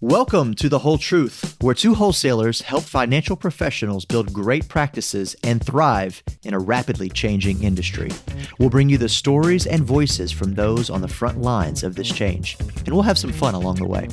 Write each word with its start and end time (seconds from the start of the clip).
Welcome 0.00 0.54
to 0.56 0.68
The 0.68 0.80
Whole 0.80 0.98
Truth, 0.98 1.56
where 1.60 1.74
two 1.74 1.94
wholesalers 1.94 2.62
help 2.62 2.82
financial 2.82 3.36
professionals 3.36 4.04
build 4.04 4.32
great 4.32 4.68
practices 4.68 5.36
and 5.44 5.64
thrive 5.64 6.22
in 6.42 6.52
a 6.52 6.58
rapidly 6.58 7.08
changing 7.08 7.62
industry. 7.62 8.10
We'll 8.58 8.70
bring 8.70 8.88
you 8.88 8.98
the 8.98 9.08
stories 9.08 9.66
and 9.66 9.84
voices 9.84 10.32
from 10.32 10.54
those 10.54 10.90
on 10.90 11.00
the 11.00 11.08
front 11.08 11.40
lines 11.40 11.84
of 11.84 11.94
this 11.94 12.10
change, 12.10 12.56
and 12.60 12.92
we'll 12.92 13.02
have 13.02 13.18
some 13.18 13.32
fun 13.32 13.54
along 13.54 13.76
the 13.76 13.86
way. 13.86 14.08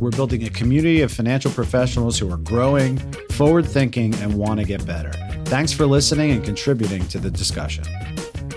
We're 0.00 0.10
building 0.10 0.44
a 0.44 0.50
community 0.50 1.00
of 1.02 1.12
financial 1.12 1.52
professionals 1.52 2.18
who 2.18 2.30
are 2.32 2.38
growing, 2.38 2.98
forward 3.30 3.66
thinking, 3.66 4.14
and 4.16 4.34
want 4.34 4.58
to 4.60 4.66
get 4.66 4.84
better. 4.84 5.12
Thanks 5.44 5.72
for 5.72 5.86
listening 5.86 6.32
and 6.32 6.44
contributing 6.44 7.06
to 7.08 7.18
the 7.18 7.30
discussion. 7.30 7.84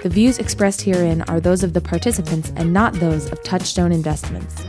The 0.01 0.09
views 0.09 0.39
expressed 0.39 0.81
herein 0.81 1.21
are 1.23 1.39
those 1.39 1.63
of 1.63 1.73
the 1.73 1.81
participants 1.81 2.51
and 2.55 2.73
not 2.73 2.93
those 2.93 3.31
of 3.31 3.41
Touchstone 3.43 3.91
Investments. 3.91 4.65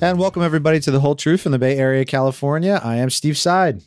And 0.00 0.18
welcome 0.18 0.42
everybody 0.42 0.80
to 0.80 0.90
the 0.90 1.00
whole 1.00 1.14
truth 1.14 1.42
from 1.42 1.52
the 1.52 1.58
Bay 1.58 1.76
Area, 1.78 2.04
California. 2.04 2.80
I 2.82 2.96
am 2.96 3.10
Steve 3.10 3.38
Side. 3.38 3.80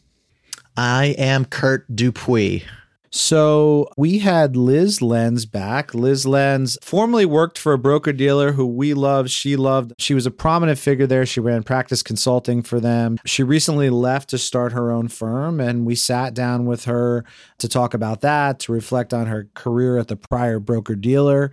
I 0.75 1.15
am 1.17 1.45
Kurt 1.45 1.95
Dupuis. 1.95 2.63
So 3.11 3.89
we 3.97 4.19
had 4.19 4.55
Liz 4.55 5.01
Lenz 5.01 5.45
back. 5.45 5.93
Liz 5.93 6.25
Lenz 6.25 6.77
formerly 6.81 7.25
worked 7.25 7.57
for 7.57 7.73
a 7.73 7.77
broker 7.77 8.13
dealer 8.13 8.53
who 8.53 8.65
we 8.65 8.93
loved. 8.93 9.29
She 9.29 9.55
loved. 9.55 9.93
She 9.97 10.13
was 10.13 10.25
a 10.25 10.31
prominent 10.31 10.77
figure 10.79 11.07
there. 11.07 11.25
She 11.25 11.39
ran 11.39 11.63
practice 11.63 12.03
consulting 12.03 12.63
for 12.63 12.79
them. 12.79 13.17
She 13.25 13.43
recently 13.43 13.89
left 13.89 14.29
to 14.29 14.37
start 14.37 14.71
her 14.73 14.91
own 14.91 15.07
firm, 15.07 15.59
and 15.59 15.85
we 15.85 15.95
sat 15.95 16.33
down 16.33 16.65
with 16.65 16.85
her 16.85 17.25
to 17.59 17.67
talk 17.67 17.93
about 17.93 18.21
that, 18.21 18.59
to 18.59 18.71
reflect 18.71 19.13
on 19.13 19.27
her 19.27 19.47
career 19.55 19.97
at 19.97 20.07
the 20.09 20.17
prior 20.17 20.59
broker 20.59 20.95
dealer, 20.95 21.51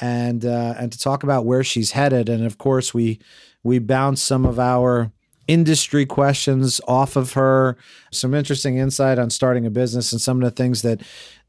and 0.00 0.44
uh, 0.44 0.74
and 0.78 0.92
to 0.92 0.98
talk 0.98 1.22
about 1.22 1.44
where 1.44 1.64
she's 1.64 1.92
headed. 1.92 2.28
And 2.28 2.44
of 2.44 2.58
course, 2.58 2.92
we 2.92 3.20
we 3.66 3.78
bounced 3.78 4.24
some 4.24 4.46
of 4.46 4.58
our 4.58 5.10
industry 5.48 6.06
questions 6.06 6.80
off 6.88 7.16
of 7.16 7.34
her, 7.34 7.76
some 8.10 8.34
interesting 8.34 8.78
insight 8.78 9.18
on 9.18 9.30
starting 9.30 9.66
a 9.66 9.70
business 9.70 10.12
and 10.12 10.20
some 10.20 10.42
of 10.42 10.44
the 10.44 10.50
things 10.50 10.82
that 10.82 11.02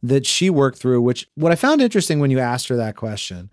that 0.03 0.25
she 0.25 0.49
worked 0.49 0.77
through, 0.77 1.01
which 1.01 1.27
what 1.35 1.51
I 1.51 1.55
found 1.55 1.81
interesting 1.81 2.19
when 2.19 2.29
you 2.29 2.39
asked 2.39 2.67
her 2.67 2.75
that 2.75 2.95
question 2.95 3.49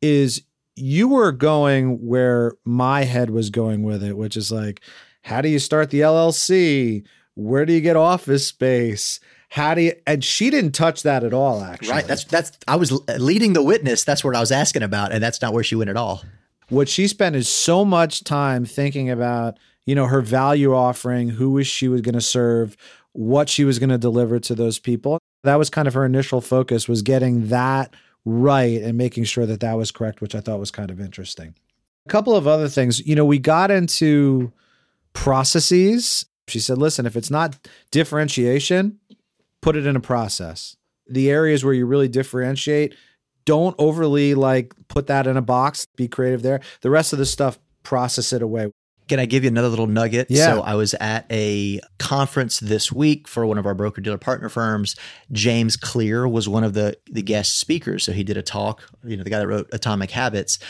is 0.00 0.42
you 0.76 1.08
were 1.08 1.32
going 1.32 2.06
where 2.06 2.52
my 2.64 3.02
head 3.02 3.30
was 3.30 3.50
going 3.50 3.82
with 3.82 4.02
it, 4.02 4.16
which 4.16 4.36
is 4.36 4.52
like, 4.52 4.80
how 5.22 5.40
do 5.40 5.48
you 5.48 5.58
start 5.58 5.90
the 5.90 6.00
LLC? 6.00 7.04
Where 7.34 7.66
do 7.66 7.72
you 7.72 7.80
get 7.80 7.96
office 7.96 8.46
space? 8.46 9.18
How 9.48 9.74
do 9.74 9.82
you? 9.82 9.92
And 10.06 10.22
she 10.22 10.48
didn't 10.50 10.72
touch 10.72 11.02
that 11.02 11.24
at 11.24 11.34
all. 11.34 11.62
Actually, 11.62 11.90
right? 11.90 12.06
That's 12.06 12.24
that's. 12.24 12.52
I 12.68 12.76
was 12.76 12.92
leading 13.18 13.52
the 13.52 13.62
witness. 13.62 14.04
That's 14.04 14.22
what 14.22 14.36
I 14.36 14.40
was 14.40 14.52
asking 14.52 14.84
about, 14.84 15.10
and 15.10 15.22
that's 15.22 15.42
not 15.42 15.52
where 15.52 15.64
she 15.64 15.74
went 15.74 15.90
at 15.90 15.96
all 15.96 16.22
what 16.70 16.88
she 16.88 17.06
spent 17.06 17.36
is 17.36 17.48
so 17.48 17.84
much 17.84 18.24
time 18.24 18.64
thinking 18.64 19.10
about 19.10 19.58
you 19.84 19.94
know 19.94 20.06
her 20.06 20.20
value 20.20 20.74
offering 20.74 21.28
who 21.28 21.62
she 21.62 21.88
was 21.88 22.00
going 22.00 22.14
to 22.14 22.20
serve 22.20 22.76
what 23.12 23.48
she 23.48 23.64
was 23.64 23.78
going 23.78 23.90
to 23.90 23.98
deliver 23.98 24.38
to 24.38 24.54
those 24.54 24.78
people. 24.78 25.18
That 25.42 25.56
was 25.56 25.68
kind 25.68 25.88
of 25.88 25.94
her 25.94 26.04
initial 26.04 26.40
focus 26.40 26.88
was 26.88 27.02
getting 27.02 27.48
that 27.48 27.92
right 28.24 28.80
and 28.82 28.96
making 28.96 29.24
sure 29.24 29.46
that 29.46 29.60
that 29.60 29.78
was 29.78 29.90
correct 29.90 30.20
which 30.20 30.34
i 30.34 30.40
thought 30.40 30.60
was 30.60 30.70
kind 30.70 30.90
of 30.90 31.00
interesting. 31.00 31.54
A 32.06 32.10
couple 32.10 32.36
of 32.36 32.46
other 32.46 32.68
things 32.68 33.06
you 33.06 33.14
know 33.14 33.24
we 33.24 33.38
got 33.38 33.70
into 33.70 34.52
processes. 35.12 36.26
She 36.48 36.60
said 36.60 36.78
listen 36.78 37.06
if 37.06 37.16
it's 37.16 37.30
not 37.30 37.56
differentiation 37.90 38.98
put 39.60 39.76
it 39.76 39.86
in 39.86 39.96
a 39.96 40.00
process. 40.00 40.76
The 41.06 41.30
areas 41.30 41.64
where 41.64 41.74
you 41.74 41.86
really 41.86 42.08
differentiate 42.08 42.94
don't 43.44 43.74
overly 43.78 44.34
like 44.34 44.74
put 44.88 45.06
that 45.08 45.26
in 45.26 45.36
a 45.36 45.42
box, 45.42 45.86
be 45.96 46.08
creative 46.08 46.42
there. 46.42 46.60
The 46.82 46.90
rest 46.90 47.12
of 47.12 47.18
the 47.18 47.26
stuff, 47.26 47.58
process 47.82 48.32
it 48.32 48.42
away. 48.42 48.70
Can 49.08 49.18
I 49.18 49.26
give 49.26 49.42
you 49.42 49.48
another 49.48 49.68
little 49.68 49.88
nugget? 49.88 50.28
Yeah. 50.30 50.54
So 50.54 50.62
I 50.62 50.74
was 50.74 50.94
at 50.94 51.26
a 51.32 51.80
conference 51.98 52.60
this 52.60 52.92
week 52.92 53.26
for 53.26 53.44
one 53.44 53.58
of 53.58 53.66
our 53.66 53.74
broker 53.74 54.00
dealer 54.00 54.18
partner 54.18 54.48
firms. 54.48 54.94
James 55.32 55.76
Clear 55.76 56.28
was 56.28 56.48
one 56.48 56.62
of 56.62 56.74
the 56.74 56.96
the 57.10 57.22
guest 57.22 57.58
speakers. 57.58 58.04
So 58.04 58.12
he 58.12 58.22
did 58.22 58.36
a 58.36 58.42
talk, 58.42 58.82
you 59.02 59.16
know, 59.16 59.24
the 59.24 59.30
guy 59.30 59.40
that 59.40 59.48
wrote 59.48 59.68
Atomic 59.72 60.12
Habits. 60.12 60.60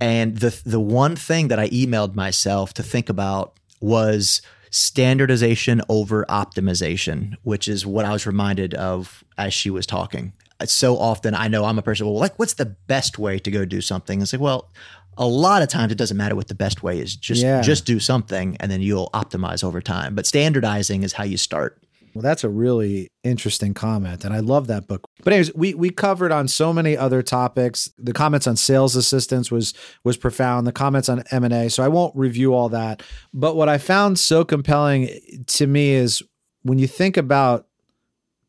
And 0.00 0.36
the 0.36 0.60
the 0.64 0.78
one 0.78 1.16
thing 1.16 1.48
that 1.48 1.58
I 1.58 1.68
emailed 1.70 2.14
myself 2.14 2.72
to 2.74 2.84
think 2.84 3.08
about 3.08 3.58
was 3.80 4.40
standardization 4.70 5.82
over 5.88 6.24
optimization, 6.26 7.34
which 7.42 7.66
is 7.66 7.84
what 7.84 8.04
I 8.04 8.12
was 8.12 8.24
reminded 8.24 8.72
of 8.74 9.24
as 9.36 9.52
she 9.52 9.68
was 9.68 9.84
talking 9.84 10.32
so 10.68 10.98
often 10.98 11.34
I 11.34 11.48
know 11.48 11.64
I'm 11.64 11.78
a 11.78 11.82
person, 11.82 12.06
well, 12.06 12.18
like, 12.18 12.38
what's 12.38 12.54
the 12.54 12.66
best 12.66 13.18
way 13.18 13.38
to 13.38 13.50
go 13.50 13.64
do 13.64 13.80
something? 13.80 14.20
It's 14.20 14.32
like, 14.32 14.42
well, 14.42 14.70
a 15.16 15.26
lot 15.26 15.62
of 15.62 15.68
times 15.68 15.92
it 15.92 15.98
doesn't 15.98 16.16
matter 16.16 16.34
what 16.34 16.48
the 16.48 16.54
best 16.54 16.82
way 16.82 16.98
is. 16.98 17.14
Just 17.14 17.42
yeah. 17.42 17.60
just 17.60 17.84
do 17.84 18.00
something 18.00 18.56
and 18.60 18.70
then 18.70 18.80
you'll 18.80 19.10
optimize 19.12 19.62
over 19.62 19.80
time. 19.80 20.14
But 20.14 20.26
standardizing 20.26 21.02
is 21.02 21.12
how 21.12 21.24
you 21.24 21.36
start. 21.36 21.82
Well, 22.14 22.22
that's 22.22 22.42
a 22.42 22.48
really 22.48 23.08
interesting 23.22 23.72
comment, 23.72 24.24
and 24.24 24.34
I 24.34 24.40
love 24.40 24.66
that 24.66 24.88
book. 24.88 25.04
But 25.22 25.32
anyways, 25.32 25.54
we 25.54 25.74
we 25.74 25.90
covered 25.90 26.32
on 26.32 26.48
so 26.48 26.72
many 26.72 26.96
other 26.96 27.22
topics. 27.22 27.88
The 27.98 28.12
comments 28.12 28.48
on 28.48 28.56
sales 28.56 28.96
assistance 28.96 29.50
was 29.50 29.74
was 30.02 30.16
profound. 30.16 30.66
The 30.66 30.72
comments 30.72 31.08
on 31.08 31.22
M 31.30 31.44
and 31.44 31.54
A, 31.54 31.70
so 31.70 31.84
I 31.84 31.88
won't 31.88 32.16
review 32.16 32.52
all 32.52 32.68
that. 32.70 33.04
But 33.32 33.54
what 33.54 33.68
I 33.68 33.78
found 33.78 34.18
so 34.18 34.44
compelling 34.44 35.08
to 35.46 35.66
me 35.68 35.92
is 35.92 36.20
when 36.62 36.80
you 36.80 36.88
think 36.88 37.16
about 37.16 37.68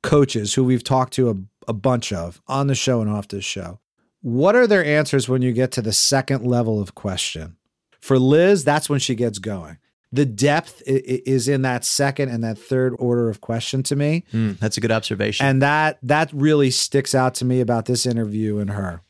coaches 0.02 0.56
who 0.56 0.64
we've 0.64 0.84
talked 0.84 1.14
to 1.14 1.30
a 1.30 1.36
a 1.68 1.74
bunch 1.74 2.12
of 2.12 2.42
on 2.48 2.68
the 2.68 2.76
show 2.76 3.02
and 3.02 3.10
off 3.10 3.28
this 3.28 3.46
show. 3.46 3.80
What 4.22 4.56
are 4.56 4.68
their 4.68 4.86
answers 4.86 5.28
when 5.28 5.42
you 5.42 5.52
get 5.52 5.72
to 5.74 5.82
the 5.82 5.94
second 5.94 6.46
level 6.46 6.80
of 6.80 6.94
question? 6.96 7.58
For 8.00 8.20
Liz, 8.20 8.64
that's 8.64 8.90
when 8.90 9.00
she 9.00 9.16
gets 9.16 9.40
going. 9.40 9.78
The 10.14 10.26
depth 10.26 10.84
is 10.86 11.48
in 11.48 11.62
that 11.62 11.86
second 11.86 12.30
and 12.30 12.44
that 12.44 12.58
third 12.58 12.94
order 13.00 13.30
of 13.30 13.40
question 13.40 13.82
to 13.84 13.96
me. 13.96 14.26
Mm, 14.34 14.60
that's 14.60 14.76
a 14.76 14.82
good 14.82 14.92
observation. 14.92 15.46
And 15.46 15.62
that 15.62 16.00
that 16.04 16.30
really 16.34 16.70
sticks 16.70 17.16
out 17.16 17.36
to 17.36 17.46
me 17.46 17.62
about 17.62 17.86
this 17.86 18.06
interview 18.06 18.58
and 18.58 18.72
her. 18.72 19.02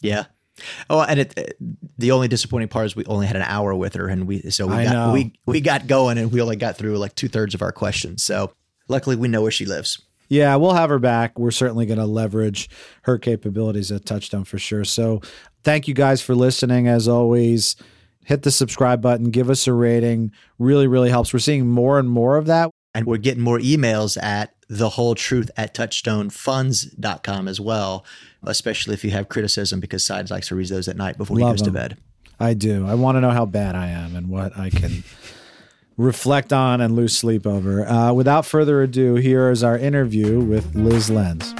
Yeah. 0.00 0.26
Oh, 0.88 1.02
and 1.02 1.20
it, 1.20 1.58
the 1.98 2.12
only 2.12 2.28
disappointing 2.28 2.68
part 2.68 2.86
is 2.86 2.96
we 2.96 3.04
only 3.06 3.26
had 3.26 3.36
an 3.36 3.42
hour 3.42 3.74
with 3.74 3.94
her, 3.94 4.08
and 4.08 4.26
we 4.26 4.40
so 4.50 4.66
we 4.66 4.74
I 4.74 4.84
got 4.84 4.92
know. 4.92 5.12
we 5.12 5.32
we 5.46 5.60
got 5.60 5.86
going, 5.86 6.16
and 6.16 6.32
we 6.32 6.40
only 6.40 6.56
got 6.56 6.76
through 6.76 6.96
like 6.96 7.14
two 7.14 7.28
thirds 7.28 7.54
of 7.54 7.60
our 7.60 7.72
questions. 7.72 8.22
So 8.22 8.52
luckily, 8.88 9.16
we 9.16 9.28
know 9.28 9.42
where 9.42 9.50
she 9.50 9.66
lives. 9.66 10.00
Yeah, 10.28 10.56
we'll 10.56 10.74
have 10.74 10.90
her 10.90 10.98
back. 10.98 11.38
We're 11.38 11.50
certainly 11.50 11.86
going 11.86 11.98
to 11.98 12.06
leverage 12.06 12.68
her 13.02 13.18
capabilities 13.18 13.92
at 13.92 14.04
Touchstone 14.04 14.44
for 14.44 14.58
sure. 14.58 14.84
So, 14.84 15.20
thank 15.62 15.86
you 15.88 15.94
guys 15.94 16.20
for 16.22 16.34
listening. 16.34 16.88
As 16.88 17.06
always, 17.08 17.76
hit 18.24 18.42
the 18.42 18.50
subscribe 18.50 19.00
button, 19.00 19.30
give 19.30 19.48
us 19.50 19.66
a 19.66 19.72
rating. 19.72 20.32
Really, 20.58 20.86
really 20.86 21.10
helps. 21.10 21.32
We're 21.32 21.38
seeing 21.38 21.68
more 21.68 21.98
and 21.98 22.10
more 22.10 22.36
of 22.36 22.46
that. 22.46 22.70
And 22.94 23.06
we're 23.06 23.18
getting 23.18 23.42
more 23.42 23.58
emails 23.58 24.20
at 24.22 24.54
the 24.68 24.88
whole 24.88 25.14
truth 25.14 25.50
at 25.56 25.74
touchstonefunds.com 25.74 27.48
as 27.48 27.60
well, 27.60 28.04
especially 28.42 28.94
if 28.94 29.04
you 29.04 29.10
have 29.10 29.28
criticism 29.28 29.80
because 29.80 30.02
Sides 30.04 30.30
likes 30.30 30.48
to 30.48 30.54
read 30.56 30.68
those 30.68 30.88
at 30.88 30.96
night 30.96 31.16
before 31.18 31.36
Love 31.36 31.48
he 31.48 31.52
goes 31.52 31.60
them. 31.60 31.74
to 31.74 31.78
bed. 31.78 31.96
I 32.40 32.54
do. 32.54 32.86
I 32.86 32.94
want 32.94 33.16
to 33.16 33.20
know 33.20 33.30
how 33.30 33.46
bad 33.46 33.74
I 33.74 33.88
am 33.88 34.16
and 34.16 34.28
what 34.28 34.56
I 34.58 34.70
can 34.70 35.04
reflect 35.96 36.52
on 36.52 36.80
and 36.80 36.94
lose 36.94 37.16
sleep 37.16 37.46
over. 37.46 37.86
Uh, 37.86 38.12
without 38.12 38.44
further 38.44 38.82
ado, 38.82 39.14
here 39.14 39.50
is 39.50 39.62
our 39.62 39.78
interview 39.78 40.40
with 40.40 40.74
Liz 40.74 41.10
Lenz. 41.10 41.54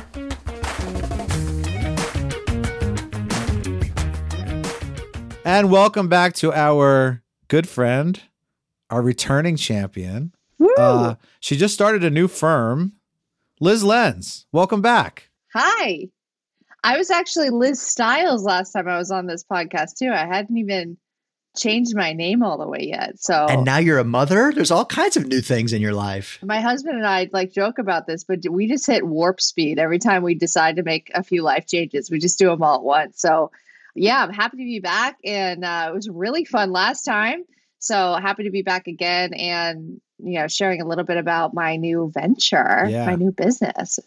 And 5.45 5.71
welcome 5.71 6.09
back 6.09 6.35
to 6.35 6.53
our 6.53 7.23
good 7.49 7.69
friend, 7.69 8.21
our 8.91 9.01
returning 9.01 9.57
champion. 9.57 10.33
Uh, 10.77 11.15
she 11.41 11.57
just 11.57 11.73
started 11.73 12.03
a 12.05 12.11
new 12.11 12.29
firm, 12.29 12.95
Liz 13.61 13.85
Lenz. 13.85 14.47
Welcome 14.53 14.83
back. 14.83 15.31
Hi. 15.55 16.09
I 16.85 16.99
was 16.99 17.11
actually 17.11 17.51
Liz 17.51 17.81
Styles 17.81 18.45
last 18.45 18.73
time 18.73 18.89
I 18.89 18.99
was 18.99 19.11
on 19.11 19.27
this 19.27 19.45
podcast 19.45 19.97
too. 19.99 20.11
I 20.11 20.27
hadn't 20.27 20.57
even 20.57 20.99
changed 21.57 21.95
my 21.97 22.13
name 22.13 22.43
all 22.43 22.59
the 22.59 22.67
way 22.69 22.81
yet. 22.89 23.19
So 23.19 23.47
And 23.49 23.65
now 23.65 23.79
you're 23.79 23.99
a 23.99 24.05
mother? 24.05 24.53
There's 24.55 24.71
all 24.71 24.85
kinds 24.85 25.17
of 25.17 25.27
new 25.27 25.41
things 25.41 25.73
in 25.73 25.81
your 25.83 25.95
life. 25.95 26.39
my 26.43 26.61
husband 26.61 26.97
and 26.97 27.07
I 27.07 27.29
like 27.33 27.53
joke 27.53 27.79
about 27.79 28.07
this, 28.07 28.25
but 28.25 28.41
we 28.51 28.69
just 28.69 28.87
hit 28.87 29.07
warp 29.07 29.41
speed 29.41 29.79
every 29.79 29.99
time 29.99 30.23
we 30.23 30.35
decide 30.35 30.77
to 30.77 30.83
make 30.83 31.11
a 31.15 31.23
few 31.23 31.43
life 31.43 31.67
changes. 31.67 32.11
We 32.11 32.19
just 32.19 32.39
do 32.39 32.47
them 32.49 32.63
all 32.63 32.77
at 32.77 32.83
once. 32.85 33.21
So 33.21 33.51
yeah, 33.95 34.23
I'm 34.23 34.33
happy 34.33 34.59
to 34.59 34.65
be 34.65 34.81
back, 34.81 35.17
and 35.25 35.65
uh, 35.65 35.87
it 35.91 35.95
was 35.95 36.07
really 36.09 36.45
fun 36.45 36.71
last 36.71 37.03
time. 37.05 37.45
So 37.79 38.15
happy 38.17 38.45
to 38.45 38.51
be 38.51 38.61
back 38.63 38.87
again, 38.89 39.33
and 39.33 40.01
you 40.19 40.39
know, 40.39 40.49
sharing 40.49 40.81
a 40.81 40.87
little 40.87 41.05
bit 41.05 41.19
about 41.19 41.53
my 41.55 41.77
new 41.77 42.11
venture, 42.15 42.87
Yeah. 42.89 43.05
my 43.07 43.15
new 43.17 43.33
business. 43.33 43.99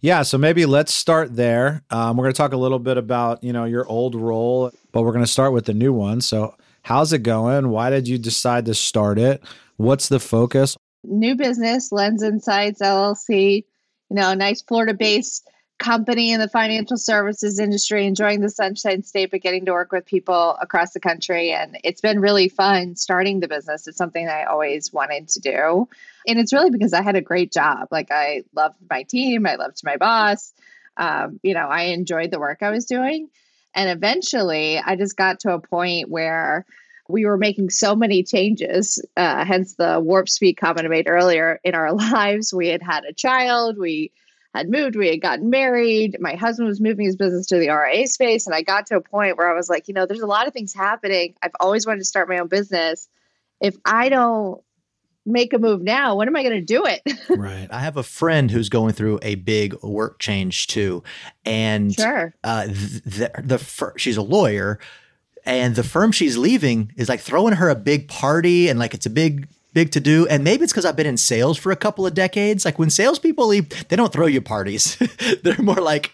Yeah, 0.00 0.22
so 0.22 0.36
maybe 0.38 0.66
let's 0.66 0.92
start 0.92 1.36
there. 1.36 1.82
Um, 1.90 2.16
we're 2.16 2.24
going 2.24 2.34
to 2.34 2.36
talk 2.36 2.52
a 2.52 2.58
little 2.58 2.78
bit 2.78 2.96
about 2.98 3.42
you 3.44 3.52
know 3.52 3.64
your 3.64 3.86
old 3.86 4.14
role, 4.14 4.70
but 4.92 5.02
we're 5.02 5.12
going 5.12 5.24
to 5.24 5.30
start 5.30 5.52
with 5.52 5.66
the 5.66 5.74
new 5.74 5.92
one. 5.92 6.20
So, 6.20 6.54
how's 6.84 7.12
it 7.12 7.22
going? 7.22 7.70
Why 7.70 7.90
did 7.90 8.06
you 8.06 8.18
decide 8.18 8.66
to 8.66 8.74
start 8.74 9.18
it? 9.18 9.42
What's 9.76 10.08
the 10.08 10.20
focus? 10.20 10.76
New 11.02 11.34
business, 11.34 11.90
Lenz 11.90 12.22
Insights 12.22 12.80
LLC. 12.80 13.64
You 14.10 14.16
know, 14.16 14.30
a 14.30 14.36
nice 14.36 14.62
Florida-based 14.62 15.48
company 15.78 16.30
in 16.30 16.40
the 16.40 16.48
financial 16.48 16.96
services 16.96 17.58
industry, 17.58 18.06
enjoying 18.06 18.40
the 18.40 18.50
Sunshine 18.50 19.02
State, 19.02 19.30
but 19.30 19.40
getting 19.40 19.64
to 19.64 19.72
work 19.72 19.92
with 19.92 20.06
people 20.06 20.56
across 20.60 20.92
the 20.92 21.00
country. 21.00 21.50
And 21.52 21.78
it's 21.82 22.00
been 22.00 22.20
really 22.20 22.48
fun 22.48 22.96
starting 22.96 23.40
the 23.40 23.48
business. 23.48 23.88
It's 23.88 23.96
something 23.96 24.28
I 24.28 24.44
always 24.44 24.92
wanted 24.92 25.28
to 25.28 25.40
do. 25.40 25.88
And 26.28 26.38
it's 26.38 26.52
really 26.52 26.70
because 26.70 26.92
I 26.92 27.02
had 27.02 27.16
a 27.16 27.20
great 27.20 27.50
job. 27.50 27.88
Like 27.90 28.10
I 28.10 28.44
loved 28.54 28.76
my 28.88 29.02
team, 29.02 29.46
I 29.46 29.56
loved 29.56 29.80
my 29.84 29.96
boss. 29.96 30.52
Um, 30.96 31.40
you 31.42 31.54
know, 31.54 31.66
I 31.66 31.84
enjoyed 31.84 32.30
the 32.30 32.38
work 32.38 32.62
I 32.62 32.70
was 32.70 32.84
doing. 32.84 33.30
And 33.74 33.90
eventually 33.90 34.78
I 34.78 34.96
just 34.96 35.16
got 35.16 35.40
to 35.40 35.52
a 35.52 35.60
point 35.60 36.08
where 36.08 36.64
we 37.08 37.26
were 37.26 37.36
making 37.36 37.70
so 37.70 37.94
many 37.94 38.22
changes, 38.22 39.04
uh, 39.16 39.44
hence 39.44 39.74
the 39.74 40.00
warp 40.00 40.28
speed 40.28 40.54
comment 40.54 40.86
I 40.86 40.88
made 40.88 41.08
earlier 41.08 41.60
in 41.62 41.74
our 41.74 41.92
lives. 42.12 42.52
We 42.52 42.68
had 42.68 42.82
had 42.82 43.04
a 43.04 43.12
child, 43.12 43.76
we 43.78 44.10
had 44.54 44.70
moved, 44.70 44.96
we 44.96 45.08
had 45.08 45.20
gotten 45.20 45.50
married. 45.50 46.16
My 46.20 46.34
husband 46.34 46.68
was 46.68 46.80
moving 46.80 47.06
his 47.06 47.16
business 47.16 47.46
to 47.48 47.58
the 47.58 47.70
RIA 47.70 48.06
space. 48.06 48.46
And 48.46 48.54
I 48.54 48.62
got 48.62 48.86
to 48.86 48.96
a 48.96 49.00
point 49.00 49.36
where 49.36 49.50
I 49.50 49.54
was 49.54 49.68
like, 49.68 49.88
you 49.88 49.94
know, 49.94 50.06
there's 50.06 50.20
a 50.20 50.26
lot 50.26 50.46
of 50.46 50.52
things 50.52 50.72
happening. 50.72 51.34
I've 51.42 51.56
always 51.58 51.86
wanted 51.86 51.98
to 51.98 52.04
start 52.04 52.28
my 52.28 52.38
own 52.38 52.48
business. 52.48 53.08
If 53.60 53.76
I 53.84 54.08
don't 54.08 54.62
make 55.26 55.52
a 55.52 55.58
move 55.58 55.82
now, 55.82 56.16
when 56.16 56.28
am 56.28 56.36
I 56.36 56.42
going 56.42 56.54
to 56.54 56.60
do 56.60 56.84
it? 56.84 57.02
right. 57.28 57.68
I 57.70 57.80
have 57.80 57.96
a 57.96 58.02
friend 58.02 58.50
who's 58.50 58.68
going 58.68 58.92
through 58.92 59.18
a 59.22 59.36
big 59.36 59.74
work 59.82 60.18
change 60.18 60.66
too. 60.66 61.02
And 61.44 61.94
sure. 61.94 62.34
uh, 62.44 62.66
the, 62.66 63.30
the, 63.42 63.56
the 63.56 63.92
she's 63.96 64.16
a 64.16 64.22
lawyer 64.22 64.78
and 65.44 65.74
the 65.76 65.82
firm 65.82 66.12
she's 66.12 66.36
leaving 66.36 66.92
is 66.96 67.08
like 67.08 67.20
throwing 67.20 67.54
her 67.54 67.68
a 67.68 67.74
big 67.74 68.08
party 68.08 68.68
and 68.68 68.78
like 68.78 68.94
it's 68.94 69.06
a 69.06 69.10
big 69.10 69.48
big 69.74 69.90
to 69.90 70.00
do. 70.00 70.26
And 70.28 70.44
maybe 70.44 70.62
it's 70.62 70.72
because 70.72 70.84
I've 70.84 70.96
been 70.96 71.06
in 71.06 71.16
sales 71.16 71.58
for 71.58 71.72
a 71.72 71.76
couple 71.76 72.06
of 72.06 72.14
decades. 72.14 72.64
Like 72.64 72.78
when 72.78 72.88
salespeople 72.88 73.48
leave, 73.48 73.88
they 73.88 73.96
don't 73.96 74.12
throw 74.12 74.26
you 74.26 74.40
parties. 74.40 74.96
They're 75.42 75.58
more 75.58 75.74
like, 75.74 76.12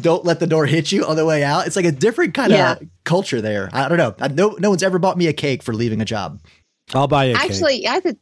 don't 0.00 0.24
let 0.24 0.40
the 0.40 0.46
door 0.46 0.66
hit 0.66 0.90
you 0.90 1.04
on 1.04 1.16
the 1.16 1.26
way 1.26 1.44
out. 1.44 1.66
It's 1.66 1.76
like 1.76 1.84
a 1.84 1.92
different 1.92 2.34
kind 2.34 2.50
yeah. 2.50 2.72
of 2.72 2.88
culture 3.04 3.40
there. 3.40 3.68
I 3.72 3.88
don't 3.88 3.98
know. 3.98 4.14
I, 4.18 4.28
no, 4.28 4.56
no 4.58 4.70
one's 4.70 4.82
ever 4.82 4.98
bought 4.98 5.18
me 5.18 5.28
a 5.28 5.32
cake 5.32 5.62
for 5.62 5.74
leaving 5.74 6.00
a 6.00 6.06
job. 6.06 6.40
I'll 6.92 7.06
buy 7.06 7.26
you. 7.26 7.34
Actually, 7.34 7.80
cake. 7.80 7.88
I 7.88 8.00
think, 8.00 8.18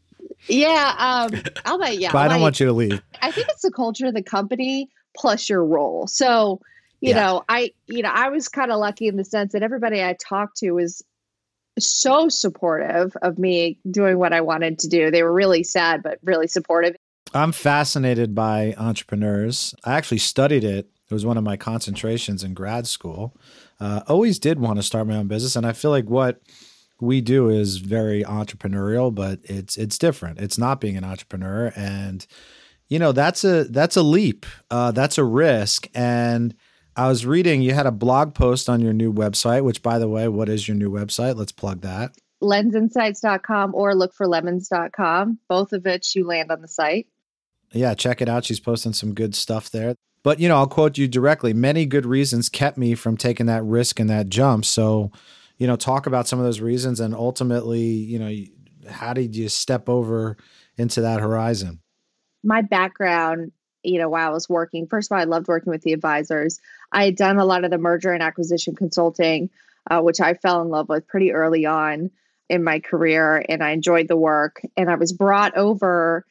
yeah, 0.48 0.94
um, 0.98 1.42
I'll 1.64 1.78
buy. 1.78 1.90
Yeah, 1.90 2.12
but 2.12 2.18
I'll 2.18 2.24
I 2.24 2.28
don't 2.28 2.38
buy 2.38 2.42
want 2.42 2.60
you 2.60 2.66
to 2.66 2.72
leave. 2.72 3.02
I 3.20 3.30
think 3.30 3.48
it's 3.48 3.62
the 3.62 3.72
culture 3.72 4.06
of 4.06 4.14
the 4.14 4.22
company 4.22 4.88
plus 5.16 5.48
your 5.48 5.64
role. 5.64 6.06
So 6.06 6.60
you 7.00 7.10
yeah. 7.10 7.22
know, 7.22 7.44
I 7.48 7.72
you 7.86 8.02
know, 8.02 8.10
I 8.10 8.28
was 8.28 8.48
kind 8.48 8.70
of 8.70 8.78
lucky 8.78 9.08
in 9.08 9.16
the 9.16 9.24
sense 9.24 9.52
that 9.52 9.62
everybody 9.62 10.02
I 10.02 10.14
talked 10.14 10.58
to 10.58 10.72
was 10.72 11.02
so 11.78 12.28
supportive 12.28 13.16
of 13.22 13.38
me 13.38 13.78
doing 13.90 14.18
what 14.18 14.32
I 14.32 14.40
wanted 14.40 14.78
to 14.80 14.88
do. 14.88 15.10
They 15.10 15.22
were 15.22 15.32
really 15.32 15.64
sad, 15.64 16.02
but 16.02 16.18
really 16.22 16.46
supportive. 16.46 16.94
I'm 17.34 17.52
fascinated 17.52 18.34
by 18.34 18.74
entrepreneurs. 18.76 19.74
I 19.84 19.94
actually 19.94 20.18
studied 20.18 20.64
it. 20.64 20.90
It 21.10 21.14
was 21.14 21.24
one 21.24 21.38
of 21.38 21.44
my 21.44 21.56
concentrations 21.56 22.44
in 22.44 22.54
grad 22.54 22.86
school. 22.86 23.34
Uh, 23.80 24.02
always 24.06 24.38
did 24.38 24.60
want 24.60 24.78
to 24.78 24.82
start 24.82 25.06
my 25.06 25.16
own 25.16 25.28
business, 25.28 25.56
and 25.56 25.66
I 25.66 25.72
feel 25.72 25.90
like 25.90 26.08
what 26.08 26.40
we 27.02 27.20
do 27.20 27.48
is 27.48 27.78
very 27.78 28.22
entrepreneurial, 28.22 29.12
but 29.14 29.40
it's 29.42 29.76
it's 29.76 29.98
different. 29.98 30.38
It's 30.38 30.56
not 30.56 30.80
being 30.80 30.96
an 30.96 31.04
entrepreneur, 31.04 31.72
and 31.74 32.24
you 32.88 32.98
know 32.98 33.12
that's 33.12 33.44
a 33.44 33.64
that's 33.64 33.96
a 33.96 34.02
leap. 34.02 34.46
Uh, 34.70 34.92
that's 34.92 35.18
a 35.18 35.24
risk, 35.24 35.88
and 35.94 36.54
I 36.94 37.08
was 37.08 37.26
reading 37.26 37.60
you 37.60 37.74
had 37.74 37.86
a 37.86 37.92
blog 37.92 38.34
post 38.34 38.68
on 38.68 38.80
your 38.80 38.92
new 38.92 39.12
website, 39.12 39.64
which, 39.64 39.82
by 39.82 39.98
the 39.98 40.08
way, 40.08 40.28
what 40.28 40.48
is 40.48 40.68
your 40.68 40.76
new 40.76 40.90
website? 40.90 41.36
Let's 41.36 41.52
plug 41.52 41.80
that. 41.80 42.12
Lenzinsights.com 42.40 43.74
or 43.74 43.94
lookforlemons.com, 43.94 45.38
both 45.48 45.72
of 45.72 45.84
which 45.84 46.14
you 46.14 46.26
land 46.26 46.50
on 46.50 46.60
the 46.60 46.68
site. 46.68 47.06
Yeah, 47.72 47.94
check 47.94 48.20
it 48.20 48.28
out. 48.28 48.44
She's 48.44 48.60
posting 48.60 48.92
some 48.92 49.14
good 49.14 49.34
stuff 49.34 49.70
there. 49.70 49.94
But, 50.22 50.38
you 50.38 50.48
know, 50.48 50.56
I'll 50.56 50.66
quote 50.68 50.98
you 50.98 51.08
directly. 51.08 51.52
Many 51.52 51.86
good 51.86 52.06
reasons 52.06 52.48
kept 52.48 52.78
me 52.78 52.94
from 52.94 53.16
taking 53.16 53.46
that 53.46 53.64
risk 53.64 53.98
and 53.98 54.10
that 54.10 54.28
jump. 54.28 54.64
So, 54.64 55.10
you 55.62 55.68
know, 55.68 55.76
talk 55.76 56.08
about 56.08 56.26
some 56.26 56.40
of 56.40 56.44
those 56.44 56.58
reasons 56.58 56.98
and 56.98 57.14
ultimately, 57.14 57.82
you 57.82 58.18
know, 58.18 58.90
how 58.90 59.12
did 59.12 59.36
you 59.36 59.48
step 59.48 59.88
over 59.88 60.36
into 60.76 61.02
that 61.02 61.20
horizon? 61.20 61.78
My 62.42 62.62
background 62.62 63.52
you 63.84 63.98
know, 63.98 64.08
while 64.08 64.28
I 64.28 64.32
was 64.32 64.48
working. 64.48 64.86
First 64.88 65.10
of 65.10 65.14
all, 65.14 65.20
I 65.20 65.24
loved 65.24 65.46
working 65.48 65.70
with 65.70 65.82
the 65.82 65.92
advisors. 65.92 66.60
I 66.90 67.04
had 67.04 67.16
done 67.16 67.38
a 67.38 67.44
lot 67.44 67.64
of 67.64 67.70
the 67.70 67.78
merger 67.78 68.12
and 68.12 68.22
acquisition 68.22 68.74
consulting, 68.74 69.50
uh, 69.88 70.00
which 70.00 70.20
I 70.20 70.34
fell 70.34 70.62
in 70.62 70.68
love 70.68 70.88
with 70.88 71.06
pretty 71.06 71.32
early 71.32 71.66
on 71.66 72.10
in 72.48 72.62
my 72.64 72.80
career, 72.80 73.44
and 73.48 73.62
I 73.62 73.70
enjoyed 73.70 74.08
the 74.08 74.16
work. 74.16 74.60
And 74.76 74.90
I 74.90 74.96
was 74.96 75.12
brought 75.12 75.56
over 75.56 76.24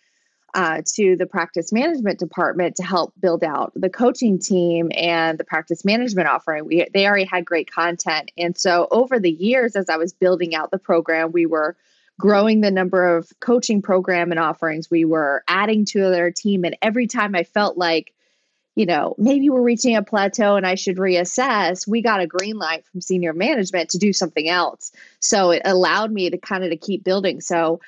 uh, 0.54 0.82
to 0.96 1.16
the 1.16 1.26
practice 1.26 1.72
management 1.72 2.20
department 2.20 2.76
to 2.76 2.84
help 2.84 3.14
build 3.20 3.44
out 3.44 3.72
the 3.76 3.90
coaching 3.90 4.38
team 4.38 4.92
and 4.96 5.38
the 5.38 5.44
practice 5.44 5.86
management 5.86 6.28
offering. 6.28 6.66
We 6.66 6.86
they 6.94 7.08
already 7.08 7.26
had 7.26 7.46
great 7.46 7.72
content, 7.72 8.32
and 8.38 8.58
so 8.58 8.88
over 8.92 9.20
the 9.20 9.32
years, 9.32 9.76
as 9.76 9.90
I 9.90 9.98
was 9.98 10.14
building 10.14 10.56
out 10.56 10.72
the 10.72 10.80
program, 10.80 11.32
we 11.32 11.46
were 11.46 11.76
growing 12.22 12.62
the 12.62 12.72
number 12.72 13.18
of 13.18 13.32
coaching 13.40 13.82
program 13.82 14.32
and 14.32 14.40
offerings. 14.40 14.92
We 14.92 15.06
were 15.06 15.44
adding 15.48 15.86
to 15.86 16.00
their 16.00 16.32
team. 16.32 16.64
And 16.64 16.78
every 16.82 17.08
time 17.08 17.36
I 17.36 17.44
felt 17.44 17.78
like, 17.78 18.14
you 18.76 18.86
know, 18.86 19.16
maybe 19.18 19.50
we're 19.50 19.64
reaching 19.64 19.96
a 19.96 20.04
plateau 20.04 20.56
and 20.56 20.66
I 20.66 20.76
should 20.76 20.98
reassess, 20.98 21.88
we 21.88 22.04
got 22.04 22.22
a 22.22 22.28
green 22.28 22.58
light 22.58 22.86
from 22.86 23.02
senior 23.02 23.34
management 23.34 23.90
to 23.90 23.98
do 23.98 24.14
something 24.14 24.48
else. 24.48 24.92
So 25.20 25.50
it 25.50 25.64
allowed 25.66 26.12
me 26.12 26.30
to 26.30 26.38
kind 26.38 26.64
of 26.64 26.70
to 26.70 26.78
keep 26.78 27.04
building. 27.04 27.42
So, 27.42 27.82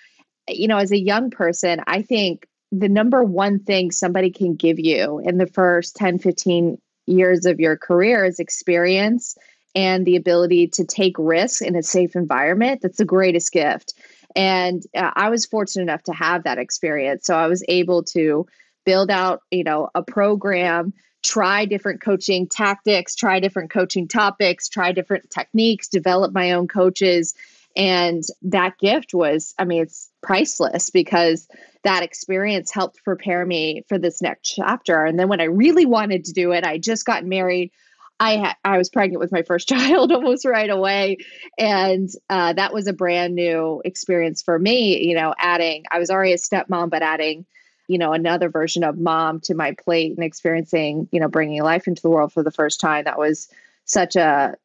you 0.48 0.68
know, 0.68 0.78
as 0.78 0.92
a 0.92 0.98
young 0.98 1.30
person, 1.30 1.82
I 1.86 2.02
think 2.02 2.48
the 2.74 2.90
number 2.90 3.24
one 3.24 3.60
thing 3.60 3.92
somebody 3.92 4.32
can 4.32 4.56
give 4.56 4.80
you 4.80 5.20
in 5.20 5.38
the 5.38 5.46
first 5.46 5.96
10, 5.96 6.18
15 6.18 6.80
years 7.06 7.46
of 7.46 7.60
your 7.60 7.78
career 7.78 8.26
is 8.26 8.40
experience 8.40 9.38
and 9.76 10.06
the 10.06 10.16
ability 10.16 10.68
to 10.68 10.84
take 10.84 11.16
risks 11.20 11.62
in 11.62 11.76
a 11.76 11.84
safe 11.84 12.16
environment. 12.16 12.82
That's 12.82 12.98
the 12.98 13.06
greatest 13.06 13.52
gift. 13.52 13.94
And 14.36 14.84
uh, 14.96 15.12
I 15.14 15.30
was 15.30 15.46
fortunate 15.46 15.84
enough 15.84 16.04
to 16.04 16.14
have 16.14 16.44
that 16.44 16.58
experience. 16.58 17.28
So 17.28 17.36
I 17.36 17.46
was 17.46 17.64
able 17.68 18.04
to 18.06 18.48
build 18.86 19.12
out, 19.12 19.42
you 19.52 19.64
know, 19.64 19.90
a 19.94 20.02
program, 20.02 20.94
try 21.22 21.66
different 21.66 22.02
coaching 22.02 22.48
tactics, 22.48 23.16
try 23.16 23.40
different 23.40 23.70
coaching 23.70 24.08
topics, 24.08 24.68
try 24.68 24.92
different 24.92 25.30
techniques, 25.30 25.88
develop 25.88 26.34
my 26.34 26.52
own 26.52 26.68
coaches. 26.68 27.36
And 27.76 28.24
that 28.44 28.78
gift 28.78 29.14
was, 29.14 29.54
I 29.58 29.66
mean, 29.66 29.82
it's 29.82 30.12
priceless 30.22 30.90
because 30.90 31.48
that 31.84 32.04
experience 32.04 32.72
helped 32.72 33.04
prepare 33.04 33.46
me 33.46 33.84
for 33.90 33.98
this 33.98 34.22
next 34.22 34.50
chapter. 34.50 35.04
And 35.06 35.20
then 35.20 35.28
when 35.28 35.42
I 35.42 35.46
really 35.46 35.86
wanted 35.86 36.26
to 36.26 36.34
do 36.34 36.52
it, 36.52 36.64
I 36.64 36.78
just 36.78 37.06
got 37.06 37.26
married 37.26 37.72
I 38.20 38.38
ha- 38.38 38.58
I 38.64 38.78
was 38.78 38.90
pregnant 38.90 39.20
with 39.20 39.32
my 39.32 39.42
first 39.42 39.68
child 39.70 40.12
almost 40.12 40.46
right 40.46 40.70
away, 40.70 41.18
and 41.58 42.10
uh, 42.30 42.54
that 42.54 42.74
was 42.74 42.88
a 42.88 42.94
brand 42.94 43.36
new 43.36 43.82
experience 43.84 44.42
for 44.42 44.58
me. 44.58 45.06
You 45.06 45.16
know, 45.16 45.34
adding 45.38 45.84
I 45.92 46.00
was 46.00 46.10
already 46.10 46.34
a 46.34 46.38
stepmom, 46.38 46.90
but 46.90 47.02
adding 47.02 47.46
you 47.88 47.98
know 47.98 48.14
another 48.14 48.50
version 48.50 48.84
of 48.84 48.98
mom 48.98 49.42
to 49.42 49.56
my 49.56 49.74
plate 49.74 50.14
and 50.16 50.24
experiencing 50.24 51.10
you 51.12 51.20
know 51.20 51.28
bringing 51.28 51.62
life 51.64 51.88
into 51.88 52.02
the 52.02 52.10
world 52.10 52.32
for 52.32 52.44
the 52.44 52.52
first 52.52 52.80
time. 52.80 53.04
That 53.06 53.20
was 53.20 53.50
such 53.86 54.16
a 54.16 54.56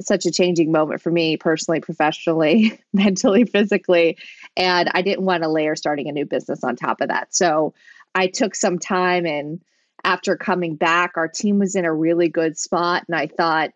such 0.00 0.26
a 0.26 0.30
changing 0.30 0.72
moment 0.72 1.00
for 1.00 1.10
me 1.10 1.36
personally, 1.36 1.80
professionally, 1.80 2.80
mentally, 2.92 3.44
physically, 3.44 4.18
and 4.56 4.90
I 4.92 5.02
didn't 5.02 5.24
want 5.24 5.42
to 5.42 5.48
layer 5.48 5.76
starting 5.76 6.08
a 6.08 6.12
new 6.12 6.26
business 6.26 6.64
on 6.64 6.76
top 6.76 7.00
of 7.00 7.08
that. 7.08 7.34
So 7.34 7.74
I 8.14 8.26
took 8.26 8.54
some 8.54 8.78
time 8.78 9.26
and 9.26 9.60
after 10.04 10.36
coming 10.36 10.76
back, 10.76 11.12
our 11.16 11.28
team 11.28 11.58
was 11.58 11.74
in 11.74 11.84
a 11.84 11.92
really 11.92 12.28
good 12.28 12.58
spot. 12.58 13.04
And 13.06 13.16
I 13.16 13.26
thought, 13.26 13.70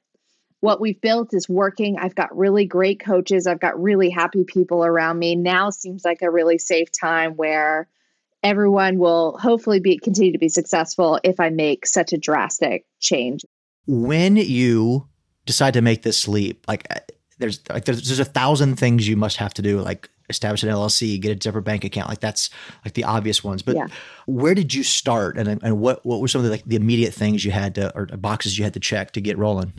what 0.61 0.81
we've 0.81 1.01
built 1.01 1.35
is 1.35 1.47
working. 1.47 1.99
I've 1.99 2.15
got 2.15 2.35
really 2.35 2.65
great 2.65 2.99
coaches. 2.99 3.47
I've 3.47 3.61
got 3.61 3.81
really 3.81 4.09
happy 4.09 4.45
people 4.45 4.83
around 4.83 5.19
me. 5.19 5.37
Now 5.37 5.69
seems 5.69 6.05
like 6.07 6.23
a 6.23 6.31
really 6.31 6.57
safe 6.57 6.89
time 6.99 7.33
where 7.33 7.87
everyone 8.43 8.99
will 8.99 9.37
hopefully 9.39 9.81
be 9.81 9.99
continue 9.99 10.33
to 10.33 10.39
be 10.39 10.49
successful 10.49 11.21
if 11.23 11.39
I 11.39 11.51
make 11.51 11.87
such 11.87 12.15
a 12.15 12.19
drastic 12.19 12.87
change. 12.99 13.45
When 13.87 14.37
you 14.37 15.07
decide 15.47 15.75
to 15.75 15.83
make 15.83 16.03
this 16.03 16.27
leap, 16.29 16.67
like 16.69 16.87
uh, 16.91 17.01
there's 17.39 17.61
like 17.71 17.85
there's, 17.85 18.07
there's 18.07 18.21
a 18.21 18.25
thousand 18.25 18.77
things 18.77 19.07
you 19.07 19.17
must 19.17 19.37
have 19.37 19.55
to 19.55 19.63
do, 19.63 19.81
like 19.81 20.09
establish 20.29 20.63
an 20.63 20.71
LLC, 20.71 21.21
get 21.21 21.39
a 21.39 21.43
separate 21.43 21.63
bank 21.63 21.85
account. 21.85 22.09
Like 22.09 22.21
that's 22.21 22.51
like 22.85 22.95
the 22.95 23.05
obvious 23.05 23.45
ones. 23.45 23.63
But 23.63 23.77
yeah. 23.77 23.87
where 24.27 24.55
did 24.55 24.73
you 24.73 24.83
start, 24.83 25.37
and 25.37 25.49
and 25.49 25.81
what 25.81 26.05
what 26.05 26.21
were 26.21 26.29
some 26.29 26.41
of 26.41 26.45
the 26.45 26.51
like 26.51 26.65
the 26.65 26.77
immediate 26.77 27.15
things 27.15 27.45
you 27.45 27.51
had 27.51 27.75
to 27.77 27.95
or 27.97 28.07
boxes 28.07 28.59
you 28.59 28.65
had 28.65 28.75
to 28.75 28.81
check 28.81 29.13
to 29.13 29.21
get 29.21 29.39
rolling? 29.39 29.73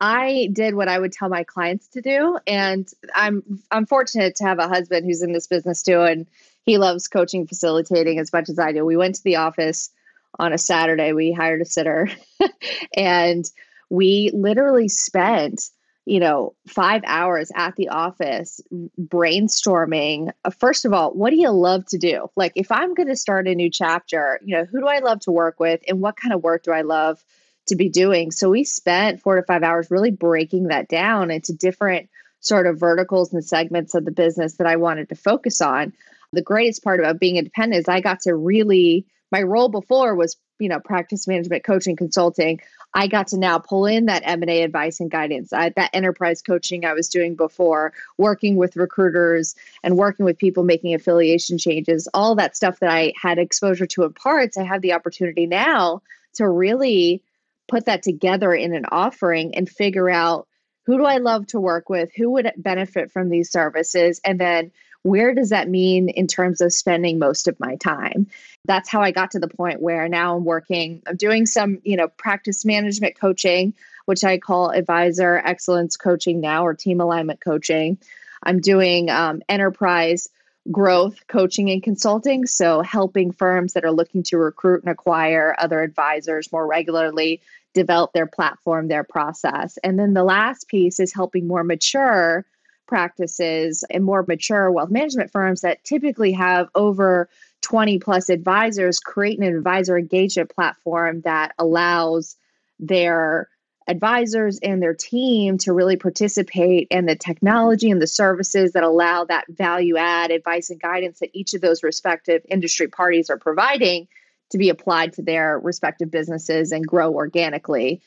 I 0.00 0.48
did 0.52 0.74
what 0.74 0.88
I 0.88 0.98
would 0.98 1.12
tell 1.12 1.28
my 1.28 1.42
clients 1.44 1.88
to 1.88 2.00
do, 2.00 2.38
and 2.46 2.88
I'm 3.14 3.42
I'm 3.70 3.86
fortunate 3.86 4.36
to 4.36 4.44
have 4.44 4.58
a 4.58 4.68
husband 4.68 5.06
who's 5.06 5.22
in 5.22 5.32
this 5.32 5.46
business 5.46 5.82
too, 5.82 6.02
and 6.02 6.26
he 6.64 6.78
loves 6.78 7.08
coaching, 7.08 7.46
facilitating 7.46 8.18
as 8.18 8.32
much 8.32 8.48
as 8.48 8.58
I 8.58 8.72
do. 8.72 8.84
We 8.84 8.96
went 8.96 9.16
to 9.16 9.24
the 9.24 9.36
office 9.36 9.90
on 10.38 10.52
a 10.52 10.58
Saturday. 10.58 11.12
We 11.12 11.32
hired 11.32 11.62
a 11.62 11.64
sitter, 11.64 12.08
and 12.96 13.44
we 13.90 14.30
literally 14.34 14.88
spent 14.88 15.70
you 16.08 16.20
know, 16.20 16.54
five 16.66 17.02
hours 17.04 17.52
at 17.54 17.76
the 17.76 17.90
office 17.90 18.62
brainstorming. 18.98 20.32
Uh, 20.42 20.50
first 20.50 20.86
of 20.86 20.94
all, 20.94 21.12
what 21.12 21.28
do 21.28 21.36
you 21.36 21.50
love 21.50 21.84
to 21.84 21.98
do? 21.98 22.30
Like, 22.34 22.52
if 22.54 22.72
I'm 22.72 22.94
going 22.94 23.08
to 23.08 23.16
start 23.16 23.46
a 23.46 23.54
new 23.54 23.70
chapter, 23.70 24.40
you 24.42 24.56
know, 24.56 24.64
who 24.64 24.80
do 24.80 24.86
I 24.86 25.00
love 25.00 25.20
to 25.20 25.30
work 25.30 25.60
with 25.60 25.82
and 25.86 26.00
what 26.00 26.16
kind 26.16 26.32
of 26.32 26.42
work 26.42 26.62
do 26.62 26.72
I 26.72 26.80
love 26.80 27.22
to 27.66 27.76
be 27.76 27.90
doing? 27.90 28.30
So 28.30 28.48
we 28.48 28.64
spent 28.64 29.20
four 29.20 29.36
to 29.36 29.42
five 29.42 29.62
hours 29.62 29.90
really 29.90 30.10
breaking 30.10 30.68
that 30.68 30.88
down 30.88 31.30
into 31.30 31.52
different 31.52 32.08
sort 32.40 32.66
of 32.66 32.80
verticals 32.80 33.30
and 33.34 33.44
segments 33.44 33.94
of 33.94 34.06
the 34.06 34.10
business 34.10 34.54
that 34.54 34.66
I 34.66 34.76
wanted 34.76 35.10
to 35.10 35.14
focus 35.14 35.60
on. 35.60 35.92
The 36.32 36.40
greatest 36.40 36.82
part 36.82 37.00
about 37.00 37.20
being 37.20 37.36
independent 37.36 37.80
is 37.80 37.88
I 37.88 38.00
got 38.00 38.20
to 38.20 38.34
really, 38.34 39.04
my 39.30 39.42
role 39.42 39.68
before 39.68 40.14
was, 40.14 40.38
you 40.58 40.70
know, 40.70 40.80
practice 40.80 41.28
management, 41.28 41.64
coaching, 41.64 41.96
consulting. 41.96 42.60
I 42.94 43.06
got 43.06 43.28
to 43.28 43.38
now 43.38 43.58
pull 43.58 43.86
in 43.86 44.06
that 44.06 44.22
M&A 44.24 44.62
advice 44.62 44.98
and 45.00 45.10
guidance, 45.10 45.52
I, 45.52 45.70
that 45.76 45.90
enterprise 45.92 46.42
coaching 46.42 46.84
I 46.84 46.94
was 46.94 47.08
doing 47.08 47.36
before, 47.36 47.92
working 48.16 48.56
with 48.56 48.76
recruiters 48.76 49.54
and 49.82 49.96
working 49.96 50.24
with 50.24 50.38
people 50.38 50.64
making 50.64 50.94
affiliation 50.94 51.58
changes, 51.58 52.08
all 52.14 52.34
that 52.36 52.56
stuff 52.56 52.80
that 52.80 52.90
I 52.90 53.12
had 53.20 53.38
exposure 53.38 53.86
to 53.86 54.04
in 54.04 54.10
parts, 54.10 54.56
I 54.56 54.64
have 54.64 54.80
the 54.80 54.94
opportunity 54.94 55.46
now 55.46 56.02
to 56.34 56.48
really 56.48 57.22
put 57.68 57.84
that 57.84 58.02
together 58.02 58.54
in 58.54 58.74
an 58.74 58.86
offering 58.90 59.54
and 59.54 59.68
figure 59.68 60.08
out 60.08 60.48
who 60.86 60.96
do 60.96 61.04
I 61.04 61.18
love 61.18 61.46
to 61.48 61.60
work 61.60 61.90
with, 61.90 62.10
who 62.16 62.30
would 62.30 62.50
benefit 62.56 63.12
from 63.12 63.28
these 63.28 63.50
services, 63.50 64.20
and 64.24 64.40
then 64.40 64.72
where 65.02 65.34
does 65.34 65.50
that 65.50 65.68
mean 65.68 66.08
in 66.08 66.26
terms 66.26 66.60
of 66.60 66.72
spending 66.72 67.18
most 67.18 67.48
of 67.48 67.58
my 67.60 67.76
time? 67.76 68.26
That's 68.64 68.88
how 68.88 69.00
i 69.00 69.10
got 69.10 69.30
to 69.32 69.38
the 69.38 69.48
point 69.48 69.80
where 69.80 70.08
now 70.08 70.36
i'm 70.36 70.44
working 70.44 71.02
i'm 71.06 71.16
doing 71.16 71.46
some 71.46 71.80
you 71.84 71.96
know 71.96 72.08
practice 72.08 72.64
management 72.64 73.18
coaching 73.18 73.74
which 74.04 74.24
i 74.24 74.38
call 74.38 74.70
advisor 74.70 75.40
excellence 75.44 75.96
coaching 75.96 76.40
now 76.40 76.64
or 76.64 76.74
team 76.74 77.00
alignment 77.00 77.40
coaching. 77.40 77.98
I'm 78.42 78.60
doing 78.60 79.10
um, 79.10 79.42
enterprise 79.48 80.28
growth 80.70 81.26
coaching 81.28 81.70
and 81.70 81.82
consulting 81.82 82.46
so 82.46 82.82
helping 82.82 83.32
firms 83.32 83.72
that 83.72 83.84
are 83.84 83.92
looking 83.92 84.22
to 84.22 84.36
recruit 84.36 84.82
and 84.82 84.92
acquire 84.92 85.56
other 85.58 85.80
advisors 85.80 86.52
more 86.52 86.66
regularly 86.66 87.40
develop 87.74 88.12
their 88.12 88.26
platform 88.26 88.88
their 88.88 89.04
process. 89.04 89.78
And 89.82 89.98
then 89.98 90.14
the 90.14 90.24
last 90.24 90.68
piece 90.68 91.00
is 91.00 91.14
helping 91.14 91.46
more 91.46 91.64
mature 91.64 92.44
practices 92.88 93.84
and 93.90 94.04
more 94.04 94.24
mature 94.26 94.70
wealth 94.72 94.90
management 94.90 95.30
firms 95.30 95.60
that 95.60 95.84
typically 95.84 96.32
have 96.32 96.68
over 96.74 97.28
20 97.62 97.98
plus 97.98 98.28
advisors 98.28 98.98
create 98.98 99.38
an 99.38 99.44
advisor 99.44 99.96
engagement 99.96 100.50
platform 100.50 101.20
that 101.22 101.54
allows 101.58 102.36
their 102.80 103.48
advisors 103.86 104.58
and 104.62 104.82
their 104.82 104.94
team 104.94 105.56
to 105.58 105.72
really 105.72 105.96
participate 105.96 106.88
in 106.90 107.06
the 107.06 107.16
technology 107.16 107.90
and 107.90 108.02
the 108.02 108.06
services 108.06 108.72
that 108.72 108.82
allow 108.82 109.24
that 109.24 109.46
value 109.48 109.96
add 109.96 110.30
advice 110.30 110.70
and 110.70 110.80
guidance 110.80 111.20
that 111.20 111.30
each 111.32 111.54
of 111.54 111.60
those 111.60 111.82
respective 111.82 112.42
industry 112.48 112.86
parties 112.86 113.30
are 113.30 113.38
providing 113.38 114.06
to 114.50 114.58
be 114.58 114.68
applied 114.68 115.12
to 115.14 115.22
their 115.22 115.58
respective 115.58 116.10
businesses 116.10 116.70
and 116.72 116.86
grow 116.86 117.14
organically 117.14 118.02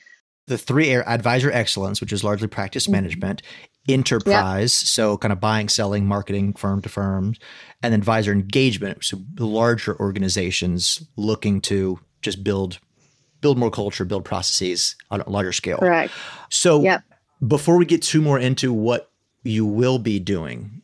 the 0.48 0.58
three 0.58 0.92
advisor 0.94 1.52
excellence, 1.52 2.02
which 2.02 2.12
is 2.12 2.24
largely 2.24 2.48
practice 2.48 2.84
mm-hmm. 2.84 2.94
management, 2.94 3.42
enterprise, 3.88 4.82
yep. 4.82 4.88
so 4.88 5.18
kind 5.18 5.32
of 5.32 5.40
buying, 5.40 5.70
selling, 5.70 6.06
marketing 6.06 6.54
firm 6.54 6.82
to 6.82 6.90
firm, 6.90 7.34
and 7.82 7.94
then 7.94 8.00
advisor 8.00 8.32
engagement, 8.32 9.04
so 9.04 9.22
larger 9.40 10.00
organizations 10.00 11.04
looking 11.18 11.62
to 11.62 12.00
just 12.22 12.44
build 12.44 12.80
build 13.42 13.58
more 13.58 13.72
culture, 13.72 14.06
build 14.06 14.24
processes 14.24 14.96
on 15.10 15.22
a 15.22 15.30
larger 15.30 15.52
scale. 15.52 15.80
Correct. 15.80 16.14
So 16.50 16.84
yep. 16.84 17.04
before 17.46 17.78
we 17.78 17.86
get 17.86 18.04
too 18.04 18.22
more 18.22 18.38
into 18.38 18.72
what 18.72 19.12
you 19.44 19.66
will 19.66 19.98
be 19.98 20.20
doing, 20.20 20.84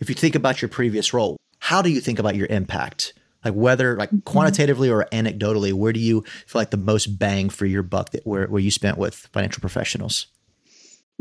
if 0.00 0.08
you 0.08 0.14
think 0.14 0.34
about 0.34 0.62
your 0.62 0.70
previous 0.70 1.12
role, 1.12 1.36
how 1.58 1.82
do 1.82 1.90
you 1.90 2.00
think 2.00 2.18
about 2.18 2.34
your 2.34 2.46
impact? 2.48 3.12
Like 3.44 3.54
whether 3.54 3.96
like 3.96 4.08
mm-hmm. 4.08 4.20
quantitatively 4.20 4.88
or 4.88 5.06
anecdotally, 5.12 5.72
where 5.72 5.92
do 5.92 6.00
you 6.00 6.22
feel 6.46 6.60
like 6.60 6.70
the 6.70 6.76
most 6.76 7.18
bang 7.18 7.50
for 7.50 7.66
your 7.66 7.82
buck 7.82 8.10
that 8.10 8.26
where, 8.26 8.46
where 8.46 8.60
you 8.60 8.70
spent 8.70 8.98
with 8.98 9.14
financial 9.32 9.60
professionals? 9.60 10.28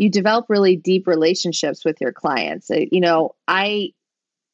You 0.01 0.09
develop 0.09 0.47
really 0.49 0.75
deep 0.75 1.05
relationships 1.05 1.85
with 1.85 2.01
your 2.01 2.11
clients. 2.11 2.71
Uh, 2.71 2.85
you 2.91 2.99
know, 2.99 3.35
I 3.47 3.91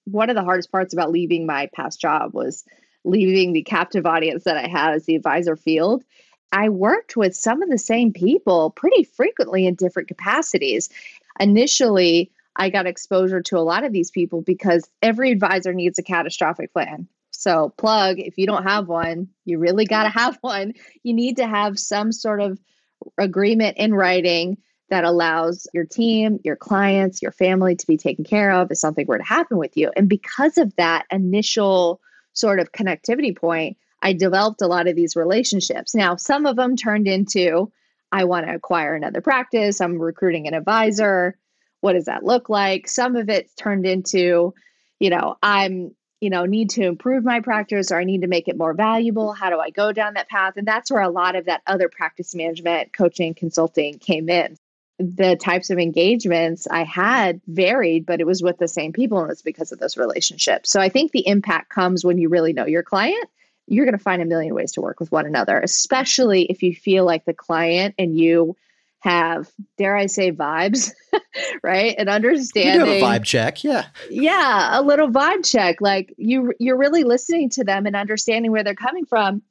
one 0.04 0.30
of 0.30 0.36
the 0.36 0.44
hardest 0.44 0.74
parts 0.74 0.94
about 0.94 1.10
leaving 1.10 1.46
my 1.46 1.70
past 1.74 2.02
job 2.02 2.34
was 2.34 2.66
leaving 3.06 3.54
the 3.54 3.64
captive 3.64 4.06
audience 4.06 4.44
that 4.44 4.58
I 4.58 4.68
had 4.68 4.94
as 4.94 5.06
the 5.06 5.16
advisor 5.16 5.56
field. 5.56 6.04
I 6.52 6.68
worked 6.68 7.16
with 7.16 7.34
some 7.34 7.62
of 7.62 7.70
the 7.70 7.78
same 7.78 8.12
people 8.12 8.72
pretty 8.72 9.06
frequently 9.06 9.66
in 9.66 9.76
different 9.76 10.10
capacities. 10.10 10.90
Initially, 11.40 12.30
I 12.58 12.70
got 12.70 12.86
exposure 12.86 13.42
to 13.44 13.58
a 13.58 13.64
lot 13.64 13.86
of 13.86 13.94
these 13.94 14.12
people 14.12 14.42
because 14.42 14.90
every 15.02 15.32
advisor 15.32 15.74
needs 15.74 15.98
a 15.98 16.04
catastrophic 16.04 16.74
plan. 16.74 17.08
So, 17.32 17.74
plug 17.78 18.20
if 18.20 18.38
you 18.38 18.48
don't 18.48 18.64
have 18.64 18.90
one, 18.90 19.30
you 19.46 19.60
really 19.60 19.86
got 19.86 20.04
to 20.04 20.10
have 20.10 20.38
one. 20.42 20.74
You 21.04 21.14
need 21.14 21.38
to 21.38 21.48
have 21.48 21.80
some 21.80 22.12
sort 22.12 22.42
of 22.42 22.60
agreement 23.18 23.78
in 23.78 23.94
writing 23.94 24.58
that 24.90 25.04
allows 25.04 25.68
your 25.74 25.86
team, 25.86 26.40
your 26.44 26.56
clients, 26.56 27.22
your 27.22 27.32
family 27.32 27.76
to 27.76 27.88
be 27.88 27.98
taken 27.98 28.24
care 28.24 28.52
of 28.52 28.72
if 28.72 28.78
something 28.78 29.06
were 29.06 29.18
to 29.18 29.24
happen 29.24 29.58
with 29.58 29.76
you. 29.76 29.92
And 29.96 30.08
because 30.08 30.58
of 30.58 30.76
that 30.78 31.06
initial 31.12 32.00
sort 32.34 32.60
of 32.60 32.72
connectivity 32.72 33.36
point, 33.36 33.78
I 34.02 34.14
developed 34.14 34.62
a 34.62 34.68
lot 34.68 34.88
of 34.88 34.96
these 34.96 35.16
relationships. 35.16 35.94
Now, 35.94 36.16
some 36.16 36.46
of 36.46 36.56
them 36.56 36.76
turned 36.76 37.08
into 37.08 37.72
I 38.12 38.24
want 38.24 38.46
to 38.48 38.56
acquire 38.56 38.96
another 38.96 39.20
practice, 39.20 39.82
I'm 39.82 40.00
recruiting 40.00 40.48
an 40.48 40.54
advisor. 40.54 41.38
What 41.82 41.94
does 41.94 42.06
that 42.06 42.24
look 42.24 42.50
like? 42.50 42.88
Some 42.88 43.18
of 43.18 43.30
it 43.30 43.50
turned 43.58 43.86
into, 43.86 44.54
you 45.00 45.10
know, 45.10 45.36
I'm 45.44 45.94
you 46.20 46.30
know 46.30 46.46
need 46.46 46.72
to 46.72 46.84
improve 46.84 47.24
my 47.24 47.40
practice 47.42 47.92
or 47.92 48.00
i 48.00 48.04
need 48.04 48.22
to 48.22 48.28
make 48.28 48.48
it 48.48 48.58
more 48.58 48.74
valuable 48.74 49.34
how 49.34 49.52
do 49.52 49.60
i 49.60 49.70
go 49.70 49.92
down 49.92 50.16
that 50.16 50.28
path 50.28 50.54
and 50.58 50.68
that's 50.68 50.90
where 50.90 51.04
a 51.04 51.10
lot 51.10 51.36
of 51.36 51.46
that 51.46 51.62
other 51.68 51.90
practice 51.90 52.34
management 52.34 52.92
coaching 52.92 53.36
consulting 53.36 54.00
came 54.00 54.28
in 54.28 54.58
the 55.00 55.36
types 55.36 55.70
of 55.70 55.78
engagements 55.78 56.68
i 56.72 56.84
had 56.84 57.40
varied 57.48 58.06
but 58.06 58.20
it 58.20 58.28
was 58.28 58.42
with 58.42 58.58
the 58.58 58.68
same 58.68 58.92
people 58.92 59.20
and 59.22 59.32
it's 59.32 59.42
because 59.42 59.72
of 59.72 59.80
those 59.80 59.98
relationships 59.98 60.72
so 60.72 60.82
i 60.82 60.90
think 60.90 61.12
the 61.12 61.28
impact 61.28 61.70
comes 61.70 62.04
when 62.04 62.18
you 62.18 62.30
really 62.30 62.54
know 62.54 62.66
your 62.66 62.84
client 62.84 63.26
you're 63.68 63.86
going 63.86 63.98
to 63.98 64.04
find 64.04 64.22
a 64.22 64.26
million 64.26 64.56
ways 64.56 64.72
to 64.72 64.82
work 64.82 65.00
with 65.00 65.12
one 65.12 65.26
another 65.26 65.60
especially 65.60 66.44
if 66.44 66.64
you 66.64 66.74
feel 66.74 67.06
like 67.06 67.26
the 67.26 67.34
client 67.34 67.94
and 67.98 68.18
you 68.18 68.56
have, 69.00 69.50
dare 69.78 69.96
I 69.96 70.08
say, 70.08 70.32
vibes, 70.32 70.92
right? 71.64 71.96
And 71.98 72.10
understanding. 72.10 72.74
You 72.74 72.80
have 72.80 72.90
a 72.90 73.20
vibe 73.20 73.24
check, 73.24 73.64
yeah. 73.64 73.86
Yeah, 74.10 74.80
a 74.80 74.82
little 74.82 75.10
vibe 75.10 75.50
check. 75.50 75.82
Like 75.82 76.14
you, 76.18 76.54
you're 76.60 76.78
really 76.78 77.04
listening 77.04 77.50
to 77.52 77.64
them 77.64 77.86
and 77.86 77.96
understanding 77.96 78.52
where 78.52 78.64
they're 78.64 78.76
coming 78.76 79.06
from, 79.06 79.42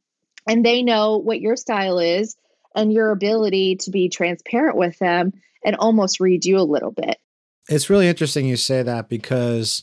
and 0.48 0.64
they 0.64 0.82
know 0.82 1.16
what 1.16 1.40
your 1.40 1.56
style 1.56 1.98
is 1.98 2.36
and 2.76 2.92
your 2.92 3.10
ability 3.10 3.76
to 3.76 3.90
be 3.90 4.08
transparent 4.08 4.76
with 4.76 4.98
them 4.98 5.32
and 5.64 5.74
almost 5.76 6.20
read 6.20 6.44
you 6.44 6.58
a 6.58 6.60
little 6.60 6.92
bit. 6.92 7.18
It's 7.68 7.90
really 7.90 8.06
interesting 8.06 8.46
you 8.46 8.56
say 8.56 8.82
that 8.82 9.08
because 9.08 9.82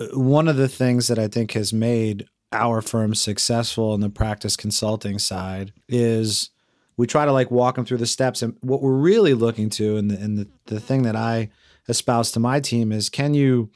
uh, 0.00 0.06
one 0.18 0.48
of 0.48 0.56
the 0.56 0.68
things 0.68 1.06
that 1.06 1.18
I 1.18 1.28
think 1.28 1.52
has 1.52 1.72
made 1.72 2.26
our 2.52 2.82
firm 2.82 3.14
successful 3.14 3.94
in 3.94 4.00
the 4.00 4.10
practice 4.10 4.56
consulting 4.56 5.20
side 5.20 5.72
is 5.88 6.50
we 6.96 7.06
try 7.06 7.24
to 7.24 7.32
like 7.32 7.50
walk 7.50 7.76
them 7.76 7.84
through 7.84 7.98
the 7.98 8.06
steps. 8.06 8.42
And 8.42 8.56
what 8.60 8.82
we're 8.82 8.96
really 8.96 9.34
looking 9.34 9.70
to, 9.70 9.96
and 9.96 10.10
the, 10.10 10.18
and 10.18 10.38
the, 10.38 10.48
the 10.66 10.80
thing 10.80 11.02
that 11.02 11.14
I 11.14 11.50
espouse 11.88 12.32
to 12.32 12.40
my 12.40 12.58
team 12.58 12.90
is 12.90 13.08
can 13.08 13.34
you 13.34 13.70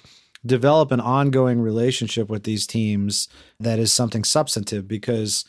develop 0.45 0.91
an 0.91 1.01
ongoing 1.01 1.61
relationship 1.61 2.29
with 2.29 2.43
these 2.43 2.67
teams 2.67 3.29
that 3.61 3.79
is 3.79 3.93
something 3.93 4.25
substantive? 4.25 4.89
Because 4.89 5.45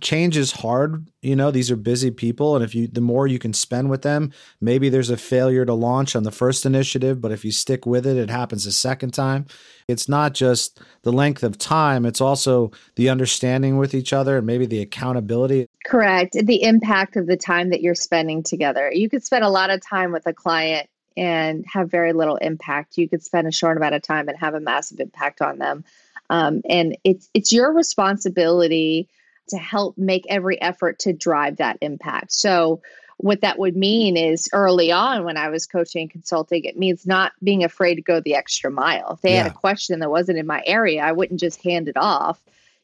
change 0.00 0.36
is 0.36 0.52
hard 0.52 1.06
you 1.22 1.34
know 1.34 1.50
these 1.50 1.70
are 1.70 1.76
busy 1.76 2.10
people 2.10 2.54
and 2.54 2.62
if 2.62 2.74
you 2.74 2.86
the 2.86 3.00
more 3.00 3.26
you 3.26 3.38
can 3.38 3.54
spend 3.54 3.88
with 3.88 4.02
them 4.02 4.30
maybe 4.60 4.88
there's 4.88 5.08
a 5.08 5.16
failure 5.16 5.64
to 5.64 5.72
launch 5.72 6.14
on 6.14 6.22
the 6.22 6.30
first 6.30 6.66
initiative 6.66 7.20
but 7.20 7.32
if 7.32 7.44
you 7.44 7.50
stick 7.50 7.86
with 7.86 8.06
it 8.06 8.16
it 8.16 8.30
happens 8.30 8.66
a 8.66 8.72
second 8.72 9.12
time. 9.12 9.46
It's 9.88 10.08
not 10.08 10.34
just 10.34 10.80
the 11.02 11.12
length 11.12 11.42
of 11.42 11.56
time 11.56 12.04
it's 12.04 12.20
also 12.20 12.72
the 12.96 13.08
understanding 13.08 13.78
with 13.78 13.94
each 13.94 14.12
other 14.12 14.38
and 14.38 14.46
maybe 14.46 14.66
the 14.66 14.80
accountability. 14.80 15.66
Correct. 15.86 16.32
The 16.32 16.62
impact 16.62 17.16
of 17.16 17.26
the 17.26 17.36
time 17.36 17.70
that 17.70 17.80
you're 17.80 17.94
spending 17.94 18.42
together. 18.42 18.90
You 18.92 19.08
could 19.08 19.24
spend 19.24 19.44
a 19.44 19.48
lot 19.50 19.70
of 19.70 19.80
time 19.80 20.12
with 20.12 20.26
a 20.26 20.32
client 20.32 20.88
and 21.16 21.64
have 21.72 21.90
very 21.90 22.12
little 22.12 22.36
impact. 22.36 22.98
You 22.98 23.08
could 23.08 23.22
spend 23.22 23.46
a 23.46 23.52
short 23.52 23.76
amount 23.76 23.94
of 23.94 24.02
time 24.02 24.28
and 24.28 24.36
have 24.38 24.54
a 24.54 24.60
massive 24.60 25.00
impact 25.00 25.40
on 25.40 25.58
them. 25.58 25.84
Um, 26.28 26.62
and 26.68 26.98
it's 27.04 27.30
it's 27.34 27.52
your 27.52 27.72
responsibility 27.72 29.08
to 29.48 29.56
help 29.56 29.96
make 29.96 30.24
every 30.28 30.60
effort 30.60 30.98
to 31.00 31.12
drive 31.12 31.56
that 31.56 31.78
impact. 31.80 32.32
So, 32.32 32.80
what 33.18 33.40
that 33.40 33.58
would 33.58 33.76
mean 33.76 34.16
is 34.16 34.48
early 34.52 34.92
on 34.92 35.24
when 35.24 35.38
I 35.38 35.48
was 35.48 35.66
coaching 35.66 36.02
and 36.02 36.10
consulting, 36.10 36.64
it 36.64 36.78
means 36.78 37.06
not 37.06 37.32
being 37.42 37.64
afraid 37.64 37.94
to 37.94 38.02
go 38.02 38.20
the 38.20 38.34
extra 38.34 38.70
mile. 38.70 39.12
If 39.12 39.22
they 39.22 39.32
yeah. 39.32 39.44
had 39.44 39.52
a 39.52 39.54
question 39.54 40.00
that 40.00 40.10
wasn't 40.10 40.38
in 40.38 40.46
my 40.46 40.62
area, 40.66 41.02
I 41.02 41.12
wouldn't 41.12 41.40
just 41.40 41.62
hand 41.62 41.88
it 41.88 41.96
off. 41.96 42.38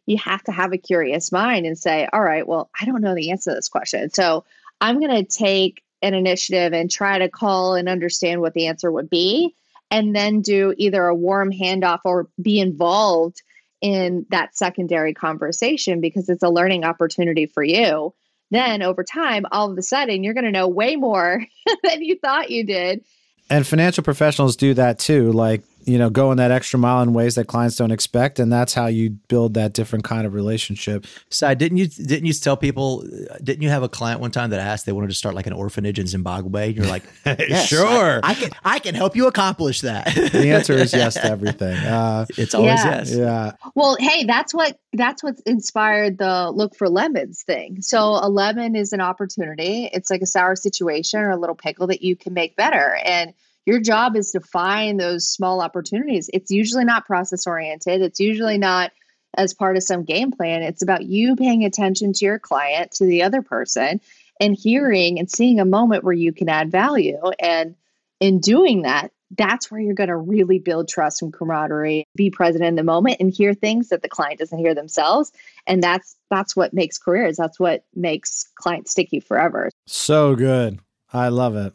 You 0.07 0.17
have 0.17 0.43
to 0.45 0.53
have 0.53 0.73
a 0.73 0.79
curious 0.79 1.33
mind 1.33 1.67
and 1.67 1.79
say, 1.79 2.09
all 2.13 2.23
right, 2.23 2.47
well, 2.47 2.71
I 2.81 2.87
don't 2.87 3.03
know 3.03 3.15
the 3.15 3.31
answer 3.31 3.51
to 3.51 3.57
this 3.57 3.69
question. 3.69 4.09
So 4.09 4.45
I'm 4.81 5.01
going 5.01 5.15
to 5.15 5.25
take 5.25 5.83
an 6.01 6.15
initiative 6.15 6.73
and 6.73 6.91
try 6.91 7.19
to 7.19 7.29
call 7.29 7.75
and 7.75 7.89
understand 7.89 8.41
what 8.41 8.55
the 8.55 8.67
answer 8.67 8.91
would 8.91 9.11
be, 9.11 9.55
and 9.91 10.17
then 10.17 10.41
do 10.41 10.75
either 10.79 11.07
a 11.07 11.15
warm 11.15 11.53
handoff 11.53 12.01
or 12.05 12.29
be 12.41 12.59
involved 12.59 13.43
in 13.83 14.25
that 14.31 14.57
secondary 14.57 15.13
conversation 15.13 16.01
because 16.01 16.29
it's 16.29 16.43
a 16.43 16.49
learning 16.49 16.85
opportunity 16.85 17.47
for 17.47 17.63
you. 17.63 18.15
Then 18.53 18.83
over 18.83 19.03
time, 19.03 19.45
all 19.51 19.71
of 19.71 19.77
a 19.77 19.83
sudden, 19.83 20.23
you're 20.23 20.35
going 20.35 20.45
to 20.45 20.51
know 20.51 20.69
way 20.69 20.95
more 20.97 21.45
than 21.83 22.03
you 22.03 22.19
thought 22.19 22.51
you 22.51 22.65
did. 22.65 23.05
And 23.51 23.67
financial 23.67 24.05
professionals 24.05 24.57
do 24.57 24.73
that 24.75 24.99
too. 24.99 25.33
Like 25.33 25.63
you 25.85 25.99
know, 25.99 26.11
going 26.11 26.37
that 26.37 26.51
extra 26.51 26.79
mile 26.79 27.03
in 27.03 27.13
ways 27.13 27.35
that 27.35 27.47
clients 27.47 27.77
don't 27.77 27.91
expect, 27.91 28.39
and 28.39 28.53
that's 28.53 28.75
how 28.75 28.87
you 28.87 29.11
build 29.11 29.55
that 29.55 29.73
different 29.73 30.05
kind 30.05 30.27
of 30.27 30.35
relationship. 30.35 31.07
So, 31.31 31.53
didn't 31.55 31.79
you 31.79 31.87
didn't 31.87 32.27
you 32.27 32.33
tell 32.33 32.57
people? 32.57 33.05
Didn't 33.43 33.63
you 33.63 33.69
have 33.69 33.83
a 33.83 33.89
client 33.89 34.21
one 34.21 34.31
time 34.31 34.51
that 34.51 34.61
asked 34.61 34.87
they 34.87 34.93
wanted 34.93 35.09
to 35.09 35.15
start 35.15 35.35
like 35.35 35.47
an 35.47 35.53
orphanage 35.53 35.99
in 35.99 36.07
Zimbabwe? 36.07 36.69
And 36.69 36.77
you're 36.77 36.87
like, 36.87 37.03
yes, 37.27 37.69
sure, 37.69 38.21
I, 38.23 38.31
I, 38.31 38.35
can 38.35 38.51
I 38.65 38.79
can 38.79 38.95
help 38.95 39.17
you 39.17 39.27
accomplish 39.27 39.81
that. 39.83 40.07
the 40.15 40.51
answer 40.51 40.73
is 40.73 40.93
yes 40.93 41.15
to 41.15 41.25
everything. 41.25 41.77
Uh, 41.77 42.27
it's 42.37 42.55
always 42.55 42.85
yeah. 42.85 42.99
yes. 42.99 43.15
Yeah. 43.15 43.53
Well, 43.75 43.97
hey, 43.99 44.25
that's 44.25 44.55
what 44.55 44.79
that's 44.93 45.23
what's 45.23 45.41
inspired 45.43 46.19
the 46.19 46.51
look 46.51 46.75
for 46.75 46.89
lemons 46.89 47.43
thing. 47.43 47.83
So 47.83 48.01
a 48.01 48.29
lemon 48.29 48.77
is 48.77 48.93
an 48.93 49.01
opportunity. 49.01 49.91
It's 49.93 50.11
like 50.11 50.23
a 50.23 50.27
sour 50.27 50.57
situation 50.57 51.21
or 51.21 51.31
a 51.31 51.37
little 51.37 51.57
pickle 51.57 51.87
that 51.89 52.03
you 52.03 52.17
can 52.17 52.35
make 52.35 52.57
better 52.57 52.99
and 53.05 53.35
your 53.67 53.81
job 53.81 54.17
is 54.17 54.33
to 54.33 54.41
find 54.41 54.99
those 54.99 55.29
small 55.29 55.61
opportunities. 55.61 56.29
It's 56.33 56.51
usually 56.51 56.85
not 56.85 57.07
process 57.07 57.47
oriented, 57.47 58.03
it's 58.03 58.21
usually 58.21 58.59
not 58.59 58.93
as 59.37 59.55
part 59.55 59.77
of 59.77 59.83
some 59.83 60.05
game 60.05 60.31
plan. 60.31 60.63
It's 60.63 60.83
about 60.83 61.05
you 61.05 61.37
paying 61.37 61.65
attention 61.65 62.13
to 62.15 62.25
your 62.25 62.39
client, 62.39 62.93
to 62.93 63.05
the 63.05 63.23
other 63.23 63.41
person, 63.41 64.01
and 64.41 64.57
hearing 64.61 65.19
and 65.19 65.31
seeing 65.31 65.59
a 65.59 65.65
moment 65.65 66.05
where 66.05 66.13
you 66.13 66.33
can 66.33 66.49
add 66.49 66.71
value. 66.71 67.19
And 67.41 67.75
in 68.21 68.41
doing 68.41 68.83
that, 68.83 69.11
that's 69.37 69.71
where 69.71 69.81
you're 69.81 69.95
going 69.95 70.09
to 70.09 70.17
really 70.17 70.59
build 70.59 70.89
trust 70.89 71.23
and 71.23 71.33
camaraderie 71.33 72.05
be 72.15 72.31
present 72.31 72.65
in 72.65 72.75
the 72.75 72.83
moment 72.83 73.17
and 73.21 73.33
hear 73.33 73.55
things 73.55 73.89
that 73.89 74.03
the 74.03 74.09
client 74.09 74.39
doesn't 74.39 74.59
hear 74.59 74.75
themselves 74.75 75.33
and 75.67 75.83
that's 75.83 76.17
that's 76.31 76.55
what 76.55 76.75
makes 76.75 76.99
careers 76.99 77.37
that's 77.37 77.59
what 77.59 77.85
makes 77.95 78.45
clients 78.57 78.91
sticky 78.91 79.21
forever 79.21 79.71
so 79.87 80.37
good 80.37 80.81
i 81.13 81.29
love 81.29 81.57
it 81.57 81.73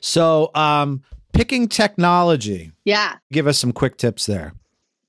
so, 0.00 0.50
um, 0.54 1.02
picking 1.32 1.68
technology. 1.68 2.72
Yeah. 2.84 3.16
Give 3.32 3.46
us 3.46 3.58
some 3.58 3.72
quick 3.72 3.96
tips 3.96 4.26
there. 4.26 4.54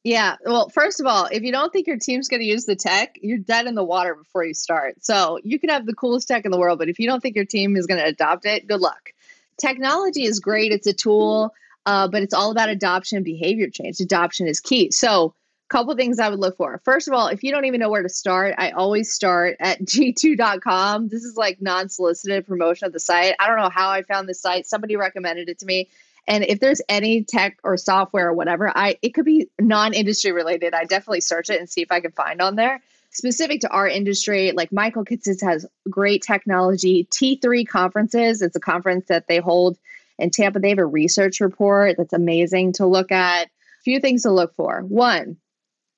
Yeah. 0.04 0.38
Well, 0.46 0.70
first 0.70 1.00
of 1.00 1.06
all, 1.06 1.28
if 1.32 1.44
you 1.44 1.52
don't 1.52 1.74
think 1.74 1.86
your 1.86 1.98
team's 1.98 2.28
going 2.30 2.40
to 2.40 2.46
use 2.46 2.66
the 2.66 2.76
tech, 2.76 3.18
you're 3.22 3.38
dead 3.38 3.68
in 3.68 3.76
the 3.76 3.84
water 3.84 4.16
before 4.16 4.46
you 4.46 4.54
start. 4.54 5.04
So, 5.04 5.40
you 5.44 5.60
can 5.60 5.70
have 5.70 5.86
the 5.86 5.94
coolest 5.94 6.28
tech 6.28 6.46
in 6.46 6.52
the 6.52 6.58
world, 6.58 6.80
but 6.80 6.90
if 6.90 6.98
you 7.00 7.08
don't 7.08 7.22
think 7.22 7.36
your 7.36 7.46
team 7.46 7.76
is 7.76 7.86
going 7.86 8.00
to 8.00 8.08
adopt 8.08 8.46
it, 8.46 8.68
good 8.68 8.80
luck. 8.82 9.12
Technology 9.60 10.24
is 10.24 10.40
great, 10.40 10.72
it's 10.72 10.88
a 10.88 10.94
tool, 10.94 11.54
uh, 11.86 12.08
but 12.08 12.22
it's 12.22 12.34
all 12.34 12.52
about 12.52 12.70
adoption 12.70 13.18
and 13.18 13.26
behavior 13.26 13.70
change. 13.70 14.00
Adoption 14.00 14.48
is 14.48 14.60
key. 14.60 14.92
So, 14.92 15.34
couple 15.70 15.96
things 15.96 16.20
I 16.20 16.30
would 16.30 16.40
look 16.40 16.58
for. 16.58 16.82
First 16.86 17.08
of 17.08 17.14
all, 17.14 17.28
if 17.28 17.44
you 17.44 17.52
don't 17.52 17.66
even 17.66 17.80
know 17.80 17.90
where 17.90 18.04
to 18.04 18.10
start, 18.10 18.56
I 18.58 18.72
always 18.72 19.14
start 19.14 19.58
at 19.60 19.82
g2.com. 19.84 21.10
This 21.10 21.24
is 21.24 21.36
like 21.36 21.62
non-solicited 21.62 22.48
promotion 22.48 22.88
of 22.88 22.94
the 22.94 23.00
site. 23.00 23.36
I 23.40 23.48
don't 23.48 23.58
know 23.58 23.70
how 23.70 23.90
I 23.90 24.04
found 24.04 24.28
this 24.30 24.42
site. 24.42 24.66
Somebody 24.66 24.96
recommended 24.96 25.50
it 25.50 25.60
to 25.60 25.66
me. 25.66 25.90
And 26.28 26.44
if 26.44 26.60
there's 26.60 26.82
any 26.90 27.24
tech 27.24 27.58
or 27.64 27.78
software 27.78 28.28
or 28.28 28.34
whatever, 28.34 28.72
I 28.76 28.98
it 29.02 29.14
could 29.14 29.26
be 29.26 29.50
non-industry 29.60 30.32
related. 30.32 30.74
I 30.74 30.84
definitely 30.84 31.22
search 31.22 31.50
it 31.50 31.60
and 31.60 31.70
see 31.70 31.82
if 31.82 31.92
I 31.92 32.02
can 32.02 32.12
find 32.12 32.42
on 32.42 32.56
there. 32.56 32.82
Specific 33.12 33.62
to 33.62 33.70
our 33.70 33.88
industry, 33.88 34.52
like 34.52 34.72
Michael 34.72 35.06
Kitces 35.06 35.42
has 35.42 35.66
great 35.90 36.22
technology. 36.22 37.08
T3 37.10 37.66
conferences, 37.68 38.42
it's 38.42 38.56
a 38.56 38.60
conference 38.60 39.06
that 39.08 39.28
they 39.28 39.40
hold 39.40 39.78
in 40.20 40.30
Tampa. 40.30 40.60
They 40.60 40.70
have 40.70 40.78
a 40.78 40.86
research 40.86 41.40
report 41.40 41.96
that's 41.98 42.14
amazing 42.14 42.74
to 42.74 42.86
look 42.86 43.12
at. 43.12 43.50
Few 43.86 44.02
things 44.02 44.24
to 44.24 44.32
look 44.32 44.54
for. 44.56 44.82
One, 44.82 45.38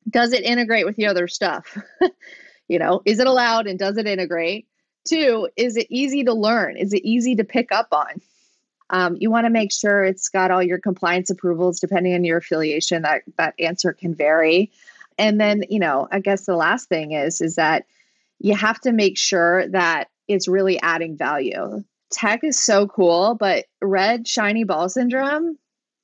does 0.09 0.33
it 0.33 0.43
integrate 0.43 0.85
with 0.85 0.95
the 0.95 1.07
other 1.07 1.27
stuff? 1.27 1.77
you 2.67 2.79
know, 2.79 3.01
is 3.05 3.19
it 3.19 3.27
allowed 3.27 3.67
and 3.67 3.77
does 3.77 3.97
it 3.97 4.07
integrate? 4.07 4.67
Two, 5.05 5.49
is 5.55 5.77
it 5.77 5.87
easy 5.89 6.23
to 6.23 6.33
learn? 6.33 6.77
Is 6.77 6.93
it 6.93 7.03
easy 7.03 7.35
to 7.35 7.43
pick 7.43 7.71
up 7.71 7.87
on? 7.91 8.21
Um, 8.91 9.17
you 9.19 9.29
want 9.29 9.45
to 9.45 9.51
make 9.51 9.71
sure 9.71 10.03
it's 10.03 10.29
got 10.29 10.51
all 10.51 10.63
your 10.63 10.79
compliance 10.79 11.29
approvals, 11.29 11.79
depending 11.79 12.13
on 12.15 12.23
your 12.23 12.37
affiliation. 12.37 13.03
That 13.03 13.21
that 13.37 13.53
answer 13.59 13.93
can 13.93 14.15
vary. 14.15 14.71
And 15.17 15.39
then, 15.39 15.63
you 15.69 15.79
know, 15.79 16.07
I 16.11 16.19
guess 16.19 16.45
the 16.45 16.55
last 16.55 16.89
thing 16.89 17.11
is 17.11 17.41
is 17.41 17.55
that 17.55 17.85
you 18.39 18.55
have 18.55 18.79
to 18.81 18.91
make 18.91 19.17
sure 19.17 19.67
that 19.69 20.09
it's 20.27 20.47
really 20.47 20.79
adding 20.81 21.17
value. 21.17 21.83
Tech 22.09 22.43
is 22.43 22.61
so 22.61 22.87
cool, 22.87 23.35
but 23.35 23.65
red 23.81 24.27
shiny 24.27 24.63
ball 24.63 24.89
syndrome 24.89 25.57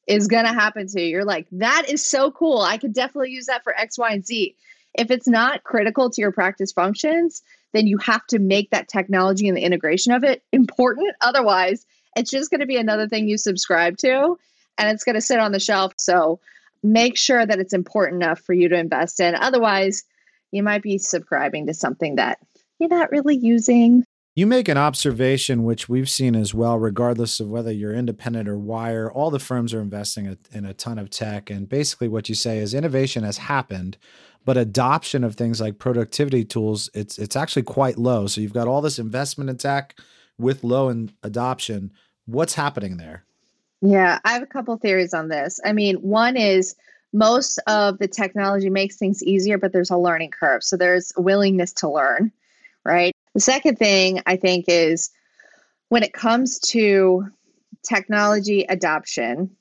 is 0.08 0.28
going 0.28 0.46
to 0.46 0.54
happen 0.54 0.88
to 0.88 1.02
you. 1.02 1.08
You're 1.08 1.26
like, 1.26 1.48
that 1.52 1.90
is 1.90 2.06
so 2.06 2.32
cool. 2.32 2.62
I 2.62 2.78
could 2.78 2.94
definitely 2.94 3.32
use 3.32 3.48
that 3.48 3.64
for 3.64 3.78
X, 3.78 3.98
Y, 3.98 4.12
and 4.12 4.26
Z. 4.26 4.56
If 4.94 5.12
it's 5.12 5.28
not 5.28 5.64
critical 5.64 6.10
to 6.10 6.22
your 6.22 6.32
practice 6.32 6.72
functions, 6.72 7.42
then 7.74 7.88
you 7.88 7.98
have 7.98 8.26
to 8.28 8.40
make 8.40 8.70
that 8.70 8.88
technology 8.88 9.48
and 9.48 9.58
the 9.58 9.64
integration 9.64 10.14
of 10.14 10.24
it 10.24 10.44
important. 10.54 11.14
Otherwise, 11.22 11.86
it's 12.16 12.32
just 12.32 12.50
going 12.50 12.62
to 12.62 12.66
be 12.66 12.78
another 12.78 13.08
thing 13.08 13.28
you 13.28 13.38
subscribe 13.38 13.98
to 13.98 14.38
and 14.78 14.90
it's 14.90 15.04
going 15.04 15.16
to 15.16 15.22
sit 15.22 15.40
on 15.40 15.52
the 15.52 15.60
shelf. 15.60 15.94
So 15.98 16.40
make 16.84 17.18
sure 17.18 17.46
that 17.46 17.60
it's 17.60 17.74
important 17.74 18.24
enough 18.24 18.40
for 18.40 18.54
you 18.54 18.70
to 18.70 18.78
invest 18.78 19.20
in. 19.20 19.36
Otherwise, 19.36 20.04
you 20.52 20.64
might 20.64 20.84
be 20.84 20.98
subscribing 20.98 21.68
to 21.68 21.74
something 21.74 22.16
that 22.16 22.40
you're 22.80 22.90
not 22.90 23.12
really 23.12 23.36
using. 23.36 24.06
You 24.38 24.46
make 24.46 24.68
an 24.68 24.78
observation, 24.78 25.64
which 25.64 25.88
we've 25.88 26.10
seen 26.10 26.36
as 26.36 26.54
well, 26.54 26.78
regardless 26.78 27.40
of 27.40 27.48
whether 27.48 27.72
you're 27.72 27.94
independent 27.94 28.50
or 28.50 28.58
wire, 28.58 29.10
all 29.10 29.32
the 29.32 29.40
firms 29.40 29.74
are 29.74 29.80
investing 29.80 30.38
in 30.52 30.66
a 30.66 30.74
ton 30.74 31.00
of 31.00 31.10
tech. 31.10 31.50
And 31.50 31.70
basically, 31.70 32.10
what 32.10 32.28
you 32.28 32.36
say 32.36 32.58
is 32.58 32.74
innovation 32.74 33.24
has 33.24 33.38
happened, 33.38 33.98
but 34.44 34.58
adoption 34.58 35.24
of 35.24 35.36
things 35.36 35.62
like 35.62 35.80
productivity 35.80 36.44
tools, 36.44 36.90
it's, 36.94 37.18
it's 37.18 37.38
actually 37.38 37.64
quite 37.64 37.98
low. 37.98 38.28
So 38.28 38.42
you've 38.42 38.52
got 38.52 38.68
all 38.68 38.82
this 38.82 39.00
investment 39.00 39.50
in 39.50 39.56
tech 39.56 39.98
with 40.38 40.66
low 40.66 40.90
in 40.90 41.14
adoption. 41.24 41.94
What's 42.26 42.56
happening 42.56 42.98
there? 42.98 43.24
Yeah, 43.82 44.20
I 44.26 44.34
have 44.34 44.44
a 44.44 44.48
couple 44.48 44.76
theories 44.76 45.14
on 45.14 45.30
this. 45.30 45.62
I 45.64 45.72
mean, 45.72 45.96
one 46.02 46.36
is 46.36 46.76
most 47.14 47.58
of 47.68 48.00
the 48.00 48.08
technology 48.10 48.70
makes 48.70 48.98
things 48.98 49.24
easier, 49.24 49.58
but 49.58 49.72
there's 49.72 49.92
a 49.92 49.98
learning 49.98 50.32
curve. 50.32 50.62
So 50.62 50.76
there's 50.76 51.14
willingness 51.16 51.72
to 51.74 51.90
learn, 51.90 52.34
right? 52.84 53.15
The 53.36 53.42
second 53.42 53.78
thing 53.78 54.22
I 54.26 54.38
think 54.38 54.66
is 54.68 55.12
when 55.90 56.04
it 56.04 56.14
comes 56.14 56.58
to 56.70 57.28
technology 57.84 58.66
adoption, 58.68 59.56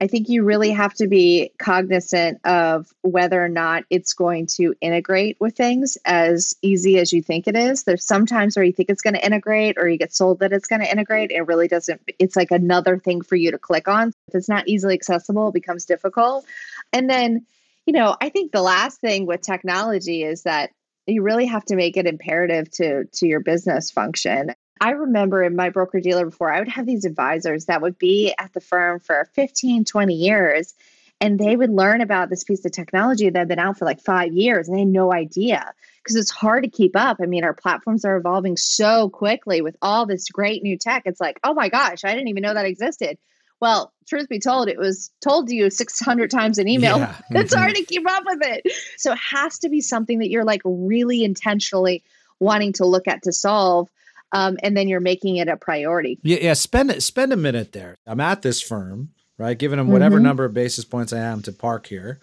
I 0.00 0.08
think 0.08 0.28
you 0.28 0.42
really 0.42 0.72
have 0.72 0.92
to 0.94 1.06
be 1.06 1.52
cognizant 1.60 2.40
of 2.44 2.92
whether 3.02 3.42
or 3.42 3.48
not 3.48 3.84
it's 3.88 4.12
going 4.12 4.48
to 4.56 4.74
integrate 4.80 5.36
with 5.40 5.56
things 5.56 5.96
as 6.04 6.54
easy 6.60 6.98
as 6.98 7.12
you 7.12 7.22
think 7.22 7.46
it 7.46 7.54
is. 7.54 7.84
There's 7.84 8.04
sometimes 8.04 8.56
where 8.56 8.64
you 8.64 8.72
think 8.72 8.90
it's 8.90 9.00
going 9.00 9.14
to 9.14 9.24
integrate 9.24 9.78
or 9.78 9.88
you 9.88 9.96
get 9.96 10.12
sold 10.12 10.40
that 10.40 10.52
it's 10.52 10.66
going 10.66 10.82
to 10.82 10.90
integrate. 10.90 11.30
It 11.30 11.46
really 11.46 11.68
doesn't, 11.68 12.02
it's 12.18 12.34
like 12.34 12.50
another 12.50 12.98
thing 12.98 13.22
for 13.22 13.36
you 13.36 13.52
to 13.52 13.58
click 13.58 13.86
on. 13.86 14.08
If 14.26 14.34
it's 14.34 14.48
not 14.48 14.66
easily 14.66 14.94
accessible, 14.94 15.48
it 15.48 15.54
becomes 15.54 15.84
difficult. 15.84 16.44
And 16.92 17.08
then, 17.08 17.46
you 17.86 17.92
know, 17.92 18.16
I 18.20 18.28
think 18.28 18.50
the 18.50 18.60
last 18.60 19.00
thing 19.00 19.24
with 19.24 19.40
technology 19.40 20.24
is 20.24 20.42
that 20.42 20.70
you 21.06 21.22
really 21.22 21.46
have 21.46 21.64
to 21.66 21.76
make 21.76 21.96
it 21.96 22.06
imperative 22.06 22.70
to 22.72 23.04
to 23.04 23.26
your 23.26 23.40
business 23.40 23.90
function. 23.90 24.54
I 24.80 24.90
remember 24.90 25.42
in 25.42 25.56
my 25.56 25.70
broker 25.70 26.00
dealer 26.00 26.26
before, 26.26 26.52
I 26.52 26.58
would 26.58 26.68
have 26.68 26.86
these 26.86 27.04
advisors 27.04 27.66
that 27.66 27.82
would 27.82 27.98
be 27.98 28.34
at 28.38 28.52
the 28.52 28.60
firm 28.60 28.98
for 28.98 29.30
15, 29.34 29.84
20 29.84 30.14
years, 30.14 30.74
and 31.20 31.38
they 31.38 31.56
would 31.56 31.70
learn 31.70 32.00
about 32.00 32.28
this 32.28 32.44
piece 32.44 32.64
of 32.64 32.72
technology 32.72 33.30
that 33.30 33.38
had 33.38 33.48
been 33.48 33.58
out 33.58 33.78
for 33.78 33.84
like 33.84 34.00
five 34.00 34.32
years 34.32 34.68
and 34.68 34.76
they 34.76 34.80
had 34.80 34.88
no 34.88 35.12
idea 35.12 35.72
because 36.02 36.16
it's 36.16 36.30
hard 36.30 36.64
to 36.64 36.70
keep 36.70 36.96
up. 36.96 37.18
I 37.22 37.26
mean, 37.26 37.44
our 37.44 37.54
platforms 37.54 38.04
are 38.04 38.16
evolving 38.16 38.56
so 38.56 39.08
quickly 39.08 39.62
with 39.62 39.76
all 39.80 40.06
this 40.06 40.28
great 40.28 40.62
new 40.62 40.76
tech. 40.76 41.04
It's 41.06 41.20
like, 41.20 41.40
oh 41.42 41.54
my 41.54 41.70
gosh, 41.70 42.04
I 42.04 42.12
didn't 42.12 42.28
even 42.28 42.42
know 42.42 42.52
that 42.52 42.66
existed. 42.66 43.16
Well, 43.60 43.92
truth 44.06 44.28
be 44.28 44.38
told, 44.38 44.68
it 44.68 44.78
was 44.78 45.10
told 45.22 45.48
to 45.48 45.54
you 45.54 45.70
600 45.70 46.30
times 46.30 46.58
in 46.58 46.68
email. 46.68 46.98
Yeah. 46.98 47.16
it's 47.30 47.52
mm-hmm. 47.52 47.62
hard 47.62 47.74
to 47.74 47.84
keep 47.84 48.08
up 48.08 48.24
with 48.26 48.38
it. 48.42 48.72
So 48.98 49.12
it 49.12 49.18
has 49.18 49.58
to 49.60 49.68
be 49.68 49.80
something 49.80 50.18
that 50.18 50.30
you're 50.30 50.44
like 50.44 50.62
really 50.64 51.24
intentionally 51.24 52.02
wanting 52.40 52.72
to 52.74 52.84
look 52.84 53.08
at 53.08 53.22
to 53.22 53.32
solve. 53.32 53.88
Um, 54.32 54.56
and 54.62 54.76
then 54.76 54.88
you're 54.88 55.00
making 55.00 55.36
it 55.36 55.48
a 55.48 55.56
priority. 55.56 56.18
Yeah, 56.22 56.38
yeah. 56.40 56.54
Spend 56.54 57.00
spend 57.00 57.32
a 57.32 57.36
minute 57.36 57.70
there. 57.70 57.98
I'm 58.04 58.18
at 58.18 58.42
this 58.42 58.60
firm, 58.60 59.10
right? 59.38 59.56
Giving 59.56 59.78
them 59.78 59.88
whatever 59.88 60.16
mm-hmm. 60.16 60.24
number 60.24 60.44
of 60.44 60.52
basis 60.52 60.84
points 60.84 61.12
I 61.12 61.20
am 61.20 61.40
to 61.42 61.52
park 61.52 61.86
here. 61.86 62.20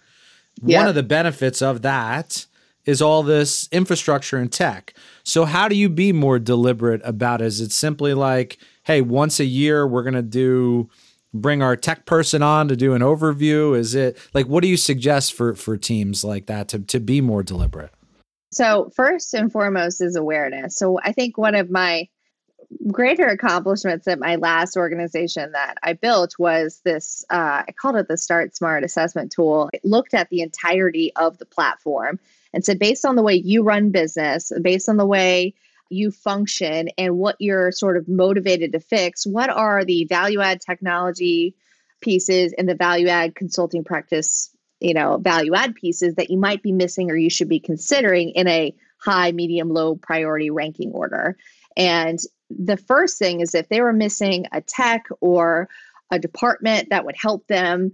One 0.60 0.88
of 0.88 0.96
the 0.96 1.04
benefits 1.04 1.62
of 1.62 1.82
that 1.84 2.46
is 2.86 3.02
all 3.02 3.24
this 3.24 3.70
infrastructure 3.72 4.38
and 4.38 4.52
tech. 4.52 4.94
So 5.24 5.46
how 5.46 5.68
do 5.68 5.76
you 5.76 5.88
be 5.88 6.12
more 6.12 6.40
deliberate 6.40 7.02
about 7.04 7.42
it? 7.42 7.46
Is 7.46 7.62
it 7.62 7.72
simply 7.72 8.14
like, 8.14 8.58
hey, 8.84 9.02
once 9.02 9.40
a 9.40 9.46
year 9.46 9.88
we're 9.88 10.04
going 10.04 10.14
to 10.16 10.22
do 10.22 10.90
bring 11.34 11.62
our 11.62 11.76
tech 11.76 12.06
person 12.06 12.42
on 12.42 12.68
to 12.68 12.76
do 12.76 12.94
an 12.94 13.02
overview? 13.02 13.78
Is 13.78 13.96
it 13.96 14.18
like 14.34 14.48
what 14.48 14.62
do 14.62 14.68
you 14.68 14.78
suggest 14.78 15.34
for 15.34 15.56
for 15.56 15.78
teams 15.78 16.24
like 16.24 16.46
that 16.48 16.68
to 16.70 16.80
to 16.80 17.00
be 17.00 17.22
more 17.22 17.44
deliberate? 17.44 17.92
So 18.52 18.92
first 18.96 19.34
and 19.34 19.52
foremost 19.52 20.02
is 20.02 20.16
awareness. 20.16 20.78
So 20.78 21.00
I 21.04 21.14
think 21.14 21.38
one 21.38 21.56
of 21.56 21.70
my 21.70 22.08
greater 22.90 23.28
accomplishments 23.28 24.08
at 24.08 24.20
my 24.20 24.36
last 24.36 24.78
organization 24.78 25.52
that 25.52 25.76
I 25.84 25.94
built 25.94 26.36
was 26.38 26.82
this 26.84 27.26
uh, 27.30 27.64
I 27.68 27.74
called 27.80 27.96
it 27.96 28.08
the 28.08 28.18
Start 28.18 28.56
Smart 28.56 28.84
assessment 28.84 29.32
tool. 29.32 29.70
It 29.74 29.84
looked 29.84 30.14
at 30.14 30.30
the 30.30 30.42
entirety 30.42 31.12
of 31.16 31.38
the 31.38 31.46
platform 31.46 32.20
and 32.54 32.66
said, 32.66 32.80
based 32.80 33.06
on 33.06 33.16
the 33.16 33.24
way 33.24 33.36
you 33.36 33.64
run 33.64 33.92
business, 33.92 34.52
based 34.62 34.90
on 34.90 34.98
the 34.98 35.06
way 35.06 35.54
you 35.92 36.12
function 36.12 36.90
and 36.98 37.18
what 37.18 37.36
you're 37.40 37.72
sort 37.72 37.98
of 37.98 38.08
motivated 38.08 38.72
to 38.74 38.80
fix, 38.80 39.26
what 39.26 39.50
are 39.50 39.84
the 39.84 40.06
value 40.06 40.42
add 40.42 40.62
technology 40.62 41.56
pieces 42.02 42.54
and 42.58 42.68
the 42.68 42.76
value 42.76 43.08
add 43.08 43.36
consulting 43.36 43.84
practice, 43.84 44.50
you 44.80 44.94
know, 44.94 45.18
value 45.18 45.54
add 45.54 45.76
pieces 45.76 46.16
that 46.16 46.30
you 46.30 46.38
might 46.38 46.64
be 46.64 46.72
missing 46.72 47.12
or 47.12 47.16
you 47.16 47.30
should 47.30 47.50
be 47.50 47.60
considering 47.60 48.32
in 48.32 48.48
a 48.48 48.76
high, 48.98 49.32
medium, 49.32 49.70
low 49.70 49.96
priority 49.96 50.50
ranking 50.50 50.92
order. 50.92 51.38
And 51.76 52.20
the 52.50 52.78
first 52.78 53.18
thing 53.18 53.40
is 53.40 53.56
if 53.56 53.70
they 53.70 53.82
were 53.82 53.94
missing 53.94 54.46
a 54.52 54.62
tech 54.62 55.06
or 55.22 55.70
a 56.12 56.20
department 56.20 56.90
that 56.90 57.06
would 57.06 57.16
help 57.16 57.48
them, 57.48 57.94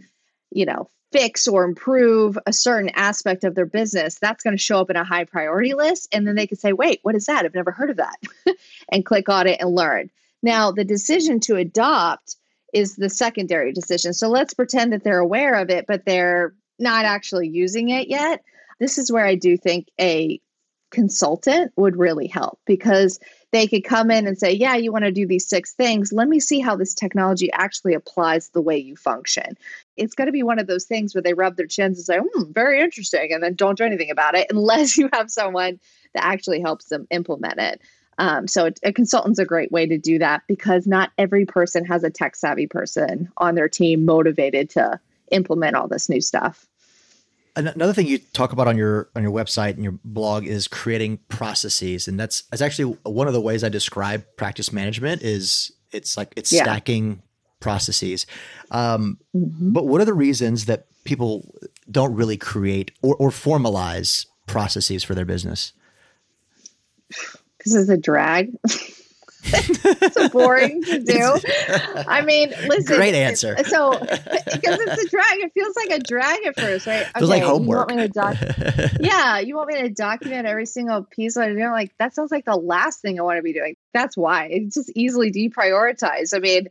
you 0.52 0.66
know, 0.66 0.90
fix 1.12 1.48
or 1.48 1.64
improve 1.64 2.38
a 2.46 2.54
certain 2.54 2.90
aspect 2.90 3.44
of 3.44 3.56
their 3.56 3.66
business, 3.66 4.20
that's 4.20 4.44
going 4.44 4.56
to 4.56 4.62
show 4.62 4.80
up 4.80 4.90
in 4.90 4.96
a 4.96 5.04
high 5.04 5.24
priority 5.24 5.74
list. 5.74 6.10
And 6.12 6.28
then 6.28 6.36
they 6.36 6.48
could 6.48 6.60
say, 6.60 6.74
wait, 6.74 7.00
what 7.04 7.16
is 7.16 7.26
that? 7.26 7.46
I've 7.46 7.56
never 7.56 7.72
heard 7.72 7.90
of 7.90 7.98
that. 7.98 8.18
and 8.92 9.06
click 9.06 9.30
on 9.30 9.48
it 9.48 9.62
and 9.62 9.74
learn. 9.74 10.10
Now, 10.44 10.72
the 10.72 10.84
decision 10.84 11.40
to 11.42 11.56
adopt 11.56 12.36
is 12.74 12.96
the 12.96 13.10
secondary 13.10 13.72
decision. 13.72 14.14
So 14.14 14.28
let's 14.28 14.54
pretend 14.54 14.94
that 14.94 15.04
they're 15.04 15.20
aware 15.20 15.56
of 15.56 15.70
it, 15.70 15.86
but 15.88 16.06
they're 16.06 16.54
not 16.78 17.06
actually 17.06 17.48
using 17.48 17.90
it 17.90 18.08
yet. 18.08 18.44
This 18.80 18.98
is 18.98 19.12
where 19.12 19.26
I 19.26 19.36
do 19.36 19.58
think 19.58 19.88
a 20.00 20.40
consultant 20.92 21.72
would 21.76 21.98
really 21.98 22.28
help 22.28 22.60
because 22.66 23.20
they 23.52 23.68
could 23.68 23.84
come 23.84 24.12
in 24.12 24.28
and 24.28 24.38
say, 24.38 24.52
Yeah, 24.52 24.76
you 24.76 24.92
want 24.92 25.06
to 25.06 25.12
do 25.12 25.26
these 25.26 25.48
six 25.48 25.74
things. 25.74 26.12
Let 26.12 26.28
me 26.28 26.40
see 26.40 26.60
how 26.60 26.76
this 26.76 26.94
technology 26.94 27.52
actually 27.54 27.94
applies 27.94 28.50
the 28.50 28.62
way 28.62 28.78
you 28.78 28.96
function. 28.96 29.58
It's 29.96 30.14
going 30.14 30.28
to 30.28 30.32
be 30.32 30.44
one 30.44 30.60
of 30.60 30.68
those 30.68 30.86
things 30.86 31.16
where 31.16 31.22
they 31.22 31.34
rub 31.34 31.56
their 31.56 31.68
chins 31.68 31.98
and 31.98 32.06
say, 32.06 32.20
Hmm, 32.20 32.52
very 32.52 32.82
interesting, 32.82 33.32
and 33.32 33.42
then 33.42 33.56
don't 33.56 33.78
do 33.78 33.84
anything 33.84 34.12
about 34.12 34.36
it 34.36 34.48
unless 34.52 34.98
you 34.98 35.10
have 35.14 35.32
someone 35.32 35.80
that 36.14 36.26
actually 36.26 36.62
helps 36.62 36.86
them 36.86 37.08
implement 37.10 37.60
it. 37.60 37.82
Um, 38.20 38.48
so 38.48 38.72
a 38.84 38.92
consultant's 38.92 39.40
a 39.40 39.46
great 39.46 39.72
way 39.72 39.86
to 39.86 39.98
do 39.98 40.18
that 40.20 40.42
because 40.48 40.88
not 40.88 41.12
every 41.18 41.46
person 41.46 41.86
has 41.86 42.04
a 42.04 42.10
tech 42.10 42.36
savvy 42.36 42.66
person 42.66 43.30
on 43.38 43.54
their 43.54 43.70
team 43.70 44.06
motivated 44.06 44.72
to 44.72 45.00
implement 45.32 45.76
all 45.76 45.88
this 45.88 46.10
new 46.10 46.22
stuff. 46.22 46.66
Another 47.58 47.92
thing 47.92 48.06
you 48.06 48.20
talk 48.20 48.54
about 48.54 48.68
on 48.68 48.78
your 48.78 49.10
on 49.16 49.24
your 49.24 49.32
website 49.32 49.72
and 49.72 49.84
your 49.84 49.98
blog 50.06 50.46
is 50.46 50.68
creating 50.68 51.18
processes, 51.28 52.08
and 52.08 52.20
that's 52.20 52.44
that's 52.44 52.62
actually 52.62 52.96
one 53.04 53.28
of 53.28 53.34
the 53.34 53.42
ways 53.42 53.64
I 53.64 53.70
describe 53.70 54.24
practice 54.38 54.72
management. 54.72 55.24
Is 55.24 55.72
it's 55.92 56.16
like 56.18 56.34
it's 56.36 56.52
yeah. 56.52 56.64
stacking 56.64 57.24
processes. 57.60 58.28
Um, 58.72 59.18
mm-hmm. 59.36 59.72
But 59.72 59.88
what 59.88 60.02
are 60.02 60.06
the 60.06 60.14
reasons 60.14 60.66
that 60.66 60.86
people 61.04 61.52
don't 61.90 62.14
really 62.14 62.38
create 62.38 62.92
or, 63.02 63.16
or 63.16 63.30
formalize 63.30 64.28
processes 64.46 65.04
for 65.04 65.16
their 65.16 65.26
business? 65.26 65.74
Because 67.58 67.76
it's 67.76 67.90
a 67.90 67.98
drag. 67.98 68.52
so 70.12 70.30
boring 70.30 70.82
to 70.84 71.00
do. 71.00 71.40
I 72.08 72.22
mean, 72.22 72.50
listen. 72.68 72.96
Great 72.96 73.16
answer. 73.16 73.56
So, 73.66 73.92
because 74.00 74.80
it's 74.80 75.04
a 75.04 75.10
drag, 75.10 75.40
it 75.40 75.52
feels 75.54 75.76
like 75.76 76.00
a 76.00 76.00
drag 76.00 76.46
at 76.46 76.60
first, 76.60 76.88
right? 76.88 77.02
Okay, 77.02 77.20
feels 77.20 77.30
like 77.30 77.44
homework. 77.44 77.90
You 77.90 77.96
want 77.96 78.02
me 78.02 78.08
to 78.08 78.10
doc- 78.10 78.92
yeah, 79.00 79.40
you 79.40 79.56
want 79.56 79.70
me 79.70 79.82
to 79.82 79.90
document 79.90 80.48
every 80.48 80.66
single 80.66 81.04
piece 81.04 81.38
I 81.38 81.50
do. 81.50 81.70
Like 81.72 81.94
that 82.00 82.16
sounds 82.16 82.32
like 82.32 82.46
the 82.46 82.56
last 82.56 83.02
thing 83.02 83.20
I 83.20 83.24
want 83.24 83.38
to 83.38 83.44
be 83.44 83.54
doing. 83.54 83.76
That's 83.94 84.18
why 84.18 84.48
it's 84.52 84.76
just 84.76 84.92
easily 84.96 85.32
deprioritize. 85.32 86.36
I 86.36 86.40
mean, 86.40 86.68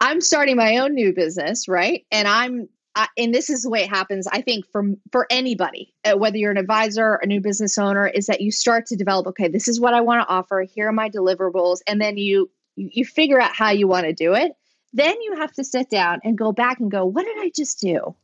I'm 0.00 0.20
starting 0.20 0.56
my 0.56 0.78
own 0.78 0.94
new 0.94 1.12
business, 1.12 1.68
right? 1.68 2.04
And 2.10 2.26
I'm 2.26 2.68
uh, 2.94 3.06
and 3.16 3.34
this 3.34 3.48
is 3.48 3.62
the 3.62 3.70
way 3.70 3.82
it 3.82 3.88
happens 3.88 4.26
i 4.28 4.40
think 4.40 4.64
for 4.70 4.84
for 5.10 5.26
anybody 5.30 5.92
uh, 6.04 6.16
whether 6.16 6.36
you're 6.36 6.50
an 6.50 6.56
advisor 6.56 7.14
a 7.16 7.26
new 7.26 7.40
business 7.40 7.78
owner 7.78 8.06
is 8.06 8.26
that 8.26 8.40
you 8.40 8.50
start 8.50 8.86
to 8.86 8.96
develop 8.96 9.26
okay 9.26 9.48
this 9.48 9.68
is 9.68 9.80
what 9.80 9.94
i 9.94 10.00
want 10.00 10.20
to 10.20 10.32
offer 10.32 10.62
here 10.62 10.88
are 10.88 10.92
my 10.92 11.08
deliverables 11.08 11.78
and 11.86 12.00
then 12.00 12.16
you 12.16 12.50
you 12.76 13.04
figure 13.04 13.40
out 13.40 13.54
how 13.54 13.70
you 13.70 13.86
want 13.86 14.06
to 14.06 14.12
do 14.12 14.34
it. 14.34 14.52
Then 14.92 15.20
you 15.22 15.36
have 15.36 15.52
to 15.52 15.64
sit 15.64 15.90
down 15.90 16.20
and 16.24 16.36
go 16.36 16.52
back 16.52 16.80
and 16.80 16.90
go 16.90 17.04
what 17.04 17.24
did 17.24 17.36
i 17.38 17.50
just 17.54 17.80
do? 17.80 18.14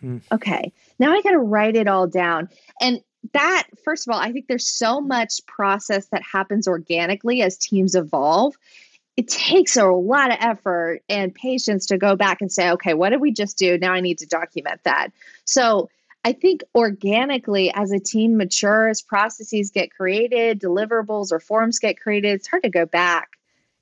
Hmm. 0.00 0.18
okay 0.30 0.72
now 1.00 1.12
i 1.12 1.20
got 1.22 1.32
to 1.32 1.40
write 1.40 1.74
it 1.74 1.88
all 1.88 2.06
down. 2.06 2.48
And 2.80 3.00
that 3.32 3.64
first 3.84 4.06
of 4.06 4.14
all 4.14 4.20
i 4.20 4.30
think 4.30 4.46
there's 4.46 4.68
so 4.68 5.00
much 5.00 5.40
process 5.46 6.06
that 6.12 6.22
happens 6.22 6.68
organically 6.68 7.42
as 7.42 7.56
teams 7.56 7.96
evolve 7.96 8.54
it 9.18 9.26
takes 9.26 9.76
a 9.76 9.84
lot 9.84 10.30
of 10.30 10.38
effort 10.40 11.02
and 11.08 11.34
patience 11.34 11.86
to 11.86 11.98
go 11.98 12.14
back 12.14 12.40
and 12.40 12.52
say, 12.52 12.70
okay, 12.70 12.94
what 12.94 13.10
did 13.10 13.20
we 13.20 13.32
just 13.32 13.58
do? 13.58 13.76
Now 13.76 13.92
I 13.92 14.00
need 14.00 14.18
to 14.18 14.26
document 14.26 14.80
that. 14.84 15.08
So 15.44 15.90
I 16.24 16.32
think 16.32 16.62
organically, 16.72 17.72
as 17.74 17.90
a 17.90 17.98
team 17.98 18.36
matures, 18.36 19.02
processes 19.02 19.70
get 19.70 19.90
created, 19.90 20.60
deliverables 20.60 21.32
or 21.32 21.40
forms 21.40 21.80
get 21.80 21.98
created, 21.98 22.34
it's 22.34 22.46
hard 22.46 22.62
to 22.62 22.68
go 22.68 22.86
back 22.86 23.30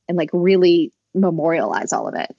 and 0.09 0.17
like 0.17 0.31
really 0.33 0.91
memorialize 1.15 1.93
all 1.93 2.09
of 2.09 2.15
it. 2.15 2.35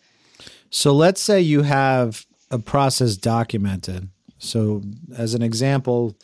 So 0.71 0.91
let's 0.91 1.21
say 1.21 1.39
you 1.39 1.61
have 1.61 2.25
a 2.49 2.57
process 2.57 3.15
documented. 3.15 4.09
So, 4.39 4.81
as 5.15 5.35
an 5.35 5.43
example, 5.43 6.17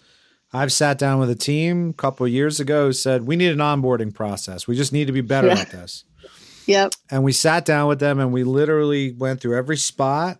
I've 0.51 0.71
sat 0.71 0.97
down 0.97 1.19
with 1.19 1.29
a 1.29 1.35
team 1.35 1.91
a 1.91 1.93
couple 1.93 2.27
years 2.27 2.59
ago 2.59 2.91
said 2.91 3.27
we 3.27 3.35
need 3.35 3.51
an 3.51 3.59
onboarding 3.59 4.11
process. 4.11 4.67
We 4.67 4.75
just 4.75 4.91
need 4.91 5.05
to 5.05 5.13
be 5.13 5.21
better 5.21 5.49
yeah. 5.49 5.59
at 5.59 5.69
this. 5.69 6.03
Yep. 6.65 6.93
And 7.11 7.23
we 7.23 7.31
sat 7.31 7.65
down 7.65 7.87
with 7.87 7.99
them 7.99 8.19
and 8.19 8.31
we 8.31 8.43
literally 8.43 9.11
went 9.11 9.41
through 9.41 9.57
every 9.57 9.77
spot, 9.77 10.39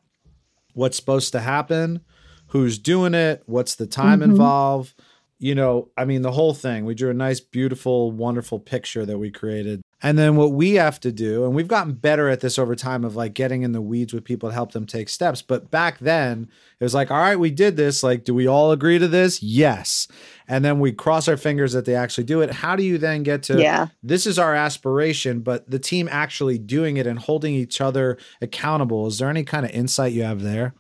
what's 0.74 0.98
supposed 0.98 1.32
to 1.34 1.40
happen, 1.40 2.02
who's 2.48 2.78
doing 2.78 3.14
it, 3.14 3.44
what's 3.46 3.76
the 3.76 3.88
time 3.88 4.20
mm-hmm. 4.20 4.32
involved. 4.32 4.94
You 5.40 5.56
know, 5.56 5.90
I 5.98 6.06
mean, 6.06 6.22
the 6.22 6.32
whole 6.32 6.54
thing. 6.54 6.86
We 6.86 6.96
drew 6.96 7.10
a 7.10 7.14
nice, 7.14 7.42
beautiful, 7.42 8.12
wonderful 8.12 8.60
picture 8.60 9.06
that 9.06 9.18
we 9.18 9.30
created. 9.30 9.82
And 10.02 10.18
then 10.18 10.36
what 10.36 10.52
we 10.54 10.74
have 10.76 11.00
to 11.02 11.12
do, 11.12 11.46
and 11.46 11.54
we've 11.54 11.68
gotten 11.68 11.94
better 11.94 12.30
at 12.30 12.40
this 12.40 12.60
over 12.60 12.76
time 12.76 13.04
of 13.04 13.16
like 13.16 13.34
getting 13.34 13.64
in 13.64 13.72
the 13.72 13.82
weeds 13.82 14.14
with 14.14 14.24
people 14.24 14.50
to 14.50 14.54
help 14.54 14.72
them 14.72 14.86
take 14.86 15.10
steps. 15.10 15.42
But 15.42 15.72
back 15.72 16.00
then, 16.00 16.50
it 16.80 16.84
was 16.84 16.94
like, 16.94 17.12
all 17.12 17.18
right, 17.18 17.40
we 17.40 17.52
did 17.52 17.76
this. 17.76 18.04
Like, 18.04 18.24
do 18.24 18.34
we 18.34 18.48
all 18.48 18.72
agree 18.72 19.00
to 19.00 19.08
this? 19.08 19.42
Yes. 19.42 20.08
And 20.48 20.64
then 20.64 20.80
we 20.80 20.92
cross 20.92 21.28
our 21.28 21.38
fingers 21.38 21.74
that 21.74 21.86
they 21.86 21.96
actually 21.96 22.26
do 22.26 22.42
it. 22.42 22.52
How 22.52 22.76
do 22.76 22.84
you 22.84 22.98
then 22.98 23.24
get 23.24 23.44
to, 23.44 23.62
yeah. 23.62 23.88
this 24.02 24.28
is 24.28 24.38
our 24.38 24.54
aspiration, 24.54 25.40
but 25.40 25.70
the 25.70 25.80
team 25.80 26.10
actually 26.12 26.58
doing 26.58 26.98
it 26.98 27.08
and 27.08 27.18
holding 27.18 27.54
each 27.54 27.80
other 27.80 28.18
accountable? 28.42 29.08
Is 29.08 29.20
there 29.20 29.30
any 29.30 29.44
kind 29.44 29.66
of 29.66 29.72
insight 29.72 30.14
you 30.14 30.24
have 30.24 30.42
there? 30.42 30.74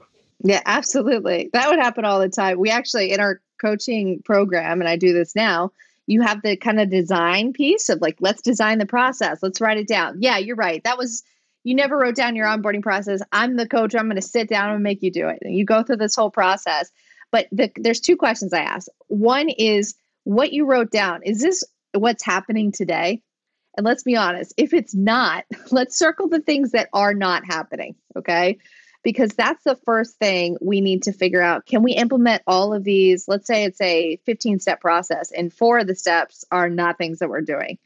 Yeah, 0.43 0.61
absolutely. 0.65 1.49
That 1.53 1.69
would 1.69 1.79
happen 1.79 2.03
all 2.03 2.19
the 2.19 2.27
time. 2.27 2.59
We 2.59 2.69
actually, 2.69 3.13
in 3.13 3.21
our 3.21 3.39
coaching 3.61 4.21
program, 4.25 4.81
and 4.81 4.89
I 4.89 4.97
do 4.97 5.13
this 5.13 5.35
now, 5.35 5.71
you 6.05 6.21
have 6.21 6.41
the 6.41 6.57
kind 6.57 6.81
of 6.81 6.89
design 6.89 7.53
piece 7.53 7.87
of 7.87 8.01
like, 8.01 8.17
let's 8.19 8.41
design 8.41 8.77
the 8.77 8.85
process, 8.85 9.39
let's 9.41 9.61
write 9.61 9.77
it 9.77 9.87
down. 9.87 10.17
Yeah, 10.19 10.37
you're 10.37 10.57
right. 10.57 10.83
That 10.83 10.97
was, 10.97 11.23
you 11.63 11.73
never 11.73 11.97
wrote 11.97 12.15
down 12.15 12.35
your 12.35 12.45
onboarding 12.45 12.83
process. 12.83 13.21
I'm 13.31 13.55
the 13.55 13.65
coach. 13.65 13.95
I'm 13.95 14.07
going 14.07 14.17
to 14.17 14.21
sit 14.21 14.49
down 14.49 14.71
and 14.71 14.83
make 14.83 15.01
you 15.01 15.09
do 15.09 15.29
it. 15.29 15.39
And 15.43 15.55
you 15.55 15.63
go 15.63 15.81
through 15.81 15.95
this 15.95 16.13
whole 16.13 16.29
process. 16.29 16.91
But 17.33 17.47
the, 17.51 17.71
there's 17.75 17.99
two 17.99 18.15
questions 18.15 18.53
I 18.53 18.61
ask. 18.61 18.87
One 19.07 19.49
is 19.49 19.95
what 20.23 20.53
you 20.53 20.65
wrote 20.65 20.91
down. 20.91 21.23
Is 21.23 21.41
this 21.41 21.63
what's 21.91 22.23
happening 22.23 22.71
today? 22.71 23.23
And 23.75 23.83
let's 23.83 24.03
be 24.03 24.15
honest, 24.15 24.53
if 24.55 24.71
it's 24.71 24.93
not, 24.93 25.45
let's 25.71 25.97
circle 25.97 26.29
the 26.29 26.39
things 26.39 26.71
that 26.71 26.89
are 26.93 27.15
not 27.15 27.43
happening. 27.43 27.95
Okay 28.15 28.59
because 29.03 29.31
that's 29.31 29.65
the 29.65 29.75
first 29.75 30.15
thing 30.15 30.55
we 30.61 30.79
need 30.79 31.03
to 31.03 31.11
figure 31.11 31.41
out. 31.41 31.65
Can 31.65 31.83
we 31.83 31.91
implement 31.91 32.41
all 32.47 32.73
of 32.73 32.85
these? 32.85 33.27
Let's 33.27 33.45
say 33.45 33.65
it's 33.65 33.81
a 33.81 34.15
15 34.25 34.59
step 34.59 34.79
process, 34.79 35.29
and 35.31 35.53
four 35.53 35.79
of 35.79 35.87
the 35.87 35.95
steps 35.95 36.45
are 36.51 36.69
not 36.69 36.97
things 36.97 37.19
that 37.19 37.27
we're 37.27 37.41
doing. 37.41 37.77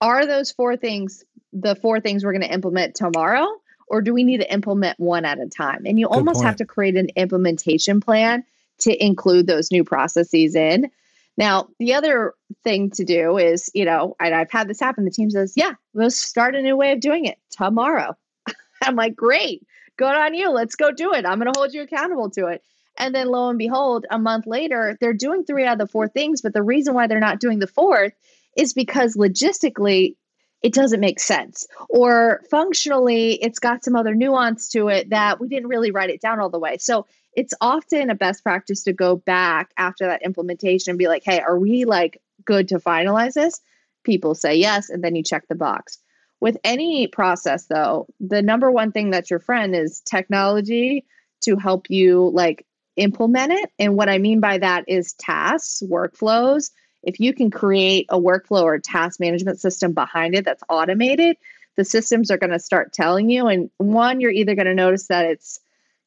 Are 0.00 0.26
those 0.26 0.50
four 0.50 0.76
things 0.76 1.24
the 1.52 1.76
four 1.76 2.00
things 2.00 2.24
we're 2.24 2.32
going 2.32 2.48
to 2.48 2.52
implement 2.52 2.96
tomorrow? 2.96 3.46
Or 3.86 4.02
do 4.02 4.12
we 4.12 4.24
need 4.24 4.38
to 4.38 4.52
implement 4.52 4.98
one 4.98 5.24
at 5.24 5.38
a 5.40 5.48
time? 5.48 5.82
And 5.84 5.98
you 5.98 6.08
Good 6.08 6.14
almost 6.14 6.36
point. 6.36 6.46
have 6.46 6.56
to 6.56 6.64
create 6.64 6.96
an 6.96 7.10
implementation 7.16 8.00
plan 8.00 8.44
to 8.80 9.04
include 9.04 9.46
those 9.46 9.70
new 9.70 9.84
processes 9.84 10.54
in. 10.54 10.90
Now, 11.36 11.68
the 11.78 11.94
other 11.94 12.34
thing 12.64 12.90
to 12.90 13.04
do 13.04 13.38
is, 13.38 13.70
you 13.74 13.84
know, 13.84 14.14
and 14.20 14.34
I've 14.34 14.50
had 14.50 14.68
this 14.68 14.80
happen. 14.80 15.04
The 15.04 15.10
team 15.10 15.30
says, 15.30 15.54
Yeah, 15.56 15.74
we'll 15.94 16.10
start 16.10 16.54
a 16.54 16.62
new 16.62 16.76
way 16.76 16.92
of 16.92 17.00
doing 17.00 17.24
it 17.24 17.38
tomorrow. 17.50 18.16
I'm 18.82 18.96
like, 18.96 19.16
Great 19.16 19.64
good 20.00 20.16
on 20.16 20.32
you. 20.32 20.50
Let's 20.50 20.76
go 20.76 20.90
do 20.90 21.12
it. 21.12 21.26
I'm 21.26 21.38
going 21.38 21.52
to 21.52 21.58
hold 21.58 21.74
you 21.74 21.82
accountable 21.82 22.30
to 22.30 22.46
it. 22.46 22.62
And 22.96 23.14
then 23.14 23.28
lo 23.28 23.50
and 23.50 23.58
behold, 23.58 24.06
a 24.10 24.18
month 24.18 24.46
later, 24.46 24.96
they're 24.98 25.12
doing 25.12 25.44
three 25.44 25.66
out 25.66 25.74
of 25.74 25.78
the 25.78 25.92
four 25.92 26.08
things. 26.08 26.40
But 26.40 26.54
the 26.54 26.62
reason 26.62 26.94
why 26.94 27.06
they're 27.06 27.20
not 27.20 27.38
doing 27.38 27.58
the 27.58 27.66
fourth 27.66 28.14
is 28.56 28.72
because 28.72 29.14
logistically, 29.14 30.16
it 30.62 30.72
doesn't 30.72 31.00
make 31.00 31.20
sense. 31.20 31.66
Or 31.90 32.40
functionally, 32.50 33.34
it's 33.42 33.58
got 33.58 33.84
some 33.84 33.94
other 33.94 34.14
nuance 34.14 34.70
to 34.70 34.88
it 34.88 35.10
that 35.10 35.38
we 35.38 35.48
didn't 35.48 35.68
really 35.68 35.90
write 35.90 36.10
it 36.10 36.22
down 36.22 36.40
all 36.40 36.50
the 36.50 36.58
way. 36.58 36.78
So 36.78 37.06
it's 37.34 37.54
often 37.60 38.10
a 38.10 38.14
best 38.14 38.42
practice 38.42 38.82
to 38.84 38.92
go 38.92 39.16
back 39.16 39.70
after 39.76 40.06
that 40.06 40.22
implementation 40.22 40.90
and 40.90 40.98
be 40.98 41.08
like, 41.08 41.22
hey, 41.24 41.40
are 41.40 41.58
we 41.58 41.84
like 41.84 42.20
good 42.44 42.68
to 42.68 42.78
finalize 42.78 43.34
this? 43.34 43.60
People 44.04 44.34
say 44.34 44.56
yes. 44.56 44.90
And 44.90 45.04
then 45.04 45.14
you 45.14 45.22
check 45.22 45.46
the 45.48 45.54
box 45.54 45.98
with 46.40 46.56
any 46.64 47.06
process 47.06 47.66
though, 47.66 48.06
the 48.18 48.42
number 48.42 48.70
one 48.70 48.92
thing 48.92 49.10
that's 49.10 49.30
your 49.30 49.38
friend 49.38 49.76
is 49.76 50.00
technology 50.00 51.04
to 51.42 51.56
help 51.56 51.88
you 51.90 52.30
like 52.34 52.66
implement 52.96 53.52
it. 53.52 53.70
And 53.78 53.96
what 53.96 54.08
I 54.08 54.18
mean 54.18 54.40
by 54.40 54.58
that 54.58 54.84
is 54.88 55.12
tasks, 55.14 55.82
workflows. 55.86 56.70
If 57.02 57.20
you 57.20 57.32
can 57.32 57.50
create 57.50 58.06
a 58.08 58.18
workflow 58.18 58.62
or 58.62 58.78
task 58.78 59.20
management 59.20 59.60
system 59.60 59.92
behind 59.92 60.34
it 60.34 60.44
that's 60.44 60.62
automated, 60.68 61.36
the 61.76 61.84
systems 61.84 62.30
are 62.30 62.38
going 62.38 62.50
to 62.50 62.58
start 62.58 62.92
telling 62.92 63.30
you. 63.30 63.46
And 63.46 63.70
one, 63.78 64.20
you're 64.20 64.30
either 64.30 64.54
going 64.54 64.66
to 64.66 64.74
notice 64.74 65.06
that 65.06 65.26
it's, 65.26 65.60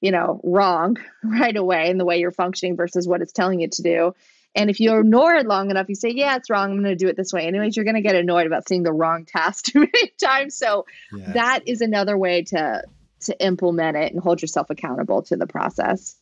you 0.04 0.12
know, 0.12 0.42
wrong 0.44 0.98
right 1.24 1.56
away 1.56 1.90
in 1.90 1.98
the 1.98 2.06
way 2.06 2.20
you're 2.20 2.30
functioning 2.30 2.76
versus 2.76 3.08
what 3.08 3.22
it's 3.22 3.32
telling 3.32 3.62
you 3.62 3.70
to 3.70 3.82
do. 3.82 4.14
And 4.54 4.70
if 4.70 4.80
you 4.80 4.96
ignore 5.00 5.34
it 5.34 5.48
long 5.48 5.72
enough, 5.72 5.88
you 5.90 5.96
say, 5.96 6.10
Yeah, 6.10 6.36
it's 6.36 6.50
wrong. 6.50 6.72
I'm 6.72 6.84
going 6.84 6.96
to 6.96 6.96
do 6.96 7.08
it 7.08 7.16
this 7.16 7.34
way. 7.34 7.48
Anyways, 7.48 7.76
you're 7.76 7.86
going 7.86 7.96
to 7.96 8.02
get 8.02 8.14
annoyed 8.14 8.46
about 8.46 8.68
seeing 8.68 8.84
the 8.84 8.94
wrong 8.94 9.26
task 9.26 9.66
too 9.66 9.80
many 9.80 10.14
times. 10.22 10.56
So 10.56 10.86
yeah. 11.12 11.32
that 11.32 11.62
is 11.66 11.82
another 11.82 12.18
way 12.18 12.44
to 12.44 12.84
to 13.22 13.44
implement 13.44 13.96
it 13.96 14.12
and 14.12 14.22
hold 14.22 14.42
yourself 14.42 14.70
accountable 14.70 15.22
to 15.24 15.38
the 15.38 15.48
process. 15.48 16.18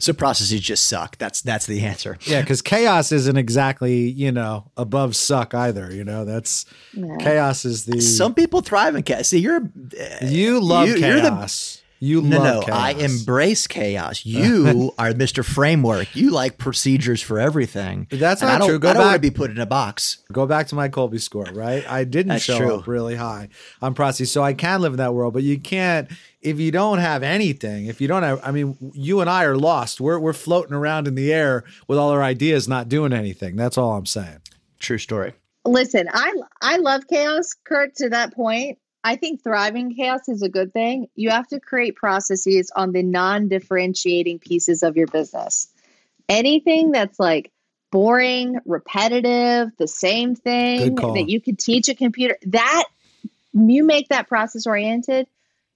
So 0.00 0.12
processes 0.12 0.60
just 0.60 0.88
suck. 0.88 1.16
That's 1.18 1.40
that's 1.40 1.66
the 1.66 1.82
answer. 1.82 2.18
Yeah, 2.22 2.40
because 2.40 2.62
chaos 2.62 3.12
isn't 3.12 3.36
exactly 3.36 4.08
you 4.10 4.32
know 4.32 4.72
above 4.76 5.14
suck 5.14 5.54
either. 5.54 5.94
You 5.94 6.02
know 6.02 6.24
that's 6.24 6.66
yeah. 6.92 7.16
chaos 7.20 7.64
is 7.64 7.84
the. 7.84 8.00
Some 8.00 8.34
people 8.34 8.60
thrive 8.60 8.96
in 8.96 9.04
chaos. 9.04 9.28
See, 9.28 9.38
you're 9.38 9.70
you 10.20 10.60
love 10.60 10.88
you, 10.88 10.96
chaos. 10.96 11.80
You 12.02 12.22
no, 12.22 12.42
no. 12.42 12.62
Chaos. 12.62 12.78
I 12.78 12.90
embrace 12.92 13.66
chaos. 13.66 14.24
You 14.30 14.92
are 14.98 15.10
Mr. 15.12 15.44
Framework. 15.44 16.16
You 16.16 16.30
like 16.30 16.56
procedures 16.56 17.20
for 17.20 17.38
everything. 17.38 18.06
That's 18.10 18.40
not 18.40 18.62
true. 18.62 18.78
Go 18.78 18.88
I 18.88 18.92
don't 18.94 19.02
back, 19.02 19.06
want 19.10 19.14
to 19.16 19.20
be 19.20 19.30
put 19.30 19.50
in 19.50 19.58
a 19.58 19.66
box. 19.66 20.22
Go 20.32 20.46
back 20.46 20.66
to 20.68 20.74
my 20.74 20.88
Kolbe 20.88 21.20
score, 21.20 21.46
right? 21.52 21.88
I 21.90 22.04
didn't 22.04 22.28
That's 22.28 22.44
show 22.44 22.56
true. 22.56 22.74
up 22.76 22.86
really 22.86 23.16
high 23.16 23.48
on 23.82 23.92
processes, 23.92 24.32
so 24.32 24.42
I 24.42 24.54
can 24.54 24.80
live 24.80 24.92
in 24.94 24.98
that 24.98 25.12
world. 25.12 25.34
But 25.34 25.42
you 25.42 25.58
can't 25.58 26.10
if 26.40 26.58
you 26.58 26.70
don't 26.70 26.98
have 26.98 27.22
anything. 27.22 27.86
If 27.86 28.00
you 28.00 28.08
don't 28.08 28.22
have, 28.22 28.40
I 28.42 28.50
mean, 28.50 28.76
you 28.94 29.20
and 29.20 29.28
I 29.28 29.44
are 29.44 29.56
lost. 29.56 30.00
We're 30.00 30.18
we're 30.18 30.32
floating 30.32 30.74
around 30.74 31.06
in 31.06 31.14
the 31.14 31.32
air 31.32 31.64
with 31.86 31.98
all 31.98 32.10
our 32.10 32.22
ideas, 32.22 32.66
not 32.66 32.88
doing 32.88 33.12
anything. 33.12 33.56
That's 33.56 33.76
all 33.76 33.92
I'm 33.92 34.06
saying. 34.06 34.38
True 34.78 34.98
story. 34.98 35.34
Listen, 35.66 36.08
I 36.12 36.32
I 36.62 36.76
love 36.78 37.02
chaos, 37.08 37.52
Kurt. 37.64 37.94
To 37.96 38.08
that 38.08 38.34
point, 38.34 38.78
I 39.02 39.16
think 39.16 39.42
thriving 39.42 39.94
chaos 39.94 40.28
is 40.28 40.42
a 40.42 40.48
good 40.48 40.72
thing. 40.72 41.08
You 41.14 41.30
have 41.30 41.48
to 41.48 41.60
create 41.60 41.96
processes 41.96 42.70
on 42.74 42.92
the 42.92 43.02
non 43.02 43.48
differentiating 43.48 44.40
pieces 44.40 44.82
of 44.82 44.96
your 44.96 45.06
business. 45.06 45.68
Anything 46.28 46.92
that's 46.92 47.18
like 47.18 47.50
boring, 47.90 48.58
repetitive, 48.66 49.70
the 49.78 49.88
same 49.88 50.34
thing 50.34 50.94
that 51.14 51.28
you 51.28 51.40
could 51.40 51.58
teach 51.58 51.88
a 51.88 51.94
computer, 51.94 52.36
that 52.46 52.84
you 53.52 53.84
make 53.84 54.08
that 54.08 54.28
process 54.28 54.66
oriented. 54.66 55.26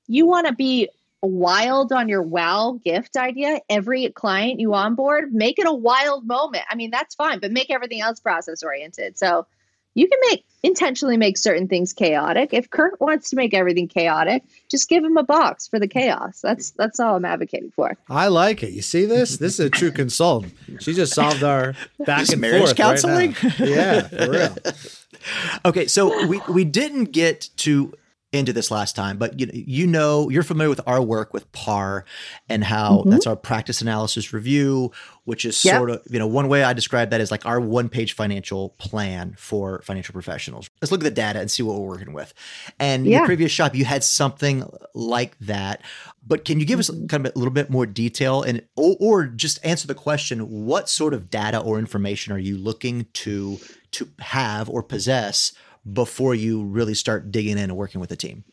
You 0.07 0.27
want 0.27 0.47
to 0.47 0.55
be 0.55 0.91
wild 1.23 1.93
on 1.93 2.09
your 2.09 2.23
wow 2.23 2.79
gift 2.85 3.17
idea. 3.17 3.61
Every 3.69 4.11
client 4.11 4.61
you 4.61 4.75
onboard, 4.75 5.33
make 5.33 5.59
it 5.59 5.67
a 5.67 5.73
wild 5.73 6.27
moment. 6.27 6.65
I 6.69 6.75
mean, 6.75 6.91
that's 6.91 7.15
fine, 7.15 7.41
but 7.41 7.51
make 7.51 7.71
everything 7.71 8.01
else 8.01 8.21
process 8.21 8.63
oriented. 8.63 9.19
So 9.19 9.47
you 9.95 10.09
can 10.09 10.19
make 10.31 10.45
intentionally 10.63 11.17
make 11.17 11.37
certain 11.37 11.69
things 11.69 11.93
chaotic. 11.93 12.51
If 12.53 12.71
Kurt 12.71 13.01
wants 13.01 13.31
to 13.31 13.37
make 13.37 13.55
everything 13.55 13.87
chaotic, 13.87 14.43
just 14.71 14.89
give 14.89 15.05
him 15.05 15.17
a 15.17 15.23
box 15.23 15.69
for 15.69 15.79
the 15.79 15.87
chaos. 15.87 16.41
That's 16.41 16.71
that's 16.73 16.99
all 16.99 17.17
I'm 17.17 17.25
advocating 17.25 17.71
for. 17.71 17.97
I 18.09 18.29
like 18.29 18.63
it. 18.63 18.73
You 18.73 18.83
see 18.83 19.05
this? 19.05 19.37
This 19.37 19.55
is 19.55 19.67
a 19.67 19.71
true 19.71 19.93
consultant. 19.93 20.55
She 20.81 20.95
just 20.95 21.15
solved 21.15 21.43
our 21.43 21.75
back 22.01 22.21
just 22.21 22.33
and 22.33 22.41
marriage 22.41 22.63
forth 22.63 22.77
counseling. 22.77 23.37
Right 23.43 23.61
yeah, 23.61 24.01
for 24.09 24.31
real. 24.31 24.57
okay, 25.67 25.87
so 25.87 26.27
we 26.27 26.41
we 26.49 26.65
didn't 26.65 27.13
get 27.13 27.51
to 27.59 27.95
into 28.35 28.53
this 28.53 28.71
last 28.71 28.97
time, 28.97 29.17
but 29.17 29.39
you 29.39 29.49
you 29.53 29.87
know 29.87 30.29
you're 30.29 30.43
familiar 30.43 30.69
with 30.69 30.81
our 30.87 31.01
work 31.01 31.33
with 31.33 31.51
PAR 31.53 32.05
and 32.49 32.65
how 32.65 32.99
mm-hmm. 32.99 33.11
that's 33.11 33.27
our 33.27 33.37
practice 33.37 33.81
analysis 33.81 34.33
review, 34.33 34.93
which 35.25 35.45
is 35.45 35.65
yep. 35.65 35.77
sort 35.77 35.91
of 35.91 36.03
you 36.11 36.19
know 36.19 36.27
one 36.27 36.49
way 36.49 36.65
I 36.65 36.73
describe 36.73 37.11
that 37.11 37.21
is 37.21 37.31
like 37.31 37.47
our 37.47 37.61
one 37.61 37.89
page 37.89 38.13
financial 38.15 38.71
plan 38.71 39.35
for 39.39 39.83
financial 39.83 40.13
professionals. 40.13 40.69
Let's 40.83 40.93
look 40.93 41.01
at 41.01 41.05
the 41.05 41.11
data 41.11 41.41
and 41.41 41.51
see 41.51 41.63
what 41.63 41.79
we're 41.79 41.89
working 41.89 42.13
with. 42.13 42.35
And 42.79 43.07
yeah. 43.07 43.19
your 43.19 43.27
previous 43.27 43.53
shop, 43.53 43.75
you 43.75 43.85
had 43.85 44.05
something 44.05 44.69
like 44.95 45.39
that, 45.41 45.83
but 46.27 46.45
can 46.45 46.61
you 46.61 46.67
give 46.67 46.79
us 46.79 46.91
mm-hmm. 46.91 47.07
kind 47.07 47.27
of 47.27 47.35
a 47.35 47.39
little 47.39 47.55
bit 47.55 47.71
more 47.71 47.87
detail 47.87 48.43
and 48.43 48.63
or, 48.77 48.97
or 49.01 49.27
just 49.27 49.65
answer 49.65 49.87
the 49.87 49.95
question: 49.95 50.67
What 50.67 50.89
sort 50.89 51.15
of 51.15 51.31
data 51.31 51.59
or 51.59 51.79
information 51.79 52.33
are 52.33 52.39
you 52.39 52.59
looking 52.59 53.07
to 53.15 53.59
to 53.93 54.09
have 54.19 54.69
or 54.69 54.83
possess? 54.83 55.53
Before 55.91 56.35
you 56.35 56.65
really 56.65 56.95
start 56.95 57.31
digging 57.31 57.53
in 57.53 57.65
and 57.65 57.77
working 57.77 58.01
with 58.01 58.11
a 58.11 58.17
team? 58.17 58.45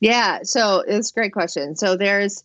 Yeah, 0.00 0.40
so 0.44 0.82
it's 0.86 1.10
a 1.10 1.14
great 1.14 1.32
question. 1.32 1.76
So 1.76 1.96
there's 1.96 2.44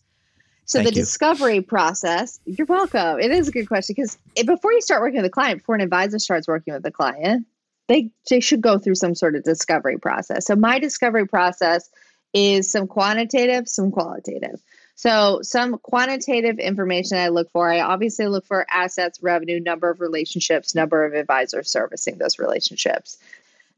so 0.65 0.79
Thank 0.79 0.89
the 0.89 0.95
you. 0.95 1.01
discovery 1.03 1.61
process. 1.61 2.39
You're 2.45 2.65
welcome. 2.65 3.19
It 3.19 3.31
is 3.31 3.47
a 3.47 3.51
good 3.51 3.67
question 3.67 3.95
because 3.95 4.17
before 4.45 4.73
you 4.73 4.81
start 4.81 5.01
working 5.01 5.17
with 5.17 5.27
a 5.27 5.33
client, 5.33 5.59
before 5.59 5.75
an 5.75 5.81
advisor 5.81 6.17
starts 6.17 6.47
working 6.47 6.73
with 6.73 6.85
a 6.85 6.91
client, 6.91 7.45
they 7.87 8.09
they 8.29 8.39
should 8.39 8.61
go 8.61 8.79
through 8.79 8.95
some 8.95 9.13
sort 9.13 9.35
of 9.35 9.43
discovery 9.43 9.97
process. 9.97 10.47
So 10.47 10.55
my 10.55 10.79
discovery 10.79 11.27
process 11.27 11.89
is 12.33 12.71
some 12.71 12.87
quantitative, 12.87 13.69
some 13.69 13.91
qualitative. 13.91 14.59
So 14.95 15.39
some 15.41 15.77
quantitative 15.77 16.57
information 16.57 17.17
I 17.17 17.27
look 17.27 17.51
for. 17.51 17.69
I 17.69 17.81
obviously 17.81 18.27
look 18.27 18.45
for 18.45 18.65
assets, 18.69 19.21
revenue, 19.21 19.59
number 19.59 19.89
of 19.89 19.99
relationships, 20.01 20.73
number 20.73 21.05
of 21.05 21.13
advisors 21.13 21.69
servicing 21.69 22.17
those 22.17 22.39
relationships. 22.39 23.17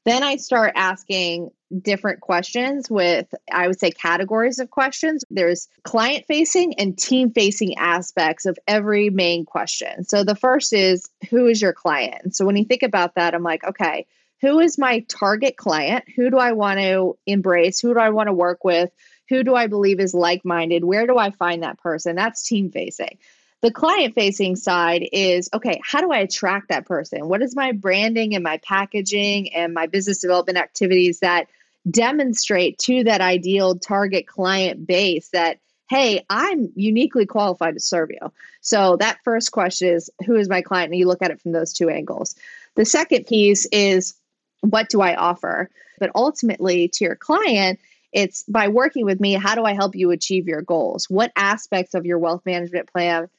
Then 0.06 0.24
I 0.24 0.38
start 0.38 0.74
asking 0.76 1.52
different 1.82 2.22
questions 2.22 2.90
with, 2.90 3.34
I 3.52 3.68
would 3.68 3.80
say, 3.80 3.92
categories 3.92 4.60
of 4.60 4.70
questions. 4.70 5.26
There's 5.30 5.68
client 5.84 6.26
facing 6.26 6.76
and 6.76 6.98
team 6.98 7.32
facing 7.32 7.78
aspects 7.78 8.46
of 8.46 8.58
every 8.68 9.10
main 9.10 9.46
question. 9.46 10.06
So 10.06 10.24
the 10.24 10.36
first 10.36 10.72
is, 10.72 11.10
who 11.30 11.46
is 11.48 11.62
your 11.62 11.74
client? 11.74 12.36
So 12.36 12.46
when 12.46 12.56
you 12.56 12.64
think 12.64 12.84
about 12.84 13.16
that, 13.16 13.34
I'm 13.34 13.44
like, 13.44 13.66
okay, 13.66 14.06
who 14.40 14.60
is 14.60 14.78
my 14.78 15.00
target 15.10 15.58
client? 15.58 16.06
Who 16.16 16.30
do 16.30 16.38
I 16.38 16.54
want 16.54 16.80
to 16.80 17.18
embrace? 17.26 17.80
Who 17.80 17.94
do 17.94 18.00
I 18.00 18.12
want 18.12 18.28
to 18.28 18.34
work 18.34 18.64
with? 18.64 18.92
Who 19.30 19.44
do 19.44 19.56
I 19.56 19.68
believe 19.68 20.00
is 20.00 20.14
like 20.14 20.46
minded? 20.46 20.86
Where 20.86 21.06
do 21.06 21.18
I 21.18 21.32
find 21.32 21.64
that 21.64 21.80
person? 21.80 22.16
That's 22.16 22.44
team 22.44 22.72
facing. 22.72 23.18
The 23.62 23.72
client 23.72 24.14
facing 24.14 24.56
side 24.56 25.08
is 25.12 25.50
okay, 25.52 25.82
how 25.84 26.02
do 26.02 26.12
I 26.12 26.20
attract 26.20 26.70
that 26.70 26.86
person? 26.86 27.28
What 27.28 27.42
is 27.42 27.56
my 27.56 27.72
branding 27.72 28.36
and 28.36 28.44
my 28.44 28.58
packaging 28.58 29.54
and 29.54 29.74
my 29.74 29.88
business 29.88 30.20
development 30.20 30.60
activities 30.60 31.22
that 31.22 31.48
demonstrate 31.90 32.78
to 32.80 33.06
that 33.06 33.22
ideal 33.22 33.80
target 33.80 34.28
client 34.28 34.86
base 34.86 35.30
that, 35.30 35.60
hey, 35.90 36.24
I'm 36.30 36.72
uniquely 36.76 37.26
qualified 37.26 37.74
to 37.74 37.80
serve 37.80 38.12
you? 38.12 38.32
So 38.62 38.98
that 38.98 39.20
first 39.24 39.52
question 39.52 39.90
is 39.90 40.12
who 40.26 40.36
is 40.36 40.50
my 40.50 40.62
client? 40.62 40.92
And 40.92 41.00
you 41.00 41.08
look 41.08 41.24
at 41.24 41.32
it 41.32 41.42
from 41.42 41.52
those 41.52 41.74
two 41.74 41.90
angles. 41.90 42.36
The 42.76 42.86
second 42.86 43.26
piece 43.26 43.66
is 43.72 44.14
what 44.62 44.90
do 44.90 45.02
I 45.02 45.16
offer? 45.16 45.72
But 46.00 46.12
ultimately, 46.14 46.90
to 46.90 47.06
your 47.06 47.16
client, 47.16 47.80
it's 48.14 48.44
by 48.44 48.68
working 48.68 49.06
with 49.06 49.20
me, 49.20 49.34
how 49.34 49.56
do 49.56 49.64
I 49.64 49.74
help 49.74 49.96
you 49.96 50.12
achieve 50.12 50.48
your 50.48 50.62
goals? 50.62 51.10
What 51.10 51.32
aspects 51.36 51.96
of 51.96 52.06
your 52.06 52.20
wealth 52.20 52.46
management 52.46 52.92
plan 52.92 53.30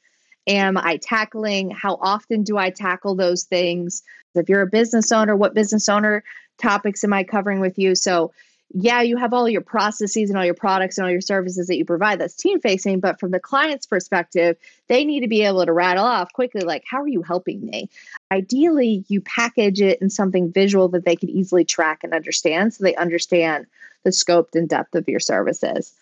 am 0.49 0.77
I 0.77 0.97
tackling? 0.97 1.69
How 1.69 1.97
often 2.01 2.43
do 2.43 2.57
I 2.57 2.71
tackle 2.71 3.15
those 3.15 3.43
things? 3.43 4.03
If 4.35 4.49
you're 4.49 4.61
a 4.61 4.67
business 4.67 5.11
owner, 5.11 5.35
what 5.35 5.53
business 5.53 5.87
owner 5.87 6.23
topics 6.57 7.03
am 7.03 7.13
I 7.13 7.23
covering 7.23 7.61
with 7.61 7.77
you? 7.77 7.95
So, 7.95 8.31
yeah, 8.71 9.01
you 9.01 9.17
have 9.17 9.33
all 9.33 9.49
your 9.49 9.61
processes 9.61 10.29
and 10.29 10.37
all 10.37 10.45
your 10.45 10.53
products 10.53 10.97
and 10.97 11.05
all 11.05 11.11
your 11.11 11.21
services 11.21 11.67
that 11.67 11.77
you 11.77 11.85
provide 11.85 12.19
that's 12.19 12.35
team 12.35 12.59
facing, 12.59 12.99
but 12.99 13.19
from 13.19 13.31
the 13.31 13.39
client's 13.39 13.87
perspective, 13.87 14.57
they 14.87 15.05
need 15.05 15.21
to 15.21 15.27
be 15.27 15.43
able 15.43 15.65
to 15.65 15.73
rattle 15.73 16.05
off 16.05 16.31
quickly, 16.33 16.61
like, 16.61 16.83
how 16.87 17.01
are 17.01 17.07
you 17.07 17.23
helping 17.23 17.65
me? 17.65 17.89
Ideally, 18.31 19.05
you 19.07 19.21
package 19.21 19.81
it 19.81 19.99
in 20.01 20.09
something 20.11 20.51
visual 20.51 20.87
that 20.89 21.05
they 21.05 21.15
can 21.15 21.29
easily 21.29 21.65
track 21.65 22.03
and 22.03 22.13
understand 22.13 22.73
so 22.73 22.83
they 22.83 22.95
understand 22.95 23.65
the 24.03 24.11
scope 24.11 24.49
and 24.53 24.69
depth 24.69 24.93
of 24.93 25.07
your 25.07 25.19
services. 25.19 25.93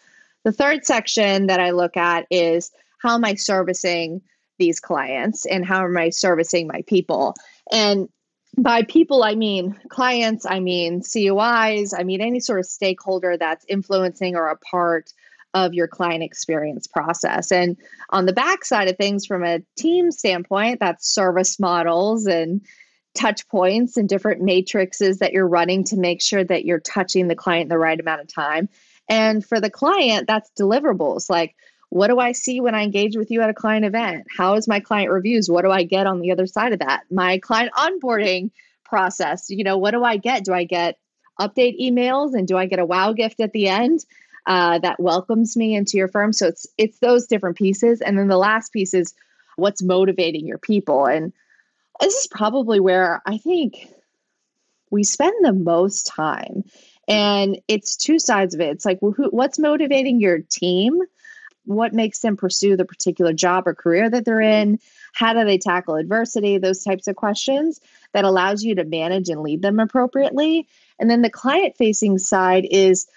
The 0.44 0.52
third 0.52 0.86
section 0.86 1.48
that 1.48 1.62
I 1.62 1.72
look 1.72 1.96
at 1.96 2.28
is 2.30 2.72
how 3.00 3.16
am 3.16 3.26
I 3.26 3.36
servicing 3.36 4.22
these 4.58 4.80
clients 4.80 5.46
and 5.46 5.66
how 5.66 5.84
am 5.84 5.98
I 5.98 6.10
servicing 6.10 6.68
my 6.68 6.82
people? 6.88 7.36
And 7.72 8.10
by 8.58 8.84
people, 8.84 9.24
I 9.24 9.36
mean 9.36 9.78
clients, 9.90 10.46
I 10.46 10.60
mean 10.60 11.02
COIs, 11.02 11.94
I 11.98 12.04
mean 12.04 12.22
any 12.22 12.40
sort 12.40 12.60
of 12.60 12.66
stakeholder 12.66 13.38
that's 13.38 13.66
influencing 13.68 14.36
or 14.36 14.48
a 14.48 14.58
part 14.58 15.12
of 15.54 15.74
your 15.74 15.88
client 15.88 16.24
experience 16.24 16.88
process. 16.88 17.52
And 17.52 17.78
on 18.10 18.26
the 18.26 18.34
back 18.34 18.66
side 18.66 18.88
of 18.88 18.98
things, 18.98 19.26
from 19.26 19.44
a 19.44 19.62
team 19.78 20.12
standpoint, 20.12 20.80
that's 20.80 21.14
service 21.14 21.60
models 21.60 22.26
and 22.26 22.62
touch 23.16 23.48
points 23.48 23.98
and 23.98 24.08
different 24.08 24.42
matrices 24.42 25.20
that 25.20 25.34
you're 25.34 25.48
running 25.48 25.84
to 25.86 25.98
make 25.98 26.22
sure 26.22 26.44
that 26.44 26.66
you're 26.66 26.80
touching 26.80 27.28
the 27.28 27.36
client 27.36 27.70
the 27.70 27.78
right 27.78 28.00
amount 28.00 28.22
of 28.22 28.28
time. 28.28 28.70
And 29.10 29.44
for 29.44 29.60
the 29.60 29.70
client, 29.70 30.28
that's 30.28 30.52
deliverables 30.60 31.30
like 31.30 31.56
what 31.90 32.08
do 32.08 32.20
I 32.20 32.34
see 32.34 32.60
when 32.60 32.76
I 32.76 32.84
engage 32.84 33.16
with 33.16 33.32
you 33.32 33.42
at 33.42 33.50
a 33.50 33.54
client 33.54 33.86
event? 33.86 34.26
How 34.36 34.56
is 34.56 34.68
my 34.68 34.80
client 34.80 35.12
reviews? 35.12 35.50
What 35.50 35.64
do 35.64 35.72
I 35.72 35.84
get 35.84 36.08
on 36.08 36.20
the 36.20 36.32
other 36.32 36.48
side 36.48 36.74
of 36.74 36.80
that? 36.80 37.04
My 37.10 37.40
client 37.40 37.72
onboarding 37.74 38.52
process, 38.84 39.50
you 39.50 39.64
know, 39.64 39.78
what 39.78 39.92
do 39.92 40.04
I 40.04 40.18
get? 40.18 40.44
Do 40.44 40.54
I 40.54 40.64
get 40.64 40.98
update 41.40 41.80
emails 41.82 42.34
and 42.34 42.48
do 42.48 42.58
I 42.58 42.66
get 42.66 42.80
a 42.80 42.86
wow 42.86 43.14
gift 43.14 43.40
at 43.40 43.54
the 43.54 43.68
end 43.68 44.06
uh, 44.46 44.80
that 44.80 45.00
welcomes 45.00 45.56
me 45.56 45.76
into 45.76 45.98
your 45.98 46.08
firm? 46.08 46.34
So 46.34 46.48
it's 46.48 46.68
it's 46.78 47.00
those 47.00 47.28
different 47.28 47.58
pieces, 47.58 48.02
and 48.02 48.18
then 48.18 48.28
the 48.28 48.38
last 48.38 48.74
piece 48.74 48.94
is 48.94 49.14
what's 49.56 49.82
motivating 49.82 50.46
your 50.46 50.58
people, 50.58 51.06
and 51.06 51.32
this 52.02 52.14
is 52.14 52.28
probably 52.28 52.80
where 52.80 53.22
I 53.26 53.38
think 53.38 53.88
we 54.90 55.04
spend 55.04 55.34
the 55.42 55.54
most 55.54 56.06
time. 56.08 56.64
And 57.08 57.62
it's 57.70 57.96
two 57.96 58.20
sides 58.20 58.54
of 58.54 58.60
it. 58.60 58.70
It's 58.70 58.86
like, 58.86 59.00
well, 59.02 59.14
who, 59.14 59.30
what's 59.30 59.58
motivating 59.58 60.20
your 60.20 60.40
team? 60.40 61.00
What 61.68 61.94
makes 61.94 62.20
them 62.20 62.38
pursue 62.38 62.76
the 62.76 62.86
particular 62.86 63.34
job 63.34 63.68
or 63.68 63.76
career 63.76 64.10
that 64.10 64.26
they're 64.26 64.42
in? 64.42 64.80
How 65.14 65.34
do 65.34 65.46
they 65.46 65.58
tackle 65.58 65.96
adversity? 65.96 66.58
Those 66.58 66.84
types 66.84 67.08
of 67.08 67.16
questions 67.16 67.80
that 68.14 68.26
allows 68.26 68.64
you 68.64 68.76
to 68.76 68.84
manage 68.84 69.30
and 69.30 69.42
lead 69.42 69.62
them 69.62 69.80
appropriately. 69.80 70.68
And 71.00 71.10
then 71.10 71.22
the 71.22 71.30
client 71.30 71.76
facing 71.78 72.18
side 72.18 72.68
is 72.70 73.08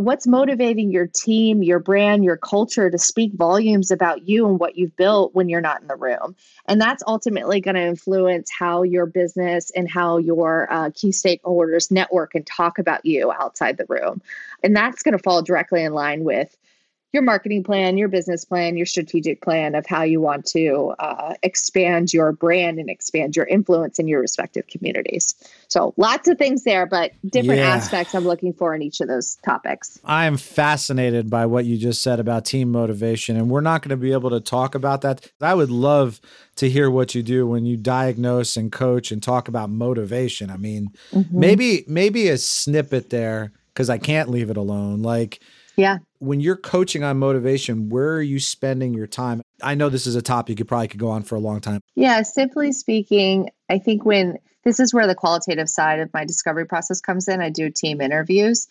what's 0.00 0.26
motivating 0.26 0.90
your 0.90 1.06
team, 1.06 1.62
your 1.62 1.78
brand, 1.78 2.24
your 2.24 2.36
culture 2.36 2.90
to 2.90 2.98
speak 2.98 3.32
volumes 3.34 3.90
about 3.90 4.26
you 4.26 4.48
and 4.48 4.58
what 4.58 4.76
you've 4.76 4.96
built 4.96 5.34
when 5.34 5.48
you're 5.48 5.60
not 5.60 5.82
in 5.82 5.88
the 5.88 5.96
room. 5.96 6.34
And 6.66 6.80
that's 6.80 7.02
ultimately 7.06 7.60
going 7.60 7.74
to 7.74 7.82
influence 7.82 8.50
how 8.50 8.82
your 8.82 9.04
business 9.04 9.70
and 9.76 9.90
how 9.90 10.16
your 10.16 10.72
uh, 10.72 10.90
key 10.94 11.10
stakeholders 11.10 11.90
network 11.90 12.34
and 12.34 12.46
talk 12.46 12.78
about 12.78 13.04
you 13.04 13.30
outside 13.30 13.76
the 13.76 13.86
room. 13.88 14.22
And 14.62 14.74
that's 14.74 15.02
going 15.02 15.16
to 15.16 15.22
fall 15.22 15.42
directly 15.42 15.84
in 15.84 15.92
line 15.92 16.24
with 16.24 16.56
your 17.12 17.22
marketing 17.22 17.64
plan, 17.64 17.98
your 17.98 18.08
business 18.08 18.44
plan, 18.44 18.76
your 18.76 18.86
strategic 18.86 19.42
plan 19.42 19.74
of 19.74 19.84
how 19.86 20.02
you 20.02 20.20
want 20.20 20.44
to 20.46 20.94
uh, 21.00 21.34
expand 21.42 22.12
your 22.12 22.30
brand 22.32 22.78
and 22.78 22.88
expand 22.88 23.34
your 23.34 23.46
influence 23.46 23.98
in 23.98 24.06
your 24.06 24.20
respective 24.20 24.66
communities. 24.68 25.34
So, 25.68 25.92
lots 25.96 26.28
of 26.28 26.38
things 26.38 26.62
there, 26.62 26.86
but 26.86 27.12
different 27.26 27.60
yeah. 27.60 27.68
aspects 27.68 28.14
I'm 28.14 28.24
looking 28.24 28.52
for 28.52 28.74
in 28.74 28.82
each 28.82 29.00
of 29.00 29.08
those 29.08 29.36
topics. 29.44 29.98
I 30.04 30.26
am 30.26 30.36
fascinated 30.36 31.28
by 31.30 31.46
what 31.46 31.64
you 31.64 31.76
just 31.76 32.02
said 32.02 32.20
about 32.20 32.44
team 32.44 32.70
motivation, 32.70 33.36
and 33.36 33.50
we're 33.50 33.60
not 33.60 33.82
going 33.82 33.90
to 33.90 33.96
be 33.96 34.12
able 34.12 34.30
to 34.30 34.40
talk 34.40 34.74
about 34.74 35.00
that. 35.02 35.30
I 35.40 35.54
would 35.54 35.70
love 35.70 36.20
to 36.56 36.70
hear 36.70 36.90
what 36.90 37.14
you 37.14 37.22
do 37.22 37.46
when 37.46 37.64
you 37.64 37.76
diagnose 37.76 38.56
and 38.56 38.70
coach 38.70 39.10
and 39.10 39.22
talk 39.22 39.48
about 39.48 39.70
motivation. 39.70 40.50
I 40.50 40.56
mean, 40.56 40.90
mm-hmm. 41.12 41.40
maybe 41.40 41.84
maybe 41.88 42.28
a 42.28 42.38
snippet 42.38 43.10
there 43.10 43.52
because 43.72 43.90
I 43.90 43.98
can't 43.98 44.28
leave 44.28 44.50
it 44.50 44.56
alone. 44.56 45.02
Like, 45.02 45.40
yeah. 45.80 45.98
When 46.18 46.40
you're 46.40 46.56
coaching 46.56 47.02
on 47.02 47.18
motivation, 47.18 47.88
where 47.88 48.14
are 48.14 48.22
you 48.22 48.38
spending 48.38 48.92
your 48.92 49.06
time? 49.06 49.40
I 49.62 49.74
know 49.74 49.88
this 49.88 50.06
is 50.06 50.14
a 50.14 50.22
topic 50.22 50.50
you 50.50 50.56
could 50.56 50.68
probably 50.68 50.88
could 50.88 51.00
go 51.00 51.08
on 51.08 51.22
for 51.22 51.36
a 51.36 51.40
long 51.40 51.60
time. 51.60 51.80
Yeah, 51.94 52.22
simply 52.22 52.72
speaking, 52.72 53.50
I 53.70 53.78
think 53.78 54.04
when 54.04 54.38
this 54.64 54.78
is 54.78 54.92
where 54.92 55.06
the 55.06 55.14
qualitative 55.14 55.68
side 55.68 56.00
of 56.00 56.12
my 56.12 56.24
discovery 56.26 56.66
process 56.66 57.00
comes 57.00 57.28
in, 57.28 57.40
I 57.40 57.48
do 57.48 57.70
team 57.70 58.00
interviews. 58.00 58.66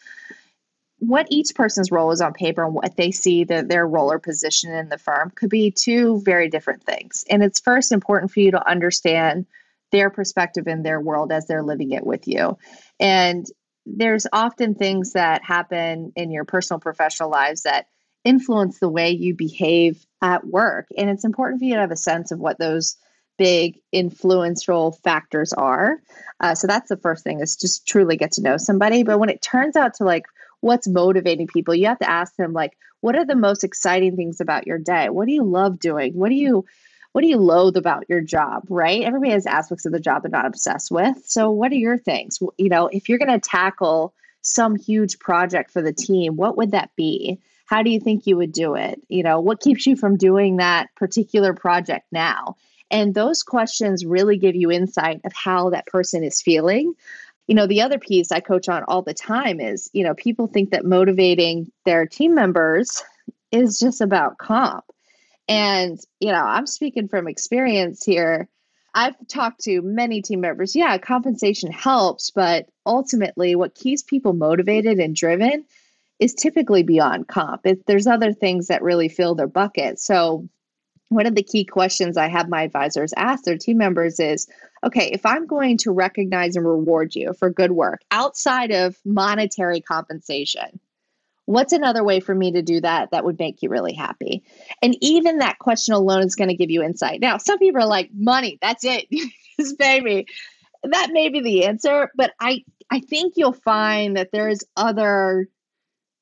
What 0.99 1.27
each 1.29 1.55
person's 1.55 1.91
role 1.91 2.11
is 2.11 2.21
on 2.21 2.33
paper 2.33 2.63
and 2.63 2.75
what 2.75 2.95
they 2.97 3.09
see 3.09 3.43
that 3.45 3.69
their 3.69 3.87
role 3.87 4.11
or 4.11 4.19
position 4.19 4.71
in 4.71 4.89
the 4.89 4.97
firm 4.97 5.31
could 5.33 5.49
be 5.49 5.71
two 5.71 6.21
very 6.23 6.49
different 6.49 6.83
things. 6.83 7.23
And 7.29 7.43
it's 7.43 7.59
first 7.59 7.91
important 7.91 8.31
for 8.31 8.41
you 8.41 8.51
to 8.51 8.69
understand 8.69 9.47
their 9.91 10.09
perspective 10.11 10.67
in 10.67 10.83
their 10.83 10.99
world 10.99 11.31
as 11.31 11.47
they're 11.47 11.63
living 11.63 11.91
it 11.91 12.05
with 12.05 12.27
you. 12.27 12.57
And 12.99 13.47
there's 13.85 14.27
often 14.31 14.75
things 14.75 15.13
that 15.13 15.43
happen 15.43 16.11
in 16.15 16.31
your 16.31 16.45
personal 16.45 16.79
professional 16.79 17.29
lives 17.29 17.63
that 17.63 17.87
influence 18.23 18.79
the 18.79 18.89
way 18.89 19.11
you 19.11 19.33
behave 19.33 20.05
at 20.21 20.45
work. 20.45 20.87
And 20.97 21.09
it's 21.09 21.25
important 21.25 21.59
for 21.59 21.65
you 21.65 21.75
to 21.75 21.81
have 21.81 21.91
a 21.91 21.97
sense 21.97 22.31
of 22.31 22.39
what 22.39 22.59
those 22.59 22.95
big 23.37 23.79
influential 23.93 24.91
factors 24.91 25.53
are. 25.53 26.01
Uh, 26.41 26.53
so 26.53 26.67
that's 26.67 26.89
the 26.89 26.97
first 26.97 27.23
thing 27.23 27.39
is 27.39 27.55
just 27.55 27.87
truly 27.87 28.17
get 28.17 28.33
to 28.33 28.41
know 28.41 28.57
somebody. 28.57 29.03
But 29.03 29.19
when 29.19 29.29
it 29.29 29.41
turns 29.41 29.75
out 29.75 29.93
to 29.95 30.03
like 30.03 30.25
what's 30.61 30.89
motivating 30.89 31.47
people 31.47 31.73
you 31.73 31.87
have 31.87 31.99
to 31.99 32.09
ask 32.09 32.35
them 32.35 32.51
like 32.51 32.77
what 33.01 33.15
are 33.15 33.25
the 33.25 33.35
most 33.35 33.63
exciting 33.63 34.17
things 34.17 34.41
about 34.41 34.67
your 34.67 34.77
day? 34.77 35.07
What 35.09 35.25
do 35.25 35.31
you 35.31 35.43
love 35.43 35.79
doing? 35.79 36.13
What 36.13 36.27
do 36.27 36.35
you 36.35 36.65
what 37.13 37.21
do 37.21 37.27
you 37.27 37.37
loathe 37.37 37.75
about 37.75 38.05
your 38.07 38.21
job, 38.21 38.63
right? 38.69 39.01
Everybody 39.01 39.31
has 39.31 39.45
aspects 39.45 39.85
of 39.85 39.91
the 39.91 39.99
job 39.99 40.21
they're 40.21 40.29
not 40.29 40.45
obsessed 40.45 40.91
with. 40.91 41.17
So, 41.25 41.49
what 41.49 41.71
are 41.71 41.75
your 41.75 41.97
things? 41.97 42.39
You 42.57 42.69
know, 42.69 42.87
if 42.87 43.09
you're 43.09 43.17
going 43.17 43.31
to 43.31 43.39
tackle 43.39 44.13
some 44.41 44.75
huge 44.75 45.19
project 45.19 45.71
for 45.71 45.81
the 45.81 45.93
team, 45.93 46.35
what 46.35 46.57
would 46.57 46.71
that 46.71 46.91
be? 46.95 47.39
How 47.65 47.83
do 47.83 47.89
you 47.89 47.99
think 47.99 48.25
you 48.25 48.37
would 48.37 48.51
do 48.51 48.75
it? 48.75 49.01
You 49.09 49.23
know, 49.23 49.39
what 49.39 49.59
keeps 49.59 49.85
you 49.85 49.95
from 49.95 50.17
doing 50.17 50.57
that 50.57 50.87
particular 50.95 51.53
project 51.53 52.05
now? 52.11 52.55
And 52.91 53.13
those 53.13 53.43
questions 53.43 54.05
really 54.05 54.37
give 54.37 54.55
you 54.55 54.71
insight 54.71 55.21
of 55.23 55.33
how 55.33 55.69
that 55.69 55.85
person 55.85 56.23
is 56.23 56.41
feeling. 56.41 56.93
You 57.47 57.55
know, 57.55 57.67
the 57.67 57.81
other 57.81 57.99
piece 57.99 58.31
I 58.31 58.39
coach 58.39 58.69
on 58.69 58.83
all 58.87 59.01
the 59.01 59.13
time 59.13 59.59
is, 59.59 59.89
you 59.93 60.03
know, 60.03 60.13
people 60.15 60.47
think 60.47 60.71
that 60.71 60.85
motivating 60.85 61.71
their 61.85 62.05
team 62.05 62.33
members 62.33 63.03
is 63.51 63.79
just 63.79 64.01
about 64.01 64.37
comp. 64.37 64.85
And, 65.49 65.99
you 66.19 66.31
know, 66.31 66.43
I'm 66.43 66.67
speaking 66.67 67.07
from 67.07 67.27
experience 67.27 68.05
here. 68.05 68.47
I've 68.93 69.15
talked 69.27 69.63
to 69.63 69.81
many 69.81 70.21
team 70.21 70.41
members. 70.41 70.75
Yeah, 70.75 70.97
compensation 70.99 71.71
helps, 71.71 72.29
but 72.31 72.69
ultimately, 72.85 73.55
what 73.55 73.75
keeps 73.75 74.03
people 74.03 74.33
motivated 74.33 74.99
and 74.99 75.15
driven 75.15 75.65
is 76.19 76.33
typically 76.33 76.83
beyond 76.83 77.27
comp. 77.27 77.65
It, 77.65 77.85
there's 77.87 78.07
other 78.07 78.31
things 78.31 78.67
that 78.67 78.83
really 78.83 79.09
fill 79.09 79.35
their 79.35 79.47
bucket. 79.47 79.99
So, 79.99 80.47
one 81.09 81.25
of 81.25 81.33
the 81.33 81.43
key 81.43 81.65
questions 81.65 82.17
I 82.17 82.27
have 82.27 82.49
my 82.49 82.61
advisors 82.61 83.13
ask 83.17 83.43
their 83.43 83.57
team 83.57 83.79
members 83.79 84.19
is 84.19 84.47
okay, 84.83 85.09
if 85.11 85.25
I'm 85.25 85.47
going 85.47 85.77
to 85.79 85.91
recognize 85.91 86.55
and 86.55 86.65
reward 86.65 87.15
you 87.15 87.33
for 87.33 87.49
good 87.49 87.71
work 87.71 88.01
outside 88.11 88.71
of 88.71 88.95
monetary 89.03 89.81
compensation, 89.81 90.79
What's 91.49 91.73
another 91.73 92.03
way 92.03 92.19
for 92.19 92.35
me 92.35 92.51
to 92.51 92.61
do 92.61 92.79
that 92.81 93.09
that 93.09 93.25
would 93.25 93.39
make 93.39 93.63
you 93.63 93.69
really 93.69 93.93
happy? 93.93 94.43
And 94.83 94.95
even 95.01 95.39
that 95.39 95.57
question 95.57 95.95
alone 95.95 96.21
is 96.21 96.35
going 96.35 96.49
to 96.49 96.55
give 96.55 96.69
you 96.69 96.83
insight. 96.83 97.21
Now, 97.21 97.37
some 97.39 97.57
people 97.57 97.81
are 97.81 97.87
like, 97.87 98.11
money, 98.13 98.59
that's 98.61 98.85
it. 98.85 99.07
Just 99.59 99.79
pay 99.79 99.99
me. 99.99 100.27
That 100.83 101.09
may 101.11 101.29
be 101.29 101.41
the 101.41 101.65
answer, 101.65 102.11
but 102.15 102.33
I 102.39 102.63
I 102.91 102.99
think 102.99 103.33
you'll 103.35 103.53
find 103.53 104.15
that 104.15 104.29
there's 104.31 104.59
other 104.77 105.49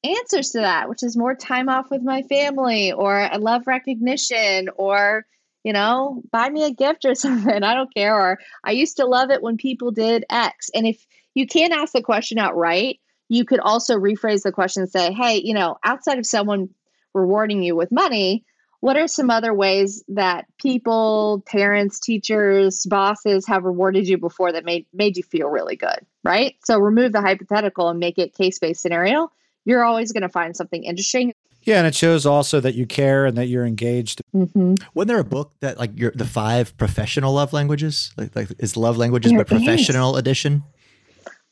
answers 0.02 0.52
to 0.52 0.60
that, 0.60 0.88
which 0.88 1.04
is 1.04 1.18
more 1.18 1.36
time 1.36 1.68
off 1.68 1.92
with 1.92 2.04
my 2.04 2.22
family, 2.22 2.94
or 2.94 3.20
I 3.20 3.36
love 3.36 3.68
recognition, 3.68 4.70
or 4.78 5.26
you 5.66 5.74
know, 5.74 6.24
buy 6.32 6.50
me 6.50 6.64
a 6.64 6.72
gift 6.72 7.04
or 7.04 7.16
something. 7.16 7.64
I 7.64 7.74
don't 7.74 7.94
care. 7.94 8.16
Or 8.16 8.40
I 8.64 8.72
used 8.72 8.96
to 8.96 9.06
love 9.06 9.30
it 9.30 9.44
when 9.44 9.58
people 9.58 9.92
did 9.92 10.24
X. 10.30 10.70
And 10.74 10.88
if 10.88 11.06
you 11.34 11.46
can't 11.48 11.74
ask 11.74 11.92
the 11.92 12.02
question 12.02 12.38
outright, 12.38 13.02
you 13.30 13.46
could 13.46 13.60
also 13.60 13.96
rephrase 13.96 14.44
the 14.44 14.52
question 14.52 14.84
and 14.84 14.92
say, 14.92 15.12
hey, 15.14 15.42
you 15.44 15.54
know, 15.54 15.78
outside 15.84 16.18
of 16.18 16.26
someone 16.26 16.70
rewarding 17.14 17.64
you 17.64 17.76
with 17.76 17.92
money, 17.92 18.44
what 18.80 18.96
are 18.96 19.08
some 19.08 19.30
other 19.30 19.54
ways 19.54 20.04
that 20.08 20.46
people, 20.60 21.44
parents, 21.48 22.00
teachers, 22.00 22.86
bosses 22.86 23.48
have 23.48 23.64
rewarded 23.64 24.08
you 24.08 24.18
before 24.18 24.52
that 24.52 24.66
made 24.66 24.86
made 24.94 25.18
you 25.18 25.24
feel 25.24 25.48
really 25.48 25.76
good, 25.76 26.00
right? 26.24 26.56
So 26.64 26.78
remove 26.78 27.12
the 27.12 27.22
hypothetical 27.22 27.90
and 27.90 28.00
make 28.00 28.20
it 28.20 28.36
case-based 28.36 28.82
scenario. 28.82 29.32
You're 29.66 29.84
always 29.84 30.12
going 30.12 30.22
to 30.22 30.30
find 30.30 30.56
something 30.56 30.84
interesting. 30.84 31.34
Yeah, 31.64 31.80
and 31.80 31.88
it 31.88 31.96
shows 31.96 32.26
also 32.26 32.62
that 32.62 32.76
you 32.76 32.86
care 32.86 33.26
and 33.26 33.38
that 33.38 33.48
you're 33.48 33.66
engaged. 33.66 34.22
Mm-hmm. 34.34 34.76
Wasn't 34.94 35.08
there 35.10 35.20
a 35.20 35.26
book 35.26 35.52
that 35.60 35.78
like 35.78 35.98
your 36.00 36.12
the 36.12 36.26
five 36.26 36.78
professional 36.78 37.34
love 37.34 37.52
languages? 37.52 38.14
Like, 38.16 38.36
like 38.36 38.50
is 38.60 38.78
love 38.78 38.96
languages 38.96 39.32
there 39.32 39.40
but 39.40 39.48
professional 39.48 40.16
is. 40.16 40.20
edition? 40.20 40.64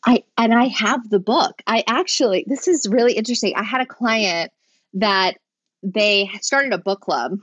I 0.05 0.23
and 0.37 0.53
I 0.53 0.67
have 0.67 1.09
the 1.09 1.19
book. 1.19 1.61
I 1.67 1.83
actually 1.87 2.45
this 2.47 2.67
is 2.67 2.87
really 2.87 3.13
interesting. 3.13 3.53
I 3.55 3.63
had 3.63 3.81
a 3.81 3.85
client 3.85 4.51
that 4.93 5.37
they 5.83 6.29
started 6.41 6.73
a 6.73 6.77
book 6.77 7.01
club 7.01 7.39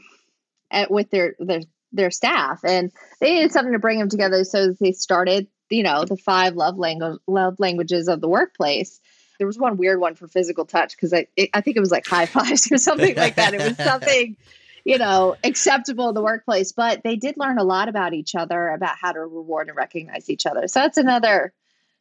at, 0.70 0.90
with 0.90 1.10
their 1.10 1.34
their 1.38 1.60
their 1.92 2.10
staff 2.10 2.60
and 2.64 2.90
they 3.20 3.34
needed 3.34 3.52
something 3.52 3.72
to 3.72 3.78
bring 3.78 3.98
them 3.98 4.08
together 4.08 4.44
so 4.44 4.72
they 4.80 4.92
started 4.92 5.46
you 5.68 5.82
know 5.82 6.06
the 6.06 6.16
five 6.16 6.56
love 6.56 6.78
language 6.78 7.18
love 7.26 7.54
languages 7.58 8.08
of 8.08 8.22
the 8.22 8.28
workplace 8.28 8.98
there 9.42 9.46
was 9.48 9.58
one 9.58 9.76
weird 9.76 9.98
one 9.98 10.14
for 10.14 10.28
physical 10.28 10.64
touch 10.64 10.96
because 10.96 11.12
I 11.12 11.26
it, 11.36 11.50
I 11.52 11.62
think 11.62 11.76
it 11.76 11.80
was 11.80 11.90
like 11.90 12.06
high 12.06 12.26
fives 12.26 12.70
or 12.70 12.78
something 12.78 13.16
like 13.16 13.34
that. 13.34 13.54
It 13.54 13.60
was 13.60 13.76
something, 13.84 14.36
you 14.84 14.98
know, 14.98 15.34
acceptable 15.42 16.10
in 16.10 16.14
the 16.14 16.22
workplace. 16.22 16.70
But 16.70 17.02
they 17.02 17.16
did 17.16 17.36
learn 17.36 17.58
a 17.58 17.64
lot 17.64 17.88
about 17.88 18.14
each 18.14 18.36
other, 18.36 18.68
about 18.68 18.96
how 19.00 19.10
to 19.10 19.18
reward 19.18 19.66
and 19.66 19.76
recognize 19.76 20.30
each 20.30 20.46
other. 20.46 20.68
So 20.68 20.78
that's 20.78 20.96
another 20.96 21.52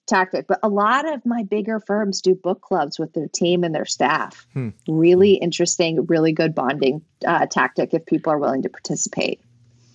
tactic. 0.08 0.48
But 0.48 0.60
a 0.64 0.70
lot 0.70 1.12
of 1.12 1.26
my 1.26 1.44
bigger 1.44 1.80
firms 1.80 2.22
do 2.22 2.36
book 2.36 2.62
clubs 2.62 3.00
with 3.00 3.14
their 3.14 3.28
team 3.28 3.64
and 3.64 3.74
their 3.74 3.86
staff. 3.86 4.46
Hmm. 4.54 4.70
Really 4.88 5.34
interesting, 5.34 6.06
really 6.06 6.32
good 6.32 6.54
bonding 6.54 7.02
uh, 7.26 7.46
tactic 7.46 7.94
if 7.94 8.06
people 8.06 8.32
are 8.34 8.40
willing 8.40 8.62
to 8.64 8.70
participate. 8.70 9.42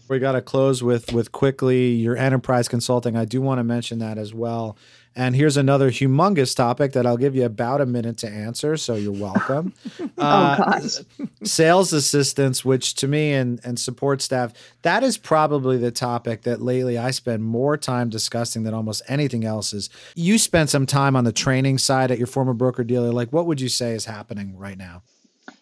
We 0.09 0.21
got 0.21 0.33
to 0.33 0.43
close 0.43 0.83
with 0.83 1.13
with 1.13 1.33
quickly 1.33 1.91
your 1.91 2.17
enterprise 2.17 2.69
consulting. 2.69 3.17
I 3.17 3.25
do 3.25 3.41
want 3.41 3.59
to 3.59 3.65
mention 3.65 3.99
that 3.99 4.19
as 4.19 4.33
well. 4.33 4.77
And 5.19 5.35
here's 5.35 5.57
another 5.57 5.91
humongous 5.91 6.55
topic 6.55 6.93
that 6.93 7.07
I'll 7.07 7.17
give 7.17 7.35
you 7.35 7.47
about 7.47 7.81
a 7.81 7.87
minute 7.87 8.19
to 8.19 8.29
answer. 8.29 8.77
So 8.77 8.97
you're 8.97 9.13
welcome. 9.13 9.73
oh, 10.01 10.09
uh, 10.19 10.57
gosh. 10.59 10.99
sales 11.43 11.95
assistants, 11.95 12.67
which 12.67 12.95
to 12.97 13.09
me 13.09 13.33
and, 13.33 13.59
and 13.65 13.81
support 13.81 14.21
staff, 14.21 14.53
that 14.83 15.03
is 15.03 15.17
probably 15.17 15.79
the 15.79 15.91
topic 15.91 16.43
that 16.43 16.61
lately 16.61 16.99
I 16.99 17.13
spend 17.13 17.45
more 17.45 17.79
time 17.79 18.11
discussing 18.11 18.65
than 18.65 18.75
almost 18.75 19.01
anything 19.09 19.47
else. 19.47 19.73
Is 19.73 19.89
you 20.15 20.37
spent 20.37 20.69
some 20.69 20.85
time 20.85 21.17
on 21.17 21.25
the 21.25 21.33
training 21.33 21.79
side 21.79 22.11
at 22.11 22.19
your 22.19 22.27
former 22.27 22.53
broker 22.53 22.85
dealer. 22.85 23.11
Like, 23.11 23.33
what 23.33 23.47
would 23.47 23.61
you 23.61 23.71
say 23.71 23.93
is 23.93 24.05
happening 24.05 24.55
right 24.59 24.77
now? 24.77 25.03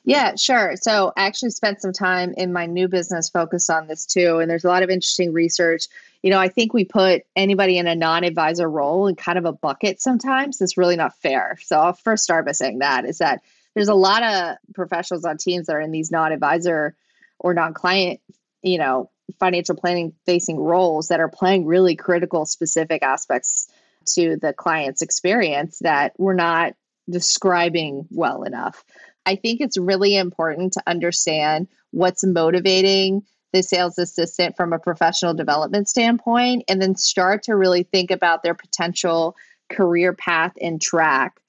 Yeah, 0.04 0.34
sure. 0.36 0.74
So 0.76 1.12
I 1.16 1.24
actually 1.24 1.50
spent 1.50 1.80
some 1.80 1.92
time 1.92 2.34
in 2.36 2.52
my 2.52 2.66
new 2.66 2.88
business 2.88 3.30
focused 3.30 3.70
on 3.70 3.86
this 3.86 4.04
too. 4.04 4.38
And 4.38 4.50
there's 4.50 4.64
a 4.64 4.68
lot 4.68 4.82
of 4.82 4.90
interesting 4.90 5.32
research. 5.32 5.86
You 6.22 6.30
know, 6.30 6.38
I 6.38 6.48
think 6.48 6.74
we 6.74 6.84
put 6.84 7.22
anybody 7.34 7.78
in 7.78 7.86
a 7.86 7.94
non 7.94 8.22
advisor 8.22 8.68
role 8.68 9.06
in 9.06 9.16
kind 9.16 9.38
of 9.38 9.46
a 9.46 9.52
bucket 9.52 10.02
sometimes. 10.02 10.60
It's 10.60 10.76
really 10.76 10.96
not 10.96 11.16
fair. 11.20 11.58
So 11.62 11.78
I'll 11.78 11.94
first 11.94 12.22
start 12.22 12.44
by 12.44 12.52
saying 12.52 12.80
that 12.80 13.06
is 13.06 13.18
that 13.18 13.40
there's 13.74 13.88
a 13.88 13.94
lot 13.94 14.22
of 14.22 14.56
professionals 14.74 15.24
on 15.24 15.38
teams 15.38 15.66
that 15.66 15.76
are 15.76 15.80
in 15.80 15.90
these 15.90 16.10
non 16.10 16.32
advisor 16.32 16.94
or 17.38 17.54
non 17.54 17.72
client, 17.72 18.20
you 18.62 18.78
know, 18.78 19.10
financial 19.40 19.74
planning 19.74 20.12
facing 20.26 20.58
roles 20.58 21.08
that 21.08 21.20
are 21.20 21.28
playing 21.28 21.64
really 21.64 21.96
critical, 21.96 22.44
specific 22.44 23.02
aspects 23.02 23.68
to 24.06 24.36
the 24.36 24.52
client's 24.52 25.00
experience 25.00 25.78
that 25.78 26.12
we're 26.18 26.34
not 26.34 26.74
describing 27.08 28.06
well 28.10 28.42
enough. 28.42 28.84
I 29.26 29.36
think 29.36 29.60
it's 29.60 29.78
really 29.78 30.16
important 30.16 30.74
to 30.74 30.82
understand 30.86 31.68
what's 31.90 32.24
motivating 32.24 33.24
the 33.52 33.62
sales 33.62 33.98
assistant 33.98 34.56
from 34.56 34.72
a 34.72 34.78
professional 34.78 35.32
development 35.32 35.88
standpoint, 35.88 36.64
and 36.68 36.82
then 36.82 36.96
start 36.96 37.44
to 37.44 37.54
really 37.54 37.84
think 37.84 38.10
about 38.10 38.42
their 38.42 38.54
potential 38.54 39.36
career 39.70 40.12
path 40.12 40.52
and 40.60 40.82
track 40.82 41.40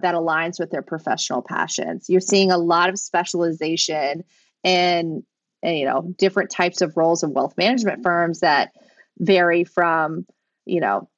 that 0.00 0.16
aligns 0.16 0.58
with 0.58 0.70
their 0.70 0.82
professional 0.82 1.40
passions. 1.40 2.10
You're 2.10 2.20
seeing 2.20 2.50
a 2.50 2.58
lot 2.58 2.88
of 2.88 2.98
specialization 2.98 4.24
in 4.64 5.24
eh, 5.62 5.72
you 5.72 5.84
know 5.84 6.12
different 6.18 6.50
types 6.50 6.82
of 6.82 6.96
roles 6.96 7.22
in 7.22 7.32
wealth 7.32 7.56
management 7.56 8.02
firms 8.02 8.40
that 8.40 8.72
vary 9.18 9.64
from 9.64 10.26
you 10.66 10.80
know 10.80 11.08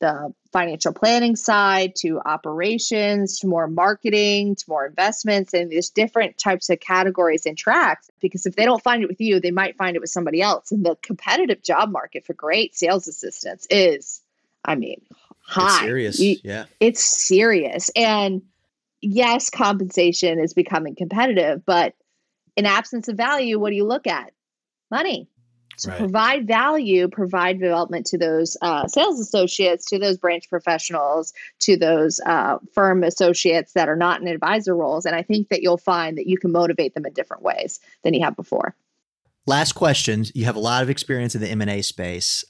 the 0.00 0.32
financial 0.52 0.92
planning 0.92 1.36
side 1.36 1.94
to 1.94 2.20
operations 2.24 3.38
to 3.38 3.46
more 3.46 3.68
marketing 3.68 4.54
to 4.54 4.64
more 4.66 4.86
investments 4.86 5.52
and 5.52 5.70
there's 5.70 5.90
different 5.90 6.38
types 6.38 6.70
of 6.70 6.80
categories 6.80 7.44
and 7.44 7.58
tracks 7.58 8.10
because 8.20 8.46
if 8.46 8.56
they 8.56 8.64
don't 8.64 8.82
find 8.82 9.02
it 9.02 9.08
with 9.08 9.20
you 9.20 9.38
they 9.40 9.50
might 9.50 9.76
find 9.76 9.94
it 9.94 10.00
with 10.00 10.10
somebody 10.10 10.40
else. 10.40 10.72
And 10.72 10.86
the 10.86 10.96
competitive 11.02 11.62
job 11.62 11.90
market 11.90 12.24
for 12.24 12.32
great 12.32 12.74
sales 12.74 13.06
assistants 13.06 13.66
is 13.70 14.22
i 14.64 14.74
mean 14.74 15.00
high. 15.40 15.66
it's 15.66 15.80
serious 15.80 16.18
you, 16.20 16.36
yeah. 16.42 16.64
it's 16.80 17.04
serious. 17.04 17.90
And 17.94 18.42
yes 19.02 19.50
compensation 19.50 20.38
is 20.38 20.54
becoming 20.54 20.94
competitive 20.94 21.64
but 21.66 21.94
in 22.56 22.64
absence 22.64 23.08
of 23.08 23.16
value 23.16 23.58
what 23.58 23.70
do 23.70 23.76
you 23.76 23.84
look 23.84 24.06
at? 24.06 24.32
Money 24.90 25.28
so 25.78 25.90
right. 25.90 25.98
provide 25.98 26.46
value, 26.46 27.08
provide 27.08 27.60
development 27.60 28.06
to 28.06 28.18
those 28.18 28.56
uh, 28.62 28.88
sales 28.88 29.20
associates, 29.20 29.86
to 29.86 29.98
those 29.98 30.18
branch 30.18 30.48
professionals, 30.50 31.32
to 31.60 31.76
those 31.76 32.20
uh, 32.26 32.58
firm 32.72 33.04
associates 33.04 33.72
that 33.74 33.88
are 33.88 33.96
not 33.96 34.20
in 34.20 34.28
advisor 34.28 34.74
roles. 34.74 35.06
And 35.06 35.14
I 35.14 35.22
think 35.22 35.48
that 35.50 35.62
you'll 35.62 35.78
find 35.78 36.18
that 36.18 36.26
you 36.26 36.36
can 36.36 36.50
motivate 36.50 36.94
them 36.94 37.06
in 37.06 37.12
different 37.12 37.42
ways 37.42 37.80
than 38.02 38.12
you 38.14 38.24
have 38.24 38.34
before. 38.34 38.74
Last 39.46 39.72
question. 39.72 40.24
You 40.34 40.44
have 40.44 40.56
a 40.56 40.60
lot 40.60 40.82
of 40.82 40.90
experience 40.90 41.34
in 41.34 41.40
the 41.40 41.48
M&A 41.48 41.82
space. 41.82 42.44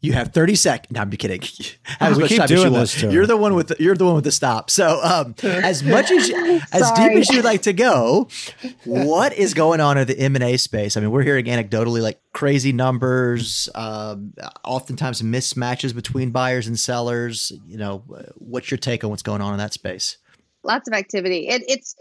You 0.00 0.12
have 0.12 0.32
30 0.32 0.54
seconds. 0.54 0.92
No, 0.92 1.00
I'm 1.00 1.10
just 1.10 1.20
kidding. 1.20 1.40
As 2.00 2.16
we 2.16 2.28
keep 2.28 2.44
doing 2.46 2.72
you 2.72 2.78
this 2.78 3.02
You're 3.02 3.26
the 3.26 3.36
one 3.36 3.54
with 3.54 3.68
the, 3.68 3.76
you're 3.80 3.96
the 3.96 4.04
one 4.04 4.14
with 4.14 4.24
the 4.24 4.30
stop. 4.30 4.70
So, 4.70 5.00
um, 5.02 5.34
as 5.42 5.82
much 5.82 6.12
as 6.12 6.30
as 6.72 6.92
deep 6.92 7.12
as 7.12 7.28
you'd 7.30 7.44
like 7.44 7.62
to 7.62 7.72
go, 7.72 8.28
what 8.84 9.32
is 9.32 9.54
going 9.54 9.80
on 9.80 9.98
in 9.98 10.06
the 10.06 10.16
M 10.16 10.36
and 10.36 10.44
A 10.44 10.56
space? 10.56 10.96
I 10.96 11.00
mean, 11.00 11.10
we're 11.10 11.22
hearing 11.22 11.46
anecdotally 11.46 12.00
like 12.00 12.20
crazy 12.32 12.72
numbers, 12.72 13.68
um, 13.74 14.34
oftentimes 14.64 15.20
mismatches 15.22 15.92
between 15.92 16.30
buyers 16.30 16.68
and 16.68 16.78
sellers. 16.78 17.50
You 17.66 17.78
know, 17.78 18.04
what's 18.36 18.70
your 18.70 18.78
take 18.78 19.02
on 19.02 19.10
what's 19.10 19.22
going 19.22 19.40
on 19.40 19.52
in 19.52 19.58
that 19.58 19.72
space? 19.72 20.18
Lots 20.62 20.86
of 20.86 20.94
activity. 20.94 21.48
It, 21.48 21.64
it's 21.66 21.96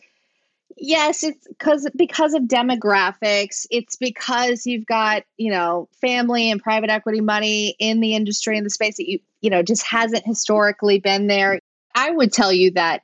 Yes, 0.80 1.23
it's 1.23 1.47
because 1.47 1.89
because 1.95 2.34
of 2.34 2.43
demographics. 2.43 3.65
It's 3.71 3.95
because 3.95 4.65
you've 4.65 4.86
got 4.86 5.23
you 5.38 5.51
know 5.51 5.89
family 6.01 6.51
and 6.51 6.61
private 6.61 6.89
equity 6.89 7.21
money 7.21 7.75
in 7.80 7.99
the 7.99 8.15
industry 8.15 8.57
in 8.57 8.63
the 8.63 8.69
space 8.69 8.97
that 8.97 9.09
you 9.09 9.19
you 9.41 9.49
know 9.49 9.63
just 9.63 9.84
hasn't 9.84 10.25
historically 10.25 10.99
been 10.99 11.28
there. 11.28 11.59
I 11.95 12.11
would 12.11 12.32
tell 12.32 12.53
you 12.53 12.71
that 12.71 13.01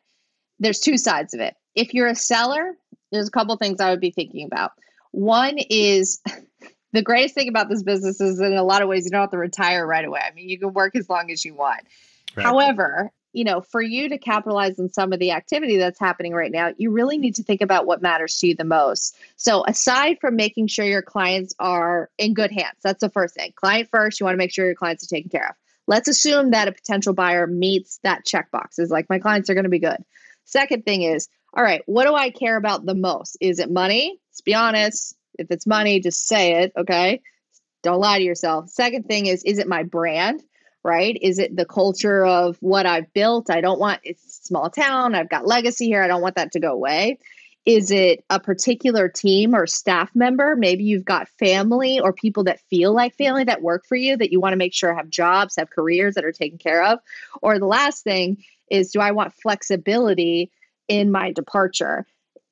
there's 0.59 0.79
two 0.79 0.97
sides 0.97 1.33
of 1.33 1.39
it. 1.39 1.55
If 1.73 1.93
you're 1.93 2.07
a 2.07 2.15
seller, 2.15 2.77
there's 3.11 3.27
a 3.27 3.31
couple 3.31 3.55
things 3.57 3.79
I 3.79 3.89
would 3.89 4.01
be 4.01 4.11
thinking 4.11 4.45
about. 4.45 4.73
One 5.11 5.57
is 5.57 6.21
the 6.93 7.01
greatest 7.01 7.33
thing 7.33 7.49
about 7.49 7.69
this 7.69 7.81
business 7.81 8.21
is 8.21 8.39
in 8.39 8.53
a 8.53 8.63
lot 8.63 8.83
of 8.83 8.87
ways 8.87 9.05
you 9.05 9.11
don't 9.11 9.21
have 9.21 9.31
to 9.31 9.37
retire 9.37 9.85
right 9.85 10.05
away. 10.05 10.21
I 10.23 10.33
mean, 10.33 10.47
you 10.47 10.59
can 10.59 10.73
work 10.73 10.95
as 10.95 11.09
long 11.09 11.31
as 11.31 11.43
you 11.43 11.55
want. 11.55 11.81
Right. 12.35 12.45
However, 12.45 13.11
you 13.33 13.43
know, 13.43 13.61
for 13.61 13.81
you 13.81 14.09
to 14.09 14.17
capitalize 14.17 14.79
on 14.79 14.93
some 14.93 15.11
of 15.11 15.19
the 15.19 15.31
activity 15.31 15.77
that's 15.77 15.99
happening 15.99 16.33
right 16.33 16.51
now, 16.51 16.71
you 16.77 16.91
really 16.91 17.17
need 17.17 17.35
to 17.35 17.43
think 17.43 17.61
about 17.61 17.87
what 17.87 18.01
matters 18.01 18.37
to 18.37 18.47
you 18.47 18.55
the 18.55 18.63
most. 18.63 19.15
So, 19.35 19.65
aside 19.65 20.19
from 20.21 20.35
making 20.35 20.67
sure 20.67 20.85
your 20.85 21.01
clients 21.01 21.53
are 21.59 22.09
in 22.17 22.35
good 22.35 22.51
hands, 22.51 22.77
that's 22.83 23.01
the 23.01 23.09
first 23.09 23.35
thing. 23.35 23.51
Client 23.55 23.89
first, 23.91 24.19
you 24.19 24.25
want 24.25 24.35
to 24.35 24.37
make 24.37 24.53
sure 24.53 24.65
your 24.65 24.75
clients 24.75 25.03
are 25.03 25.15
taken 25.15 25.29
care 25.29 25.49
of. 25.49 25.55
Let's 25.87 26.07
assume 26.07 26.51
that 26.51 26.67
a 26.67 26.71
potential 26.71 27.13
buyer 27.13 27.45
meets 27.47 27.99
that 28.03 28.25
checkbox, 28.25 28.79
is 28.79 28.89
like, 28.89 29.09
my 29.09 29.19
clients 29.19 29.49
are 29.49 29.55
going 29.55 29.65
to 29.65 29.69
be 29.69 29.79
good. 29.79 29.97
Second 30.45 30.85
thing 30.85 31.01
is, 31.01 31.27
all 31.55 31.63
right, 31.63 31.81
what 31.87 32.05
do 32.05 32.13
I 32.13 32.29
care 32.29 32.55
about 32.55 32.85
the 32.85 32.95
most? 32.95 33.37
Is 33.41 33.59
it 33.59 33.69
money? 33.69 34.19
Let's 34.29 34.41
be 34.41 34.55
honest. 34.55 35.15
If 35.37 35.51
it's 35.51 35.67
money, 35.67 35.99
just 35.99 36.27
say 36.27 36.63
it, 36.63 36.73
okay? 36.77 37.21
Don't 37.81 37.99
lie 37.99 38.19
to 38.19 38.23
yourself. 38.23 38.69
Second 38.69 39.07
thing 39.07 39.25
is, 39.25 39.43
is 39.43 39.59
it 39.59 39.67
my 39.67 39.83
brand? 39.83 40.41
Right? 40.83 41.17
Is 41.21 41.39
it 41.39 41.55
the 41.55 41.65
culture 41.65 42.25
of 42.25 42.57
what 42.59 42.85
I've 42.85 43.11
built? 43.13 43.49
I 43.49 43.61
don't 43.61 43.79
want 43.79 44.01
it's 44.03 44.45
small 44.47 44.69
town. 44.69 45.15
I've 45.15 45.29
got 45.29 45.47
legacy 45.47 45.85
here. 45.85 46.03
I 46.03 46.07
don't 46.07 46.21
want 46.21 46.35
that 46.35 46.51
to 46.53 46.59
go 46.59 46.73
away. 46.73 47.19
Is 47.65 47.91
it 47.91 48.25
a 48.29 48.41
particular 48.41 49.07
team 49.07 49.55
or 49.55 49.65
staff 49.67 50.13
member? 50.13 50.55
Maybe 50.57 50.83
you've 50.83 51.05
got 51.05 51.29
family 51.39 51.99
or 51.99 52.11
people 52.11 52.43
that 52.43 52.59
feel 52.69 52.93
like 52.93 53.15
family 53.15 53.45
that 53.45 53.61
work 53.61 53.85
for 53.87 53.95
you 53.95 54.17
that 54.17 54.33
you 54.33 54.41
want 54.41 54.51
to 54.51 54.57
make 54.57 54.73
sure 54.73 54.93
have 54.93 55.09
jobs, 55.09 55.55
have 55.55 55.69
careers 55.69 56.15
that 56.15 56.25
are 56.25 56.33
taken 56.33 56.57
care 56.57 56.83
of. 56.83 56.99
Or 57.41 57.59
the 57.59 57.65
last 57.65 58.03
thing 58.03 58.43
is 58.69 58.91
do 58.91 58.99
I 58.99 59.11
want 59.11 59.33
flexibility 59.33 60.51
in 60.89 61.09
my 61.09 61.31
departure? 61.31 62.05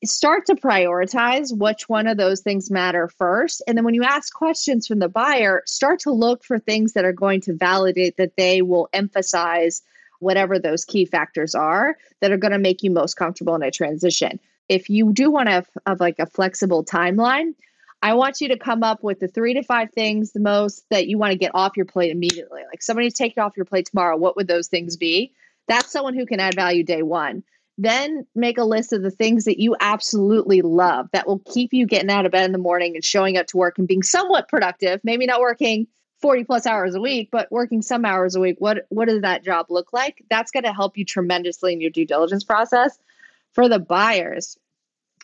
Start 0.04 0.46
to 0.48 0.56
prioritize 0.56 1.56
which 1.56 1.88
one 1.88 2.08
of 2.08 2.18
those 2.18 2.42
things 2.42 2.72
matter 2.72 3.08
first. 3.08 3.62
And 3.68 3.78
then 3.78 3.86
when 3.86 3.94
you 3.94 4.04
ask 4.04 4.34
questions 4.34 4.88
from 4.88 5.00
the 5.00 5.10
buyer, 5.10 5.62
start 5.66 6.00
to 6.02 6.12
look 6.12 6.44
for 6.44 6.58
things 6.58 6.94
that 6.94 7.06
are 7.06 7.14
going 7.14 7.42
to 7.42 7.54
validate 7.54 8.18
that 8.18 8.36
they 8.36 8.62
will 8.62 8.90
emphasize 8.94 9.82
whatever 10.20 10.60
those 10.60 10.86
key 10.86 11.06
factors 11.06 11.56
are 11.56 11.98
that 12.20 12.32
are 12.32 12.38
going 12.38 12.52
to 12.52 12.60
make 12.60 12.84
you 12.84 12.92
most 12.92 13.16
comfortable 13.16 13.56
in 13.56 13.64
a 13.64 13.72
transition. 13.72 14.40
If 14.70 14.90
you 14.90 15.12
do 15.14 15.30
want 15.30 15.48
to 15.48 15.54
have, 15.54 15.70
have 15.86 16.00
like 16.00 16.20
a 16.20 16.26
flexible 16.26 16.84
timeline, 16.84 17.54
I 18.04 18.16
want 18.16 18.42
you 18.42 18.48
to 18.48 18.58
come 18.58 18.84
up 18.84 19.04
with 19.04 19.20
the 19.20 19.28
three 19.28 19.54
to 19.54 19.64
five 19.64 19.92
things 19.92 20.32
the 20.32 20.40
most 20.40 20.86
that 20.90 21.08
you 21.08 21.18
want 21.18 21.32
to 21.34 21.38
get 21.38 21.52
off 21.54 21.78
your 21.78 21.86
plate 21.86 22.12
immediately. 22.12 22.62
Like 22.68 22.82
somebody 22.82 23.12
take 23.12 23.34
it 23.34 23.40
off 23.40 23.58
your 23.58 23.66
plate 23.66 23.88
tomorrow. 23.88 24.18
What 24.18 24.36
would 24.36 24.48
those 24.48 24.68
things 24.68 24.98
be? 24.98 25.34
That's 25.68 25.92
someone 25.92 26.16
who 26.16 26.26
can 26.26 26.40
add 26.40 26.56
value 26.56 26.84
day 26.84 27.04
one. 27.04 27.44
Then 27.78 28.28
make 28.36 28.58
a 28.58 28.64
list 28.64 28.94
of 28.94 29.02
the 29.02 29.12
things 29.12 29.46
that 29.46 29.60
you 29.60 29.76
absolutely 29.80 30.62
love 30.62 31.08
that 31.14 31.26
will 31.26 31.40
keep 31.40 31.74
you 31.74 31.88
getting 31.88 32.12
out 32.12 32.26
of 32.26 32.32
bed 32.32 32.46
in 32.46 32.52
the 32.52 32.58
morning 32.58 32.96
and 32.96 33.04
showing 33.04 33.38
up 33.38 33.48
to 33.48 33.58
work 33.58 33.78
and 33.78 33.88
being 33.88 34.04
somewhat 34.04 34.50
productive, 34.50 35.00
maybe 35.04 35.26
not 35.26 35.42
working 35.42 35.88
40 36.22 36.44
plus 36.44 36.68
hours 36.68 36.96
a 36.96 37.02
week, 37.02 37.30
but 37.32 37.52
working 37.52 37.82
some 37.82 38.06
hours 38.06 38.36
a 38.36 38.40
week. 38.40 38.58
What 38.60 38.86
what 38.90 39.08
does 39.08 39.22
that 39.22 39.44
job 39.44 39.68
look 39.70 39.92
like? 39.94 40.24
That's 40.30 40.52
going 40.52 40.66
to 40.66 40.74
help 40.74 40.98
you 40.98 41.06
tremendously 41.06 41.74
in 41.74 41.82
your 41.82 41.90
due 41.90 42.06
diligence 42.06 42.44
process. 42.44 42.98
For 43.54 43.68
the 43.68 43.80
buyers, 43.80 44.58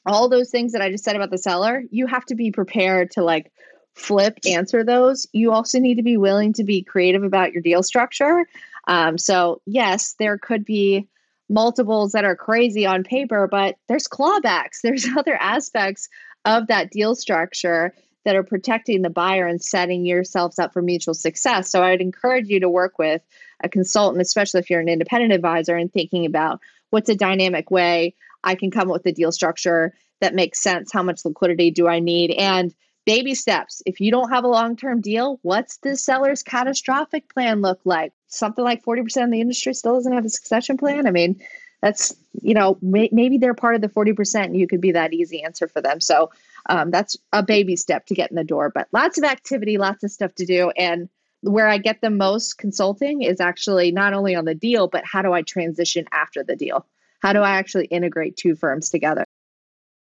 all 0.06 0.28
those 0.28 0.50
things 0.50 0.74
that 0.74 0.82
I 0.82 0.90
just 0.90 1.04
said 1.04 1.16
about 1.16 1.30
the 1.30 1.38
seller, 1.38 1.84
you 1.92 2.08
have 2.08 2.26
to 2.26 2.36
be 2.36 2.52
prepared 2.52 3.12
to 3.12 3.24
like 3.24 3.52
flip 3.94 4.40
answer 4.48 4.84
those. 4.84 5.28
You 5.34 5.52
also 5.52 5.80
need 5.80 5.96
to 5.96 6.04
be 6.04 6.18
willing 6.18 6.54
to 6.54 6.64
be 6.64 6.84
creative 6.84 7.24
about 7.24 7.54
your 7.54 7.62
deal 7.62 7.84
structure. 7.84 8.46
Um, 8.88 9.18
so 9.18 9.62
yes, 9.66 10.16
there 10.18 10.38
could 10.38 10.66
be 10.66 11.08
multiples 11.50 12.12
that 12.12 12.26
are 12.26 12.36
crazy 12.36 12.86
on 12.86 13.04
paper, 13.04 13.48
but 13.48 13.76
there's 13.88 14.08
clawbacks. 14.08 14.80
There's 14.84 15.08
other 15.18 15.36
aspects 15.36 16.10
of 16.46 16.68
that 16.68 16.92
deal 16.92 17.16
structure 17.16 17.94
that 18.26 18.36
are 18.36 18.44
protecting 18.44 19.02
the 19.02 19.10
buyer 19.10 19.48
and 19.48 19.64
setting 19.64 20.06
yourselves 20.06 20.60
up 20.60 20.74
for 20.74 20.82
mutual 20.82 21.14
success. 21.14 21.72
So 21.72 21.84
I'd 21.84 22.02
encourage 22.02 22.50
you 22.50 22.60
to 22.60 22.70
work 22.70 23.00
with 23.00 23.22
a 23.64 23.70
consultant, 23.70 24.22
especially 24.22 24.60
if 24.60 24.70
you're 24.70 24.82
an 24.82 24.90
independent 24.90 25.32
advisor 25.32 25.78
and 25.78 25.92
thinking 25.92 26.26
about 26.26 26.60
what's 26.90 27.10
a 27.10 27.16
dynamic 27.16 27.72
way 27.72 28.14
I 28.44 28.56
can 28.56 28.70
come 28.72 28.90
up 28.90 28.94
with 28.94 29.06
a 29.06 29.12
deal 29.12 29.32
structure 29.32 29.94
that 30.20 30.36
makes 30.36 30.62
sense. 30.62 30.92
How 30.92 31.04
much 31.04 31.24
liquidity 31.24 31.72
do 31.72 31.88
I 31.88 32.00
need? 32.00 32.32
And 32.32 32.74
baby 33.08 33.34
steps. 33.34 33.82
If 33.86 34.02
you 34.02 34.12
don't 34.12 34.30
have 34.32 34.44
a 34.44 34.50
long 34.50 34.76
term 34.76 35.00
deal, 35.00 35.40
what's 35.42 35.78
the 35.78 35.96
seller's 35.96 36.44
catastrophic 36.44 37.34
plan 37.34 37.62
look 37.62 37.80
like? 37.86 38.12
Something 38.28 38.66
like 38.66 38.84
40% 38.84 39.24
of 39.24 39.32
the 39.32 39.40
industry 39.40 39.74
still 39.74 39.96
doesn't 39.96 40.14
have 40.14 40.26
a 40.26 40.30
succession 40.30 40.78
plan. 40.78 41.08
I 41.08 41.12
mean, 41.12 41.42
that's, 41.82 42.14
you 42.42 42.54
know, 42.54 42.78
may, 42.82 43.08
maybe 43.14 43.38
they're 43.38 43.54
part 43.54 43.76
of 43.76 43.82
the 43.82 43.88
40% 43.88 44.44
and 44.44 44.58
you 44.58 44.68
could 44.68 44.82
be 44.82 44.92
that 44.92 45.14
easy 45.14 45.42
answer 45.42 45.70
for 45.70 45.80
them. 45.80 46.02
So 46.02 46.32
um, 46.70 46.92
that's 46.92 47.16
a 47.32 47.42
baby 47.42 47.78
step 47.78 48.06
to 48.08 48.14
get 48.14 48.30
in 48.30 48.36
the 48.36 48.44
door, 48.44 48.70
but 48.76 48.90
lots 48.92 49.18
of 49.18 49.24
activity, 49.24 49.78
lots 49.78 50.04
of 50.04 50.12
stuff 50.12 50.36
to 50.36 50.46
do. 50.46 50.72
And 50.72 51.08
where 51.42 51.70
I 51.70 51.78
get 51.78 52.02
the 52.02 52.10
most 52.10 52.58
consulting 52.58 53.22
is 53.22 53.40
actually 53.40 53.92
not 53.92 54.14
only 54.14 54.36
on 54.36 54.44
the 54.44 54.56
deal, 54.56 54.90
but 54.90 55.06
how 55.06 55.22
do 55.22 55.32
I 55.32 55.44
transition 55.44 56.06
after 56.12 56.44
the 56.44 56.58
deal? 56.58 56.86
How 57.22 57.32
do 57.32 57.40
I 57.40 57.52
actually 57.52 57.86
integrate 57.86 58.36
two 58.36 58.56
firms 58.56 58.90
together? 58.90 59.27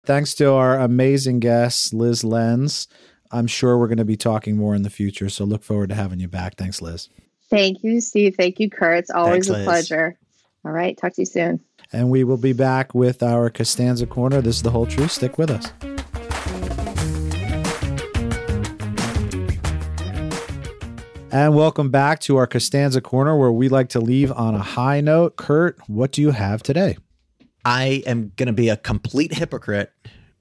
Thanks 0.05 0.33
to 0.33 0.51
our 0.51 0.77
amazing 0.77 1.39
guest, 1.39 1.93
Liz 1.93 2.25
Lenz. 2.25 2.89
I'm 3.31 3.47
sure 3.47 3.77
we're 3.77 3.87
going 3.87 3.99
to 3.99 4.05
be 4.05 4.17
talking 4.17 4.57
more 4.57 4.75
in 4.75 4.81
the 4.81 4.89
future. 4.89 5.29
So 5.29 5.45
look 5.45 5.63
forward 5.63 5.89
to 5.89 5.95
having 5.95 6.19
you 6.19 6.27
back. 6.27 6.57
Thanks, 6.57 6.81
Liz. 6.81 7.07
Thank 7.49 7.83
you, 7.83 8.01
Steve. 8.01 8.35
Thank 8.35 8.59
you, 8.59 8.69
Kurt. 8.69 8.99
It's 8.99 9.09
always 9.09 9.47
Thanks, 9.47 9.61
a 9.61 9.63
pleasure. 9.63 10.17
All 10.65 10.73
right. 10.73 10.97
Talk 10.97 11.13
to 11.13 11.21
you 11.21 11.25
soon. 11.25 11.61
And 11.93 12.09
we 12.09 12.25
will 12.25 12.37
be 12.37 12.51
back 12.51 12.93
with 12.93 13.23
our 13.23 13.49
Costanza 13.49 14.05
Corner. 14.05 14.41
This 14.41 14.57
is 14.57 14.63
the 14.63 14.71
whole 14.71 14.85
truth. 14.85 15.11
Stick 15.11 15.37
with 15.37 15.49
us. 15.49 15.71
And 21.31 21.55
welcome 21.55 21.91
back 21.91 22.19
to 22.21 22.35
our 22.35 22.45
Costanza 22.45 22.99
Corner, 22.99 23.37
where 23.37 23.53
we 23.53 23.69
like 23.69 23.87
to 23.89 24.01
leave 24.01 24.33
on 24.33 24.53
a 24.53 24.59
high 24.59 24.99
note. 24.99 25.37
Kurt, 25.37 25.79
what 25.87 26.11
do 26.11 26.21
you 26.21 26.31
have 26.31 26.61
today? 26.61 26.97
I 27.65 28.03
am 28.05 28.31
going 28.35 28.47
to 28.47 28.53
be 28.53 28.69
a 28.69 28.77
complete 28.77 29.33
hypocrite 29.33 29.91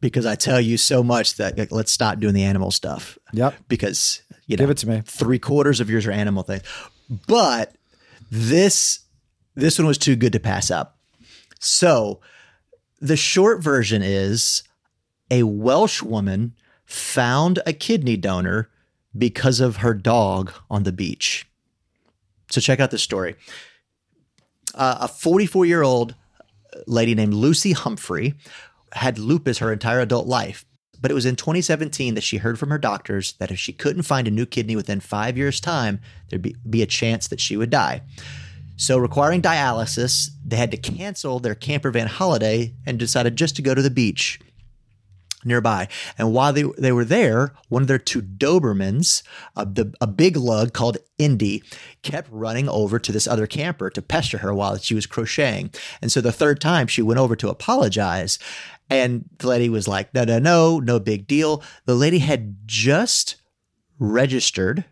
because 0.00 0.26
I 0.26 0.34
tell 0.34 0.60
you 0.60 0.76
so 0.76 1.02
much 1.02 1.36
that 1.36 1.56
like, 1.56 1.70
let's 1.72 1.92
stop 1.92 2.18
doing 2.18 2.34
the 2.34 2.42
animal 2.42 2.70
stuff. 2.70 3.18
Yep. 3.32 3.54
Because 3.68 4.22
you 4.46 4.56
know, 4.56 4.62
Give 4.62 4.70
it 4.70 4.78
to 4.78 4.88
me. 4.88 5.02
three 5.04 5.38
quarters 5.38 5.80
of 5.80 5.88
yours 5.88 6.06
are 6.06 6.10
animal 6.10 6.42
things, 6.42 6.62
but 7.26 7.74
this 8.30 9.00
this 9.54 9.78
one 9.78 9.86
was 9.86 9.98
too 9.98 10.16
good 10.16 10.32
to 10.32 10.40
pass 10.40 10.70
up. 10.70 10.98
So 11.60 12.20
the 13.00 13.16
short 13.16 13.62
version 13.62 14.02
is 14.02 14.62
a 15.30 15.44
Welsh 15.44 16.02
woman 16.02 16.54
found 16.84 17.60
a 17.66 17.72
kidney 17.72 18.16
donor 18.16 18.68
because 19.16 19.60
of 19.60 19.76
her 19.76 19.94
dog 19.94 20.52
on 20.70 20.82
the 20.82 20.92
beach. 20.92 21.46
So 22.50 22.60
check 22.60 22.80
out 22.80 22.90
this 22.90 23.02
story. 23.02 23.36
Uh, 24.74 24.98
a 25.02 25.08
44 25.08 25.66
year 25.66 25.82
old 25.82 26.14
lady 26.86 27.14
named 27.14 27.34
Lucy 27.34 27.72
Humphrey 27.72 28.34
had 28.92 29.18
lupus 29.18 29.58
her 29.58 29.72
entire 29.72 30.00
adult 30.00 30.26
life. 30.26 30.64
But 31.00 31.10
it 31.10 31.14
was 31.14 31.26
in 31.26 31.34
2017 31.34 32.14
that 32.14 32.22
she 32.22 32.36
heard 32.36 32.58
from 32.58 32.70
her 32.70 32.78
doctors 32.78 33.32
that 33.34 33.50
if 33.50 33.58
she 33.58 33.72
couldn't 33.72 34.02
find 34.02 34.28
a 34.28 34.30
new 34.30 34.46
kidney 34.46 34.76
within 34.76 35.00
five 35.00 35.36
years' 35.36 35.60
time, 35.60 36.00
there'd 36.28 36.42
be, 36.42 36.54
be 36.68 36.82
a 36.82 36.86
chance 36.86 37.26
that 37.26 37.40
she 37.40 37.56
would 37.56 37.70
die. 37.70 38.02
So, 38.76 38.98
requiring 38.98 39.42
dialysis, 39.42 40.30
they 40.44 40.56
had 40.56 40.70
to 40.70 40.76
cancel 40.76 41.40
their 41.40 41.54
camper 41.54 41.90
van 41.90 42.06
holiday 42.06 42.74
and 42.86 42.98
decided 42.98 43.36
just 43.36 43.56
to 43.56 43.62
go 43.62 43.74
to 43.74 43.82
the 43.82 43.90
beach 43.90 44.40
nearby. 45.44 45.88
And 46.18 46.32
while 46.32 46.52
they, 46.52 46.64
they 46.78 46.92
were 46.92 47.04
there, 47.04 47.54
one 47.68 47.82
of 47.82 47.88
their 47.88 47.98
two 47.98 48.22
Dobermans, 48.22 49.22
a, 49.56 49.64
the, 49.64 49.92
a 50.00 50.06
big 50.06 50.36
lug 50.36 50.72
called 50.72 50.98
Indy, 51.18 51.62
kept 52.02 52.28
running 52.30 52.68
over 52.68 52.98
to 52.98 53.12
this 53.12 53.26
other 53.26 53.46
camper 53.46 53.90
to 53.90 54.02
pester 54.02 54.38
her 54.38 54.54
while 54.54 54.76
she 54.78 54.94
was 54.94 55.06
crocheting. 55.06 55.70
And 56.00 56.10
so 56.10 56.20
the 56.20 56.32
third 56.32 56.60
time 56.60 56.86
she 56.86 57.02
went 57.02 57.20
over 57.20 57.36
to 57.36 57.48
apologize. 57.48 58.38
And 58.90 59.24
the 59.38 59.48
lady 59.48 59.68
was 59.68 59.88
like, 59.88 60.12
no, 60.14 60.24
no, 60.24 60.38
no, 60.38 60.78
no 60.78 61.00
big 61.00 61.26
deal. 61.26 61.62
The 61.86 61.94
lady 61.94 62.18
had 62.18 62.56
just 62.66 63.36
registered 63.98 64.84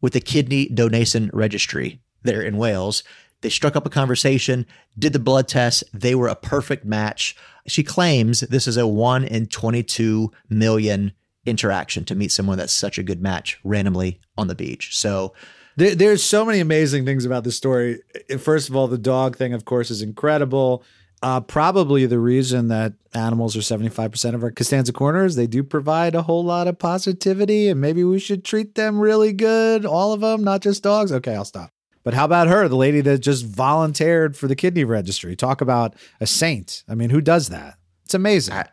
with 0.00 0.12
the 0.12 0.20
kidney 0.20 0.68
donation 0.68 1.30
registry 1.32 2.00
there 2.22 2.42
in 2.42 2.56
Wales. 2.56 3.02
They 3.44 3.50
struck 3.50 3.76
up 3.76 3.84
a 3.84 3.90
conversation, 3.90 4.64
did 4.98 5.12
the 5.12 5.18
blood 5.18 5.48
test. 5.48 5.84
They 5.92 6.14
were 6.14 6.28
a 6.28 6.34
perfect 6.34 6.86
match. 6.86 7.36
She 7.66 7.82
claims 7.82 8.40
this 8.40 8.66
is 8.66 8.78
a 8.78 8.86
one 8.86 9.22
in 9.22 9.48
22 9.48 10.32
million 10.48 11.12
interaction 11.44 12.06
to 12.06 12.14
meet 12.14 12.32
someone 12.32 12.56
that's 12.56 12.72
such 12.72 12.96
a 12.96 13.02
good 13.02 13.20
match 13.20 13.60
randomly 13.62 14.18
on 14.38 14.48
the 14.48 14.54
beach. 14.54 14.96
So 14.96 15.34
There, 15.76 15.94
there's 15.94 16.22
so 16.22 16.46
many 16.46 16.58
amazing 16.58 17.04
things 17.04 17.26
about 17.26 17.44
this 17.44 17.54
story. 17.54 18.00
First 18.38 18.70
of 18.70 18.76
all, 18.76 18.88
the 18.88 18.96
dog 18.96 19.36
thing, 19.36 19.52
of 19.52 19.66
course, 19.66 19.90
is 19.90 20.00
incredible. 20.00 20.82
Uh, 21.22 21.40
probably 21.40 22.06
the 22.06 22.18
reason 22.18 22.68
that 22.68 22.94
animals 23.12 23.54
are 23.58 23.60
75% 23.60 24.34
of 24.34 24.42
our 24.42 24.52
Costanza 24.52 24.94
corners, 24.94 25.36
they 25.36 25.46
do 25.46 25.62
provide 25.62 26.14
a 26.14 26.22
whole 26.22 26.44
lot 26.44 26.66
of 26.66 26.78
positivity, 26.78 27.68
and 27.68 27.78
maybe 27.78 28.04
we 28.04 28.18
should 28.18 28.42
treat 28.42 28.74
them 28.74 28.98
really 28.98 29.34
good, 29.34 29.84
all 29.84 30.14
of 30.14 30.22
them, 30.22 30.42
not 30.42 30.62
just 30.62 30.82
dogs. 30.82 31.12
Okay, 31.12 31.34
I'll 31.34 31.44
stop. 31.44 31.73
But 32.04 32.14
how 32.14 32.24
about 32.26 32.46
her, 32.48 32.68
the 32.68 32.76
lady 32.76 33.00
that 33.00 33.18
just 33.18 33.44
volunteered 33.46 34.36
for 34.36 34.46
the 34.46 34.54
kidney 34.54 34.84
registry? 34.84 35.34
Talk 35.34 35.60
about 35.60 35.94
a 36.20 36.26
saint. 36.26 36.84
I 36.88 36.94
mean, 36.94 37.10
who 37.10 37.20
does 37.20 37.48
that? 37.48 37.78
It's 38.04 38.14
amazing. 38.14 38.54
I- 38.54 38.66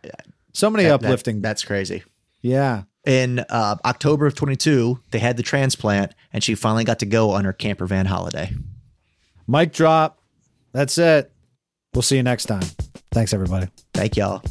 so 0.53 0.69
many 0.69 0.83
that- 0.83 0.99
that- 1.01 1.05
uplifting. 1.07 1.41
that's 1.41 1.63
crazy. 1.63 2.03
yeah. 2.41 2.83
in 3.03 3.39
uh, 3.49 3.77
October 3.83 4.27
of 4.27 4.35
22, 4.35 4.99
they 5.09 5.17
had 5.17 5.35
the 5.37 5.41
transplant, 5.41 6.13
and 6.33 6.43
she 6.43 6.53
finally 6.53 6.83
got 6.83 6.99
to 6.99 7.05
go 7.07 7.31
on 7.31 7.45
her 7.45 7.53
camper 7.53 7.87
van 7.87 8.05
holiday. 8.05 8.53
Mic 9.47 9.73
drop. 9.73 10.19
That's 10.71 10.97
it. 10.99 11.31
We'll 11.95 12.03
see 12.03 12.17
you 12.17 12.21
next 12.23 12.45
time. 12.45 12.61
Thanks, 13.11 13.33
everybody. 13.33 13.69
Thank 13.95 14.17
y'all. 14.17 14.43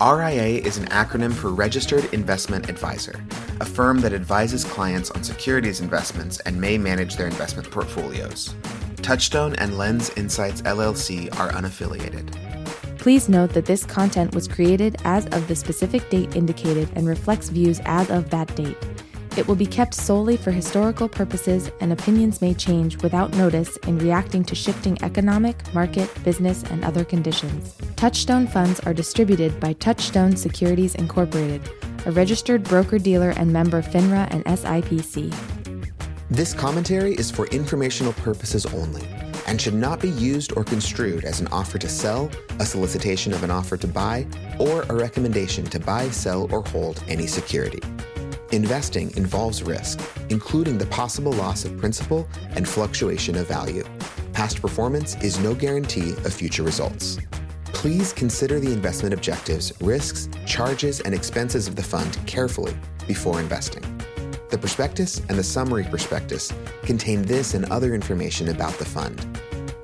RIA 0.00 0.60
is 0.60 0.76
an 0.76 0.86
acronym 0.86 1.32
for 1.32 1.50
Registered 1.50 2.12
Investment 2.12 2.68
Advisor, 2.68 3.24
a 3.60 3.64
firm 3.64 4.00
that 4.00 4.12
advises 4.12 4.64
clients 4.64 5.12
on 5.12 5.22
securities 5.22 5.80
investments 5.80 6.40
and 6.40 6.60
may 6.60 6.76
manage 6.76 7.14
their 7.14 7.28
investment 7.28 7.70
portfolios. 7.70 8.56
Touchstone 9.04 9.54
and 9.56 9.76
Lenz 9.76 10.08
Insights 10.16 10.62
LLC 10.62 11.28
are 11.38 11.50
unaffiliated. 11.50 12.32
Please 12.96 13.28
note 13.28 13.50
that 13.50 13.66
this 13.66 13.84
content 13.84 14.34
was 14.34 14.48
created 14.48 14.96
as 15.04 15.26
of 15.26 15.46
the 15.46 15.54
specific 15.54 16.08
date 16.08 16.34
indicated 16.34 16.88
and 16.94 17.06
reflects 17.06 17.50
views 17.50 17.82
as 17.84 18.08
of 18.08 18.30
that 18.30 18.56
date. 18.56 18.78
It 19.36 19.46
will 19.46 19.56
be 19.56 19.66
kept 19.66 19.92
solely 19.92 20.38
for 20.38 20.52
historical 20.52 21.06
purposes, 21.06 21.70
and 21.82 21.92
opinions 21.92 22.40
may 22.40 22.54
change 22.54 23.02
without 23.02 23.34
notice 23.34 23.76
in 23.86 23.98
reacting 23.98 24.42
to 24.44 24.54
shifting 24.54 24.96
economic, 25.02 25.74
market, 25.74 26.08
business, 26.24 26.62
and 26.62 26.82
other 26.82 27.04
conditions. 27.04 27.76
Touchstone 27.96 28.46
funds 28.46 28.80
are 28.80 28.94
distributed 28.94 29.60
by 29.60 29.74
Touchstone 29.74 30.34
Securities 30.34 30.94
Incorporated, 30.94 31.60
a 32.06 32.12
registered 32.12 32.62
broker 32.62 32.98
dealer 32.98 33.34
and 33.36 33.52
member 33.52 33.82
FINRA 33.82 34.28
and 34.30 34.42
SIPC. 34.46 35.53
This 36.34 36.52
commentary 36.52 37.14
is 37.14 37.30
for 37.30 37.46
informational 37.50 38.12
purposes 38.14 38.66
only 38.66 39.06
and 39.46 39.60
should 39.60 39.72
not 39.72 40.00
be 40.00 40.08
used 40.08 40.52
or 40.56 40.64
construed 40.64 41.24
as 41.24 41.38
an 41.38 41.46
offer 41.52 41.78
to 41.78 41.88
sell, 41.88 42.28
a 42.58 42.66
solicitation 42.66 43.32
of 43.32 43.44
an 43.44 43.52
offer 43.52 43.76
to 43.76 43.86
buy, 43.86 44.26
or 44.58 44.82
a 44.82 44.94
recommendation 44.96 45.64
to 45.66 45.78
buy, 45.78 46.10
sell, 46.10 46.52
or 46.52 46.64
hold 46.64 47.00
any 47.06 47.28
security. 47.28 47.78
Investing 48.50 49.16
involves 49.16 49.62
risk, 49.62 50.00
including 50.28 50.76
the 50.76 50.86
possible 50.86 51.30
loss 51.34 51.64
of 51.64 51.78
principal 51.78 52.26
and 52.56 52.68
fluctuation 52.68 53.36
of 53.36 53.46
value. 53.46 53.84
Past 54.32 54.60
performance 54.60 55.14
is 55.22 55.38
no 55.38 55.54
guarantee 55.54 56.14
of 56.24 56.34
future 56.34 56.64
results. 56.64 57.16
Please 57.66 58.12
consider 58.12 58.58
the 58.58 58.72
investment 58.72 59.14
objectives, 59.14 59.72
risks, 59.80 60.28
charges, 60.46 60.98
and 60.98 61.14
expenses 61.14 61.68
of 61.68 61.76
the 61.76 61.82
fund 61.84 62.18
carefully 62.26 62.76
before 63.06 63.38
investing. 63.38 63.84
The 64.54 64.60
prospectus 64.60 65.18
and 65.28 65.36
the 65.36 65.42
summary 65.42 65.82
prospectus 65.82 66.52
contain 66.84 67.22
this 67.22 67.54
and 67.54 67.64
other 67.72 67.92
information 67.92 68.50
about 68.50 68.74
the 68.74 68.84
fund. 68.84 69.18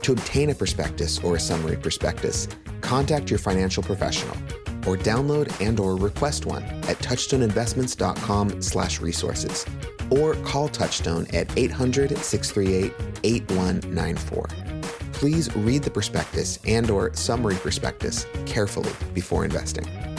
To 0.03 0.13
obtain 0.13 0.51
a 0.51 0.55
prospectus 0.55 1.19
or 1.25 1.35
a 1.35 1.41
summary 1.41 1.77
prospectus, 1.77 2.47
contact 2.81 3.31
your 3.31 3.41
financial 3.41 3.83
professional 3.83 4.37
or 4.87 4.97
download 4.97 5.53
and 5.61 5.81
or 5.81 5.97
request 5.97 6.47
one 6.47 6.63
at 6.87 6.99
touchstoneinvestments.com/resources 6.99 9.67
or 10.09 10.35
call 10.35 10.69
Touchstone 10.69 11.27
at 11.35 11.49
800-638-8194. 11.57 14.49
Please 15.13 15.53
read 15.57 15.83
the 15.83 15.91
prospectus 15.91 16.61
and 16.65 16.93
or 16.93 17.13
summary 17.15 17.57
prospectus 17.57 18.25
carefully 18.47 18.93
before 19.15 19.45
investing. 19.45 20.10